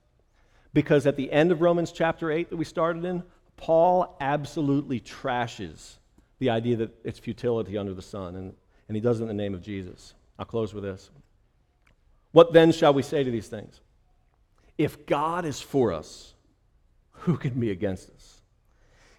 Because 0.74 1.06
at 1.06 1.14
the 1.14 1.30
end 1.30 1.52
of 1.52 1.60
Romans 1.60 1.92
chapter 1.92 2.32
8 2.32 2.50
that 2.50 2.56
we 2.56 2.64
started 2.64 3.04
in, 3.04 3.22
Paul 3.56 4.16
absolutely 4.20 4.98
trashes 4.98 5.98
the 6.40 6.50
idea 6.50 6.74
that 6.78 6.90
it's 7.04 7.20
futility 7.20 7.78
under 7.78 7.94
the 7.94 8.02
sun, 8.02 8.34
and, 8.34 8.52
and 8.88 8.96
he 8.96 9.00
does 9.00 9.20
it 9.20 9.22
in 9.22 9.28
the 9.28 9.34
name 9.34 9.54
of 9.54 9.62
Jesus. 9.62 10.14
I'll 10.40 10.44
close 10.44 10.74
with 10.74 10.82
this. 10.82 11.08
What 12.32 12.52
then 12.52 12.72
shall 12.72 12.94
we 12.94 13.02
say 13.02 13.22
to 13.22 13.30
these 13.30 13.46
things? 13.46 13.80
If 14.76 15.06
God 15.06 15.44
is 15.44 15.60
for 15.60 15.92
us, 15.92 16.34
who 17.12 17.36
can 17.36 17.60
be 17.60 17.70
against 17.70 18.10
us? 18.10 18.39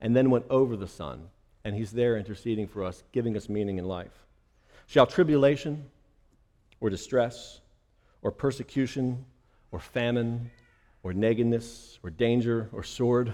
and 0.00 0.16
then 0.16 0.30
went 0.30 0.46
over 0.50 0.76
the 0.76 0.88
sun, 0.88 1.28
and 1.64 1.74
he's 1.74 1.92
there 1.92 2.16
interceding 2.16 2.66
for 2.66 2.84
us, 2.84 3.02
giving 3.12 3.36
us 3.36 3.48
meaning 3.48 3.78
in 3.78 3.84
life. 3.84 4.26
Shall 4.86 5.06
tribulation, 5.06 5.86
or 6.80 6.90
distress, 6.90 7.60
or 8.22 8.30
persecution, 8.30 9.24
or 9.72 9.78
famine, 9.78 10.50
or 11.02 11.12
nakedness, 11.12 11.98
or 12.02 12.10
danger, 12.10 12.68
or 12.72 12.82
sword? 12.82 13.32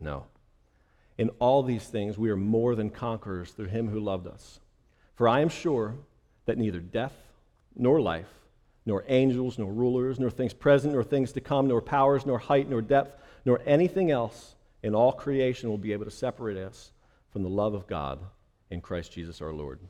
No. 0.00 0.24
In 1.18 1.30
all 1.38 1.62
these 1.62 1.86
things, 1.86 2.18
we 2.18 2.30
are 2.30 2.36
more 2.36 2.74
than 2.74 2.90
conquerors 2.90 3.50
through 3.50 3.66
him 3.66 3.88
who 3.88 4.00
loved 4.00 4.26
us. 4.26 4.60
For 5.14 5.28
I 5.28 5.40
am 5.40 5.48
sure 5.48 5.94
that 6.44 6.58
neither 6.58 6.80
death 6.80 7.14
nor 7.74 8.00
life, 8.00 8.28
nor 8.84 9.04
angels, 9.08 9.58
nor 9.58 9.72
rulers, 9.72 10.20
nor 10.20 10.30
things 10.30 10.52
present, 10.52 10.92
nor 10.92 11.02
things 11.02 11.32
to 11.32 11.40
come, 11.40 11.68
nor 11.68 11.80
powers, 11.80 12.26
nor 12.26 12.38
height, 12.38 12.68
nor 12.68 12.82
depth, 12.82 13.20
nor 13.44 13.60
anything 13.66 14.10
else 14.10 14.55
in 14.82 14.94
all 14.94 15.12
creation 15.12 15.68
will 15.68 15.78
be 15.78 15.92
able 15.92 16.04
to 16.04 16.10
separate 16.10 16.56
us 16.56 16.92
from 17.30 17.42
the 17.42 17.48
love 17.48 17.74
of 17.74 17.86
God 17.86 18.18
in 18.70 18.80
Christ 18.80 19.12
Jesus 19.12 19.40
our 19.40 19.52
Lord. 19.52 19.80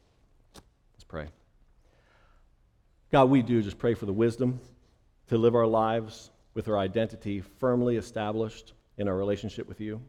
Let's 0.95 1.05
pray. 1.07 1.29
God, 3.13 3.31
we 3.31 3.43
do 3.43 3.63
just 3.63 3.79
pray 3.79 3.95
for 3.95 4.07
the 4.07 4.13
wisdom 4.13 4.61
to 5.29 5.39
live 5.39 5.55
our 5.55 5.67
lives 5.67 6.31
with 6.55 6.69
our 6.69 6.79
identity 6.79 7.41
firmly 7.41 7.97
established 7.97 8.73
in 8.99 9.09
our 9.09 9.17
relationship 9.17 9.69
with 9.69 9.81
you. 9.81 10.01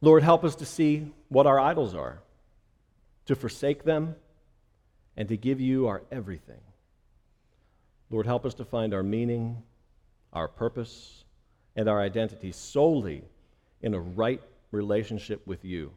Lord, 0.00 0.22
help 0.22 0.42
us 0.42 0.56
to 0.56 0.66
see 0.66 1.12
what 1.28 1.46
our 1.46 1.60
idols 1.60 1.94
are, 1.94 2.18
to 3.26 3.36
forsake 3.36 3.84
them, 3.84 4.16
and 5.16 5.28
to 5.28 5.36
give 5.36 5.60
you 5.60 5.86
our 5.86 6.02
everything. 6.10 6.60
Lord, 8.10 8.26
help 8.26 8.44
us 8.44 8.54
to 8.54 8.64
find 8.64 8.92
our 8.94 9.02
meaning, 9.02 9.62
our 10.32 10.48
purpose, 10.48 11.24
and 11.76 11.88
our 11.88 12.00
identity 12.00 12.52
solely 12.52 13.24
in 13.80 13.94
a 13.94 14.00
right 14.00 14.42
relationship 14.70 15.46
with 15.46 15.64
you, 15.64 15.92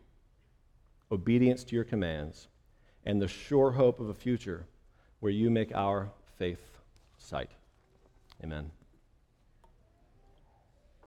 obedience 1.11 1.63
to 1.63 1.75
your 1.75 1.83
commands, 1.83 2.47
and 3.05 3.21
the 3.21 3.27
sure 3.27 3.71
hope 3.71 3.99
of 3.99 4.09
a 4.09 4.13
future 4.13 4.65
where 5.19 5.31
you 5.31 5.49
make 5.49 5.73
our 5.75 6.09
faith 6.37 6.77
sight. 7.17 7.51
Amen. 8.43 8.71